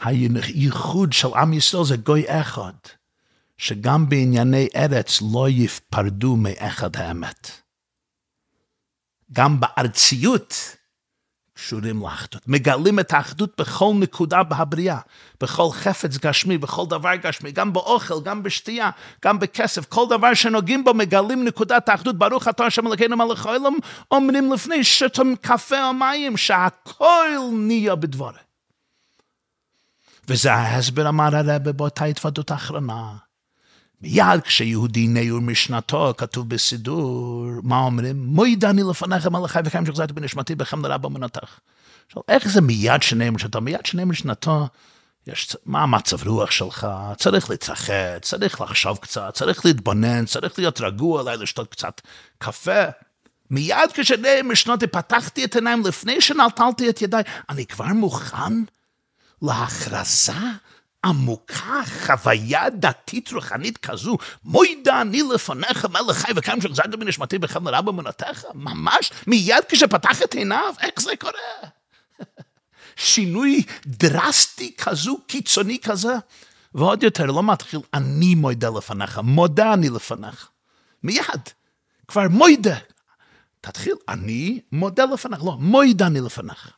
הייחוד 0.00 1.12
של 1.12 1.28
עם 1.34 1.52
ישראל 1.52 1.84
זה 1.84 1.96
גוי 1.96 2.24
אחד, 2.28 2.72
שגם 3.58 4.08
בענייני 4.08 4.68
ארץ 4.76 5.22
לא 5.32 5.48
יפרדו 5.48 6.36
מאחד 6.36 6.96
האמת. 6.96 7.50
גם 9.32 9.60
בארציות 9.60 10.76
קשורים 11.60 12.02
לאחדות. 12.02 12.48
מגלים 12.48 13.00
את 13.00 13.12
האחדות 13.12 13.60
בכל 13.60 13.92
נקודה 13.98 14.42
בהבריאה, 14.42 14.98
בכל 15.40 15.68
חפץ 15.72 16.18
גשמי, 16.18 16.58
בכל 16.58 16.84
דבר 16.88 17.14
גשמי, 17.14 17.52
גם 17.52 17.72
באוכל, 17.72 18.22
גם 18.24 18.42
בשתייה, 18.42 18.90
גם 19.24 19.38
בכסף, 19.38 19.84
כל 19.84 20.04
דבר 20.10 20.34
שנוגעים 20.34 20.84
בו 20.84 20.94
מגלים 20.94 21.44
נקודת 21.44 21.88
האחדות. 21.88 22.18
ברוך 22.18 22.48
אתה 22.48 22.64
השם 22.64 22.86
אלוקינו 22.86 23.16
מלך 23.16 23.46
העולם, 23.46 23.72
אומרים 24.10 24.52
לפני 24.52 24.84
שתם 24.84 25.34
קפה 25.40 25.88
או 25.88 25.92
מים, 25.92 26.36
שהכל 26.36 27.28
נהיה 27.52 27.94
בדבורה. 27.94 28.32
וזה 30.28 30.52
ההסבר 30.52 31.08
אמר 31.08 31.36
הרבה 31.36 31.72
באותה 31.72 32.04
התוודות 32.04 32.50
האחרונה. 32.50 33.29
מיד 34.02 34.40
כשיהודי 34.44 35.06
נעור 35.08 35.40
משנתו, 35.40 36.14
כתוב 36.16 36.48
בסידור, 36.48 37.46
מה 37.62 37.78
אומרים? 37.78 38.26
מוידה 38.26 38.70
אני 38.70 38.82
לפניך 38.90 39.26
מלאכי 39.26 39.58
וקיים 39.64 39.86
שחזרתי 39.86 40.12
בנשמתי 40.12 40.54
בכם 40.54 40.86
לרע 40.86 40.96
באמונתך. 40.96 41.58
עכשיו, 42.06 42.22
איך 42.28 42.48
זה 42.48 42.60
מיד 42.60 43.02
שנעור 43.02 43.30
משנתו? 43.30 43.60
מיד 43.60 43.86
שנעור 43.86 44.08
משנתו, 44.08 44.68
יש, 45.26 45.56
מה 45.66 45.82
המצב 45.82 46.28
רוח 46.28 46.50
שלך? 46.50 46.86
צריך 47.16 47.50
להתרחץ, 47.50 48.22
צריך 48.22 48.60
לחשוב 48.60 48.98
קצת, 48.98 49.34
צריך 49.34 49.64
להתבונן, 49.64 50.24
צריך 50.24 50.58
להיות 50.58 50.80
רגוע, 50.80 51.22
אולי 51.22 51.36
לשתות 51.36 51.70
קצת 51.70 52.00
קפה. 52.38 52.84
מיד 53.50 53.92
כשנעור 53.94 54.42
משנתי 54.44 54.86
פתחתי 54.86 55.44
את 55.44 55.54
העיניים 55.54 55.82
לפני 55.86 56.20
שנטלתי 56.20 56.90
את 56.90 57.02
ידיי, 57.02 57.22
אני 57.48 57.66
כבר 57.66 57.86
מוכן 57.86 58.52
להכרזה 59.42 60.32
עמוקה, 61.04 61.80
חוויה 62.06 62.70
דתית 62.70 63.32
רוחנית 63.32 63.78
כזו, 63.78 64.18
מוידה 64.44 65.00
אני 65.00 65.22
לפניך 65.34 65.84
מלך 65.84 66.16
חי 66.16 66.32
וקיים 66.36 66.60
שחזרת 66.60 66.90
בנשמתי 66.90 67.38
בחם 67.38 67.68
לרע 67.68 67.80
באמונתך, 67.80 68.44
ממש 68.54 69.10
מיד 69.26 69.64
כשפתח 69.68 70.22
את 70.22 70.34
עיניו, 70.34 70.74
איך 70.80 71.00
זה 71.00 71.16
קורה? 71.18 71.70
שינוי 72.96 73.62
דרסטי 73.86 74.74
כזו, 74.76 75.18
קיצוני 75.26 75.78
כזה, 75.78 76.12
ועוד 76.74 77.02
יותר, 77.02 77.26
לא 77.26 77.42
מתחיל 77.42 77.80
אני 77.94 78.34
מוידה 78.34 78.68
לפניך, 78.78 79.20
מודה 79.24 79.72
אני 79.72 79.88
לפניך. 79.88 80.48
מיד, 81.02 81.42
כבר 82.08 82.28
מוידה. 82.30 82.76
תתחיל, 83.60 83.94
אני 84.08 84.60
מודה 84.72 85.04
לפניך, 85.04 85.44
לא, 85.44 85.56
מוידה 85.58 86.06
אני 86.06 86.20
לפניך. 86.20 86.70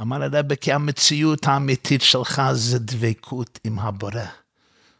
אמר 0.00 0.22
הרבה, 0.22 0.56
כי 0.56 0.72
המציאות 0.72 1.46
האמיתית 1.46 2.02
שלך 2.02 2.42
זה 2.52 2.78
דבקות 2.78 3.58
עם 3.64 3.78
הבורא. 3.78 4.22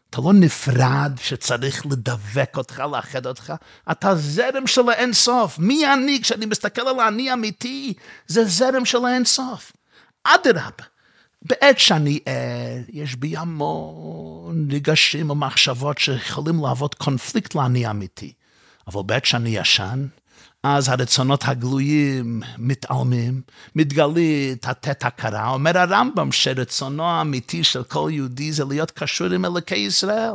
אתה 0.09 0.21
לא 0.21 0.33
נפרד 0.33 1.11
שצריך 1.21 1.85
לדבק 1.85 2.57
אותך, 2.57 2.83
לאחד 2.91 3.25
אותך, 3.25 3.53
אתה 3.91 4.15
זרם 4.15 4.67
של 4.67 4.89
האינסוף. 4.89 5.59
מי 5.59 5.93
אני? 5.93 6.19
כשאני 6.21 6.45
מסתכל 6.45 6.81
על 6.81 6.99
האני 6.99 7.29
האמיתי, 7.29 7.93
זה 8.27 8.45
זרם 8.45 8.85
של 8.85 9.05
האינסוף. 9.05 9.71
אדרבה, 10.23 10.83
בעת 11.41 11.79
שאני 11.79 12.19
ער, 12.25 12.83
יש 12.89 13.15
בי 13.15 13.37
המון 13.37 14.67
רגשים 14.71 15.29
ומחשבות 15.29 15.97
שיכולים 15.97 16.61
להוות 16.63 16.95
קונפליקט 16.95 17.55
לאני 17.55 17.89
אמיתי. 17.89 18.33
אבל 18.87 19.01
בעת 19.05 19.25
שאני 19.25 19.49
ישן, 19.49 20.07
אז 20.63 20.89
הרצונות 20.89 21.43
הגלויים 21.45 22.41
מתעלמים, 22.57 23.41
מתגלית 23.75 24.67
התת 24.67 25.05
הכרה. 25.05 25.49
אומר 25.49 25.77
הרמב"ם 25.77 26.31
שרצונו 26.31 27.03
האמיתי 27.03 27.63
של 27.63 27.83
כל 27.83 28.09
יהודי 28.13 28.51
זה 28.51 28.65
להיות 28.65 28.91
קשור 28.91 29.27
עם 29.27 29.45
אלוקי 29.45 29.75
ישראל. 29.75 30.33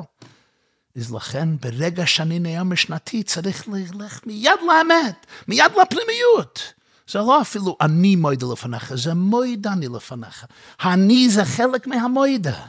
אז 0.96 1.14
לכן 1.14 1.48
ברגע 1.60 2.06
שאני 2.06 2.38
נהיה 2.38 2.64
משנתי 2.64 3.22
צריך 3.22 3.68
ללך 3.68 4.20
מיד 4.26 4.50
לאמת, 4.66 5.26
מיד 5.48 5.72
לפנימיות. 5.82 6.72
זה 7.10 7.18
לא 7.18 7.40
אפילו 7.40 7.76
אני 7.80 8.16
מוידה 8.16 8.46
לפניך, 8.52 8.94
זה 8.94 9.14
מוידה 9.14 9.72
אני 9.72 9.88
לפניך. 9.88 10.44
אני 10.84 11.28
זה 11.28 11.44
חלק 11.44 11.86
מהמוידה. 11.86 12.60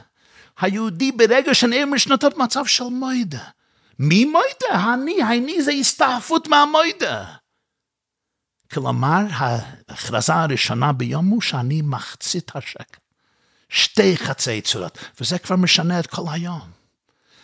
היהודי 0.60 1.12
ברגע 1.12 1.54
שנהיה 1.54 1.86
משנתות 1.86 2.38
מצב 2.38 2.66
של 2.66 2.84
מוידה. 2.84 3.44
מי 3.98 4.24
מוידה? 4.24 4.94
אני, 4.94 5.22
אני 5.22 5.62
זה 5.62 5.72
הסתעפות 5.72 6.48
מהמוידה. 6.48 7.24
כלומר, 8.72 9.20
ההכרזה 9.30 10.34
הראשונה 10.34 10.92
ביום 10.92 11.26
הוא 11.26 11.40
שאני 11.40 11.82
מחצית 11.82 12.50
השקל. 12.54 12.98
שתי 13.68 14.16
חצי 14.16 14.60
צורות, 14.60 14.98
וזה 15.20 15.38
כבר 15.38 15.56
משנה 15.56 16.00
את 16.00 16.06
כל 16.06 16.22
היום. 16.30 16.77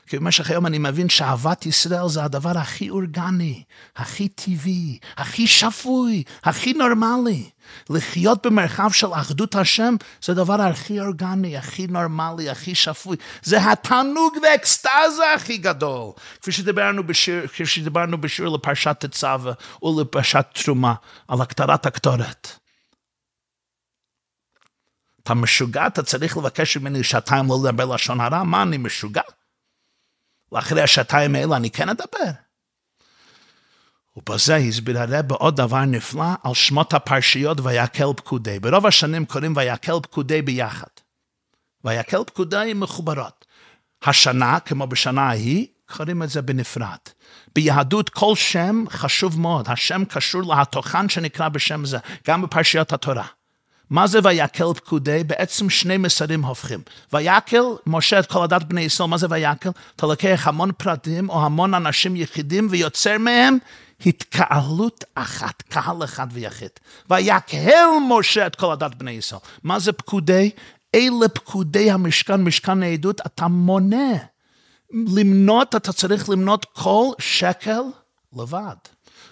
כי 0.07 0.19
במשך 0.19 0.51
היום 0.51 0.67
אני 0.67 0.79
מבין 0.79 1.09
שאהבת 1.09 1.67
ישראל 1.67 2.09
זה 2.09 2.25
הדבר 2.25 2.59
הכי 2.59 2.91
אורגני, 2.91 3.63
הכי 3.97 4.29
טבעי, 4.29 4.99
הכי 5.17 5.47
שפוי, 5.47 6.23
הכי 6.45 6.73
נורמלי. 6.73 7.51
לחיות 7.91 8.47
במרחב 8.47 8.91
של 8.93 9.13
אחדות 9.13 9.55
השם 9.55 9.95
זה 10.25 10.33
הדבר 10.33 10.61
הכי 10.61 11.01
אורגני, 11.01 11.57
הכי 11.57 11.87
נורמלי, 11.87 12.51
הכי 12.51 12.75
שפוי. 12.75 13.17
זה 13.43 13.71
התענוג 13.71 14.35
והאקסטזה 14.43 15.35
הכי 15.37 15.57
גדול. 15.59 16.13
כפי 16.43 16.53
שדיברנו 16.53 17.07
בשיר, 17.07 17.47
כפי 17.47 17.67
שדיברנו 17.67 18.21
בשיר 18.21 18.49
לפרשת 18.49 18.97
תצווה 19.01 19.53
ולפרשת 19.83 20.47
תרומה, 20.53 20.95
על 21.29 21.41
הכתרת 21.41 21.87
הקטורת. 21.87 22.49
אתה 25.23 25.35
משוגע, 25.35 25.87
אתה 25.87 26.03
צריך 26.03 26.37
לבקש 26.37 26.77
ממני 26.77 27.05
שעתיים 27.05 27.49
לא 27.49 27.59
לדבר 27.65 27.85
לשון 27.95 28.21
הרע? 28.21 28.43
מה, 28.43 28.63
אני 28.63 28.77
משוגע? 28.77 29.23
לאחרי 30.53 30.83
השעתיים 30.83 31.35
האלה 31.35 31.57
אני 31.57 31.71
כן 31.71 31.89
אדבר. 31.89 32.31
ובזה 34.17 34.57
הסביר 34.57 34.99
הרב 34.99 35.33
עוד 35.33 35.57
דבר 35.57 35.85
נפלא 35.85 36.25
על 36.43 36.55
שמות 36.55 36.95
הפרשיות 36.95 37.61
ויקל 37.61 38.13
פקודי. 38.17 38.61
ברוב 38.61 38.87
השנים 38.87 39.25
קוראים 39.27 39.57
ויקל 39.57 40.01
פקודי 40.03 40.43
ביחד. 40.43 40.87
ויקל 41.85 42.25
פקודי 42.25 42.73
מחוברות. 42.75 43.45
השנה, 44.03 44.61
כמו 44.61 44.87
בשנה 44.87 45.23
ההיא, 45.23 45.67
קוראים 45.97 46.23
את 46.23 46.31
זה 46.31 46.43
בנפרד. 46.43 46.99
ביהדות 47.55 48.09
כל 48.11 48.35
שם 48.35 48.85
חשוב 48.91 49.41
מאוד, 49.41 49.69
השם 49.69 50.05
קשור 50.05 50.43
להתוכן 50.43 51.09
שנקרא 51.09 51.49
בשם 51.49 51.85
זה, 51.85 51.99
גם 52.27 52.43
בפרשיות 52.43 52.93
התורה. 52.93 53.27
מה 53.91 54.07
זה 54.07 54.19
ויקל 54.25 54.75
פקודי? 54.75 55.25
בעצם 55.27 55.71
שני 55.71 55.97
מסרים 55.97 56.45
הופכים. 56.45 56.81
ויקל, 57.13 57.63
משה 57.87 58.19
את 58.19 58.27
כל 58.27 58.45
הדת 58.45 58.63
בני 58.63 58.81
ישראל, 58.81 59.09
מה 59.09 59.19
זה 59.19 59.27
ויקל? 59.31 59.71
אתה 59.97 60.07
לוקח 60.07 60.43
המון 60.49 60.71
פרטים 60.77 61.29
או 61.29 61.45
המון 61.45 61.75
אנשים 61.75 62.17
יחידים 62.17 62.67
ויוצר 62.71 63.19
מהם 63.19 63.59
התקהלות 64.07 65.05
אחת, 65.15 65.63
קהל 65.63 66.05
אחד 66.05 66.27
ויחיד. 66.33 66.71
ויקהל 67.11 67.89
משה 68.09 68.47
את 68.47 68.57
כל 68.57 68.73
הדת 68.73 68.95
בני 68.95 69.11
ישראל. 69.11 69.41
מה 69.63 69.79
זה 69.79 69.93
פקודי? 69.93 70.51
אלה 70.95 71.29
פקודי 71.35 71.91
המשכן, 71.91 72.43
משכן 72.43 72.83
העדות, 72.83 73.21
אתה 73.27 73.49
מונה. 73.49 74.13
למנות, 74.91 75.77
אתה 75.77 75.93
צריך 75.93 76.31
למנות 76.31 76.67
כל 76.73 77.09
שקל 77.19 77.81
לבד. 78.37 78.77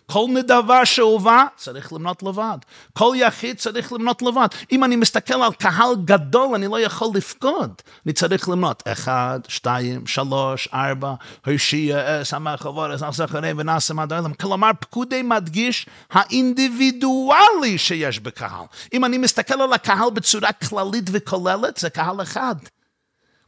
כל 0.06 0.26
נדבה 0.28 0.86
שהובא 0.86 1.44
צריך 1.56 1.92
למנות 1.92 2.22
לבד. 2.22 2.58
כל 2.92 3.14
יחיד 3.16 3.56
צריך 3.56 3.92
למנות 3.92 4.22
לבד. 4.22 4.46
אם 4.72 4.84
אני 4.84 4.96
מסתכל 4.96 5.42
על 5.42 5.52
קהל 5.52 5.94
גדול, 6.04 6.54
אני 6.54 6.66
לא 6.66 6.80
יכול 6.80 7.08
לפקוד. 7.14 7.72
אני 8.06 8.12
צריך 8.12 8.48
למנות 8.48 8.82
אחד, 8.86 9.40
שתיים, 9.48 10.06
שלוש, 10.06 10.68
ארבע, 10.74 11.14
הושיע, 11.46 12.24
שמח 12.24 12.66
עבורס, 12.66 13.02
נחזך 13.02 13.34
הרי 13.34 13.52
ונעשה 13.56 13.94
מד 13.94 14.12
העולם. 14.12 14.34
כלומר, 14.34 14.70
פקודי 14.80 15.22
מדגיש 15.22 15.86
האינדיבידואלי 16.10 17.78
שיש 17.78 18.20
בקהל. 18.20 18.64
אם 18.92 19.04
אני 19.04 19.18
מסתכל 19.18 19.62
על 19.62 19.72
הקהל 19.72 20.10
בצורה 20.10 20.52
כללית 20.52 21.04
וכוללת, 21.12 21.76
זה 21.76 21.90
קהל 21.90 22.22
אחד. 22.22 22.56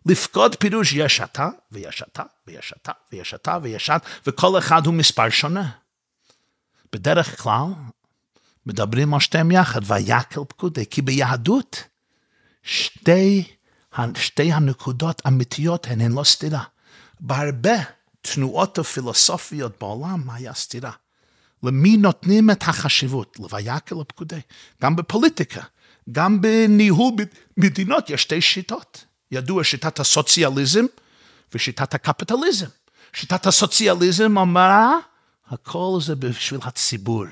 לפקוד 0.06 0.56
פירוש 0.56 0.92
יש 0.92 1.20
אתה, 1.20 1.48
ויש 1.72 2.02
אתה, 2.12 2.22
ויש 2.46 2.74
אתה, 2.82 2.92
ויש 3.12 3.34
אתה, 3.34 3.58
ויש 3.62 3.90
אתה, 3.90 3.96
וכל 4.26 4.58
אחד 4.58 4.86
הוא 4.86 4.94
מספר 4.94 5.30
שונה. 5.30 5.83
בדרך 6.94 7.42
כלל 7.42 7.66
מדברים 8.66 9.14
על 9.14 9.20
שתיהם 9.20 9.50
יחד, 9.50 9.80
ויקל 9.84 10.40
פקודי, 10.48 10.86
כי 10.86 11.02
ביהדות 11.02 11.84
שתי, 12.62 13.44
שתי 14.14 14.52
הנקודות 14.52 15.22
אמיתיות 15.26 15.86
הן, 15.86 16.00
הן 16.00 16.12
לא 16.12 16.24
סתירה. 16.24 16.62
בהרבה 17.20 17.76
תנועות 18.22 18.78
הפילוסופיות 18.78 19.72
בעולם 19.80 20.30
היה 20.30 20.54
סתירה. 20.54 20.90
למי 21.62 21.96
נותנים 21.96 22.50
את 22.50 22.62
החשיבות? 22.62 23.36
לויקל 23.38 23.96
לפקודי. 24.00 24.40
גם 24.82 24.96
בפוליטיקה, 24.96 25.62
גם 26.12 26.40
בניהול 26.40 27.12
מדינות 27.56 28.10
יש 28.10 28.22
שתי 28.22 28.40
שיטות. 28.40 29.04
ידוע 29.30 29.64
שיטת 29.64 30.00
הסוציאליזם 30.00 30.84
ושיטת 31.54 31.94
הקפיטליזם. 31.94 32.66
שיטת 33.12 33.46
הסוציאליזם 33.46 34.38
אמרה, 34.38 34.98
הכל 35.54 35.98
זה 36.00 36.16
בשביל 36.16 36.60
הציבור. 36.64 37.24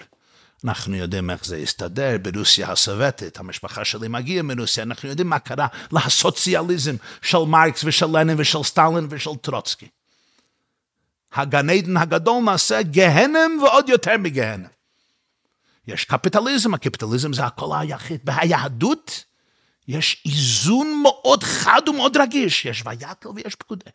אנחנו 0.64 0.96
יודעים 0.96 1.30
איך 1.30 1.44
זה 1.44 1.56
הסתדר 1.56 2.16
ברוסיה 2.22 2.72
הסובייטית, 2.72 3.38
המשפחה 3.38 3.84
שלי 3.84 4.08
מגיעה 4.08 4.42
מרוסיה, 4.42 4.84
אנחנו 4.84 5.08
יודעים 5.08 5.28
מה 5.28 5.38
קרה 5.38 5.66
לסוציאליזם 5.92 6.96
של 7.22 7.38
מרקס 7.38 7.84
ושל 7.84 8.06
לנין 8.06 8.36
ושל 8.40 8.62
סטלין 8.62 9.06
ושל 9.10 9.36
טרוצקי. 9.40 9.88
הגן 11.32 11.70
עדן 11.70 11.96
הגדול 11.96 12.42
נעשה 12.44 12.82
גהנם 12.82 13.62
ועוד 13.62 13.88
יותר 13.88 14.18
מגהנם. 14.18 14.66
יש 15.86 16.04
קפיטליזם, 16.04 16.74
הקפיטליזם 16.74 17.32
זה 17.32 17.44
הכל 17.44 17.70
היחיד. 17.80 18.20
ביהדות 18.24 19.24
יש 19.88 20.22
איזון 20.26 21.02
מאוד 21.02 21.42
חד 21.42 21.82
ומאוד 21.88 22.16
רגיש, 22.16 22.64
יש 22.64 22.82
ויקל 22.86 23.28
ויש 23.34 23.54
פקודי. 23.54 23.90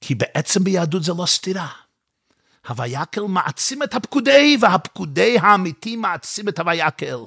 כי 0.00 0.14
בעצם 0.14 0.64
ביהדות 0.64 1.02
זה 1.02 1.12
לא 1.12 1.26
סתירה. 1.26 1.68
הויקל 2.68 3.20
מעצים 3.20 3.82
את 3.82 3.94
הפקודי, 3.94 4.56
והפקודי 4.60 5.38
האמיתי 5.38 5.96
מעצים 5.96 6.48
את 6.48 6.58
הויקל. 6.58 7.18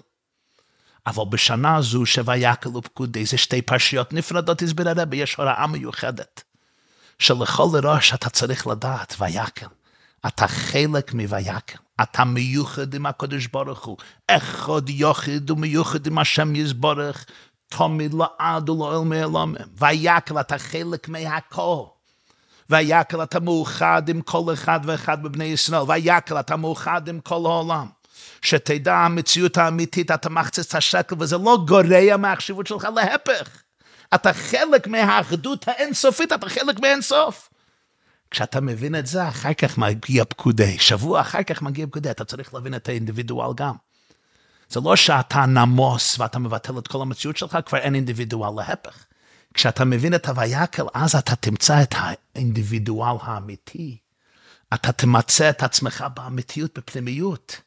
אבל 1.08 1.24
בשנה 1.30 1.82
זו 1.82 2.06
שויקל 2.06 2.78
ופקודי 2.78 3.26
זה 3.26 3.38
שתי 3.38 3.62
פרשיות 3.62 4.14
נפרדות, 4.14 4.62
הסביר 4.62 4.90
הרבי, 4.90 5.18
יש 5.18 5.36
הוראה 5.36 5.68
מיוחדת. 5.68 6.44
שלכל 7.20 7.70
ראש 7.84 8.14
אתה 8.14 8.30
צריך 8.30 8.68
לדעת, 8.68 9.16
ויקל. 9.20 9.68
אתה 10.28 10.48
חלק 10.48 11.14
מויקל. 11.14 11.78
אתה 12.02 12.24
מיוחד 12.24 12.94
עם 12.94 13.06
הקדוש 13.06 13.48
ברוך 13.48 13.86
הוא. 13.86 13.98
אחד 14.28 14.90
יוחד 14.90 15.52
ומיוחד 15.52 16.08
עם 16.08 16.18
השם 16.18 16.56
יזברך. 16.56 17.26
תמיד 17.68 18.14
לעד 18.14 18.70
ולעול 18.70 19.08
מעלום. 19.08 19.56
ויקל 19.78 20.40
אתה 20.40 20.58
חלק 20.58 21.10
מהכל. 21.10 21.84
ויקל 22.70 23.24
אתה 23.24 23.40
מאוחד 23.40 24.10
עם 24.10 24.22
כל 24.22 24.54
אחד 24.54 24.80
ואחד 24.84 25.24
בבני 25.24 25.46
ישראל, 25.46 25.82
ויקל 25.88 26.40
אתה 26.40 26.56
מאוחד 26.56 27.08
עם 27.08 27.20
כל 27.20 27.36
העולם. 27.46 27.88
שתדע 28.42 28.96
המציאות 28.96 29.58
האמיתית, 29.58 30.12
אתה 30.12 30.30
מחצה 30.30 30.62
את 30.62 30.76
השקל, 30.76 31.16
וזה 31.20 31.38
לא 31.38 31.58
גורע 31.68 32.18
מהחשיבות 32.18 32.68
שלך, 32.68 32.88
להפך. 32.96 33.62
אתה 34.16 34.34
חלק 34.34 34.88
מהאחדות 34.88 35.68
האינסופית, 35.68 36.34
אתה 36.34 36.50
חלק 36.50 36.80
מאינסוף. 36.80 37.50
כשאתה 38.32 38.62
מבין 38.62 38.96
את 38.96 39.08
זה, 39.08 39.28
אחר 39.28 39.54
כך 39.54 39.78
מגיע 39.78 40.26
פקודי. 40.26 40.80
שבוע 40.80 41.22
אחר 41.22 41.44
כך 41.44 41.62
מגיע 41.62 41.88
פקודי, 41.88 42.12
אתה 42.12 42.26
צריך 42.26 42.54
להבין 42.54 42.76
את 42.76 42.90
האינדיבידואל 42.90 43.54
גם. 43.56 43.76
זה 44.70 44.80
לא 44.80 44.96
שאתה 44.96 45.46
נמוס 45.46 46.20
ואתה 46.20 46.40
מבטל 46.40 46.78
את 46.78 46.88
כל 46.88 47.02
המציאות 47.02 47.38
שלך, 47.38 47.58
כבר 47.66 47.78
אין 47.78 47.96
אינדיבידואל, 47.96 48.52
להפך. 48.58 49.06
כשאתה 49.60 49.86
מבין 49.86 50.14
את 50.14 50.28
הויקל, 50.28 50.86
אז 50.94 51.16
אתה 51.16 51.36
תמצא 51.36 51.82
את 51.82 51.96
האינדיבידואל 51.98 53.18
האמיתי. 53.22 53.98
אתה 54.74 54.92
תמצא 54.92 55.50
את 55.50 55.64
עצמך 55.64 56.06
באמיתיות, 56.16 56.78
בפנימיות. 56.78 57.62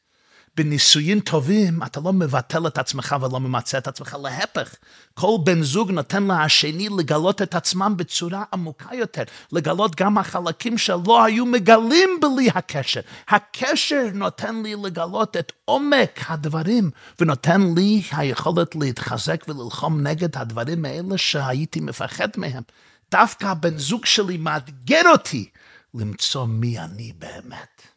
בנישואים 0.57 1.21
טובים 1.21 1.83
אתה 1.83 2.01
לא 2.01 2.13
מבטל 2.13 2.67
את 2.67 2.79
עצמך 2.79 3.17
ולא 3.21 3.41
ממצה 3.41 3.79
את 3.79 3.89
עצמך, 3.89 4.17
להפך, 4.23 4.75
כל 5.15 5.37
בן 5.45 5.63
זוג 5.63 5.91
נותן 5.91 6.27
לשני 6.31 6.89
לגלות 6.99 7.43
את 7.43 7.55
עצמם 7.55 7.95
בצורה 7.97 8.45
עמוקה 8.53 8.95
יותר, 8.95 9.23
לגלות 9.53 9.97
גם 9.97 10.19
החלקים 10.19 10.79
שלא 10.79 11.25
היו 11.25 11.47
מגלים 11.47 12.11
בלי 12.21 12.49
הקשר. 12.55 13.01
הקשר 13.29 14.03
נותן 14.15 14.63
לי 14.63 14.75
לגלות 14.83 15.37
את 15.37 15.53
עומק 15.65 16.21
הדברים, 16.29 16.91
ונותן 17.21 17.75
לי 17.77 18.03
היכולת 18.13 18.75
להתחזק 18.75 19.45
וללחום 19.49 20.07
נגד 20.07 20.37
הדברים 20.37 20.85
האלה 20.85 21.19
שהייתי 21.19 21.81
מפחד 21.81 22.29
מהם. 22.37 22.63
דווקא 23.11 23.47
הבן 23.47 23.79
זוג 23.79 24.05
שלי 24.05 24.37
מאתגר 24.37 25.03
אותי 25.13 25.49
למצוא 25.95 26.47
מי 26.47 26.79
אני 26.79 27.13
באמת. 27.19 27.92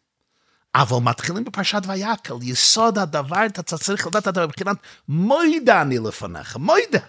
אבל 0.75 0.97
מתחילים 0.97 1.43
בפרשת 1.43 1.81
ויקל, 1.87 2.33
יסוד 2.41 2.97
הדבר, 2.97 3.45
אתה 3.45 3.77
צריך 3.77 4.07
לדעת 4.07 4.23
את 4.23 4.27
הדבר 4.27 4.47
מבחינת 4.47 4.77
מוידה 5.09 5.81
אני 5.81 5.99
לפניך, 5.99 6.57
מוידה. 6.57 6.99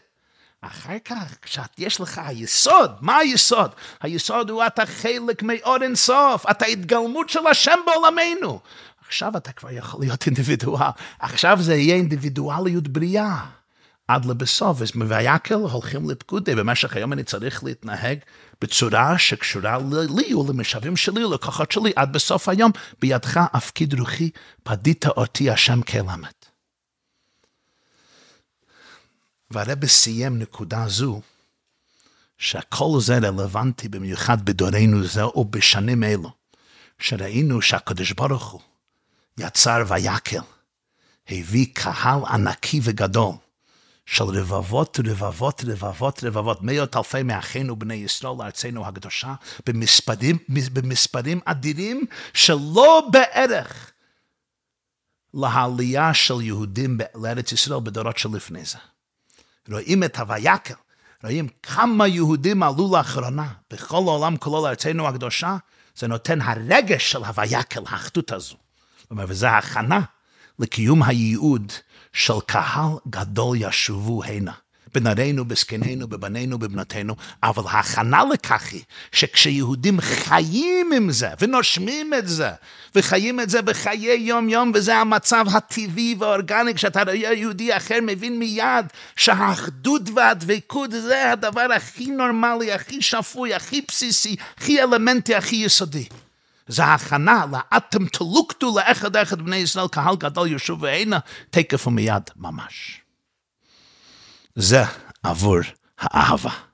אחר 0.61 0.99
כך, 1.05 1.35
כשיש 1.43 2.01
לך 2.01 2.21
היסוד, 2.25 2.91
מה 3.01 3.17
היסוד? 3.17 3.71
היסוד 4.01 4.51
הוא 4.51 4.67
אתה 4.67 4.87
חלק 4.87 5.43
מאור 5.43 5.77
אינסוף, 5.83 6.51
אתה 6.51 6.67
התגלמות 6.67 7.29
של 7.29 7.47
השם 7.47 7.79
בעולמנו. 7.87 8.61
עכשיו 9.07 9.37
אתה 9.37 9.53
כבר 9.53 9.71
יכול 9.71 10.01
להיות 10.01 10.27
אינדיבידואל, 10.27 10.91
עכשיו 11.19 11.59
זה 11.61 11.75
יהיה 11.75 11.95
אינדיבידואליות 11.95 12.89
בריאה. 12.89 13.45
עד 14.09 14.25
לבסוף, 14.25 14.83
אז 14.83 14.91
מויקל 14.95 15.55
הולכים 15.55 16.11
לפקודי, 16.11 16.55
במשך 16.55 16.97
היום 16.97 17.13
אני 17.13 17.25
צריך 17.25 17.65
להתנהג 17.65 18.19
בצורה 18.61 19.19
שקשורה 19.19 19.79
לי 20.17 20.35
ולמשאבים 20.35 20.97
שלי 20.97 21.25
ולקוחות 21.25 21.73
שלי, 21.73 21.93
עד 21.97 22.13
בסוף 22.13 22.49
היום, 22.49 22.73
בידך 23.01 23.41
אפקיד 23.57 23.95
רוחי, 23.95 24.31
פדית 24.63 25.07
אותי 25.07 25.51
השם 25.51 25.83
כלמת. 25.83 26.47
והרב 29.51 29.87
סיים 29.87 30.39
נקודה 30.39 30.89
זו, 30.89 31.21
שהכל 32.39 32.99
זה 33.01 33.19
רלוונטי 33.19 33.89
במיוחד 33.89 34.45
בדורנו 34.45 35.05
זה 35.05 35.27
ובשנים 35.27 36.05
אלו, 36.05 36.31
שראינו 36.99 37.63
שהקדוש 37.63 38.13
ברוך 38.13 38.51
הוא 38.51 38.61
יצר 39.39 39.83
ויקל, 39.89 40.41
הביא 41.29 41.67
קהל 41.75 42.21
ענקי 42.29 42.81
וגדול, 42.83 43.33
של 44.07 44.25
רבבות 44.25 45.01
רבבות 45.07 45.65
רבבות 45.67 46.25
רבבות, 46.25 46.59
מאות 46.63 46.97
אלפי 46.97 47.23
מאחינו 47.23 47.77
בני 47.77 47.95
ישראל 47.95 48.35
לארצנו 48.39 48.87
הקדושה, 48.87 49.35
במספרים, 49.67 50.39
במספרים 50.73 51.41
אדירים 51.45 52.05
שלא 52.35 53.09
בערך 53.13 53.93
לעלייה 55.35 56.15
של 56.15 56.41
יהודים 56.41 56.99
לארץ 57.15 57.53
ישראל 57.53 57.81
בדורות 57.81 58.19
שלפני 58.19 58.65
זה. 58.65 58.79
רואים 59.69 60.05
את 60.05 60.19
הויקל, 60.19 60.75
רואים 61.23 61.49
כמה 61.63 62.09
יהודים 62.09 62.63
עלו 62.63 62.91
לאחרונה 62.97 63.49
בכל 63.71 63.97
העולם 63.97 64.37
כולו 64.37 64.65
לארצנו 64.67 65.09
הקדושה, 65.09 65.57
זה 65.97 66.07
נותן 66.07 66.41
הרגש 66.41 67.13
של 67.13 67.25
הויקל, 67.25 67.83
האחדות 67.87 68.33
הזו. 68.33 68.57
וזה 69.11 69.51
הכנה 69.51 70.01
לקיום 70.59 71.03
הייעוד 71.03 71.73
של 72.17 72.41
קהל 72.47 72.91
גדול 73.11 73.57
ישובו 73.61 74.25
הנה. 74.25 74.53
בנרינו, 74.95 75.45
בזקנינו, 75.45 76.09
בבנינו, 76.09 76.59
בבנותינו, 76.59 77.17
אבל 77.43 77.63
ההכנה 77.71 78.23
לכך 78.33 78.73
היא 78.73 78.83
שכשיהודים 79.13 80.01
חיים 80.01 80.93
עם 80.93 81.11
זה, 81.11 81.29
ונושמים 81.41 82.15
את 82.15 82.29
זה, 82.29 82.51
וחיים 82.95 83.41
את 83.41 83.51
זה 83.51 83.63
בחיי 83.63 84.21
יום-יום, 84.21 84.73
וזה 84.75 84.97
המצב 84.97 85.45
הטבעי 85.55 86.15
והאורגני, 86.19 86.75
כשאתה 86.75 87.03
רואה 87.03 87.15
יהודי 87.15 87.77
אחר, 87.77 87.99
מבין 88.03 88.39
מיד 88.39 88.87
שהאחדות 89.17 90.03
והדבקות 90.15 90.91
זה 90.91 91.33
הדבר 91.33 91.67
הכי 91.77 92.07
נורמלי, 92.07 92.73
הכי 92.73 93.03
שפוי, 93.03 93.55
הכי 93.55 93.81
בסיסי, 93.89 94.37
הכי 94.59 94.83
אלמנטי, 94.83 95.35
הכי 95.35 95.57
יסודי. 95.57 96.05
זה 96.67 96.85
הכנה 96.85 97.45
לאטם 97.53 98.07
תלוקתו 98.07 98.77
לאחד 98.79 99.17
אחד 99.17 99.43
בני 99.43 99.57
ישראל, 99.57 99.89
קהל 99.89 100.17
גדול 100.17 100.53
ישוב 100.53 100.83
והנה, 100.83 101.19
תקף 101.51 101.87
ומיד 101.87 102.23
ממש. 102.37 103.01
זה 104.55 104.83
עבור 105.23 105.57
האהבה. 105.99 106.66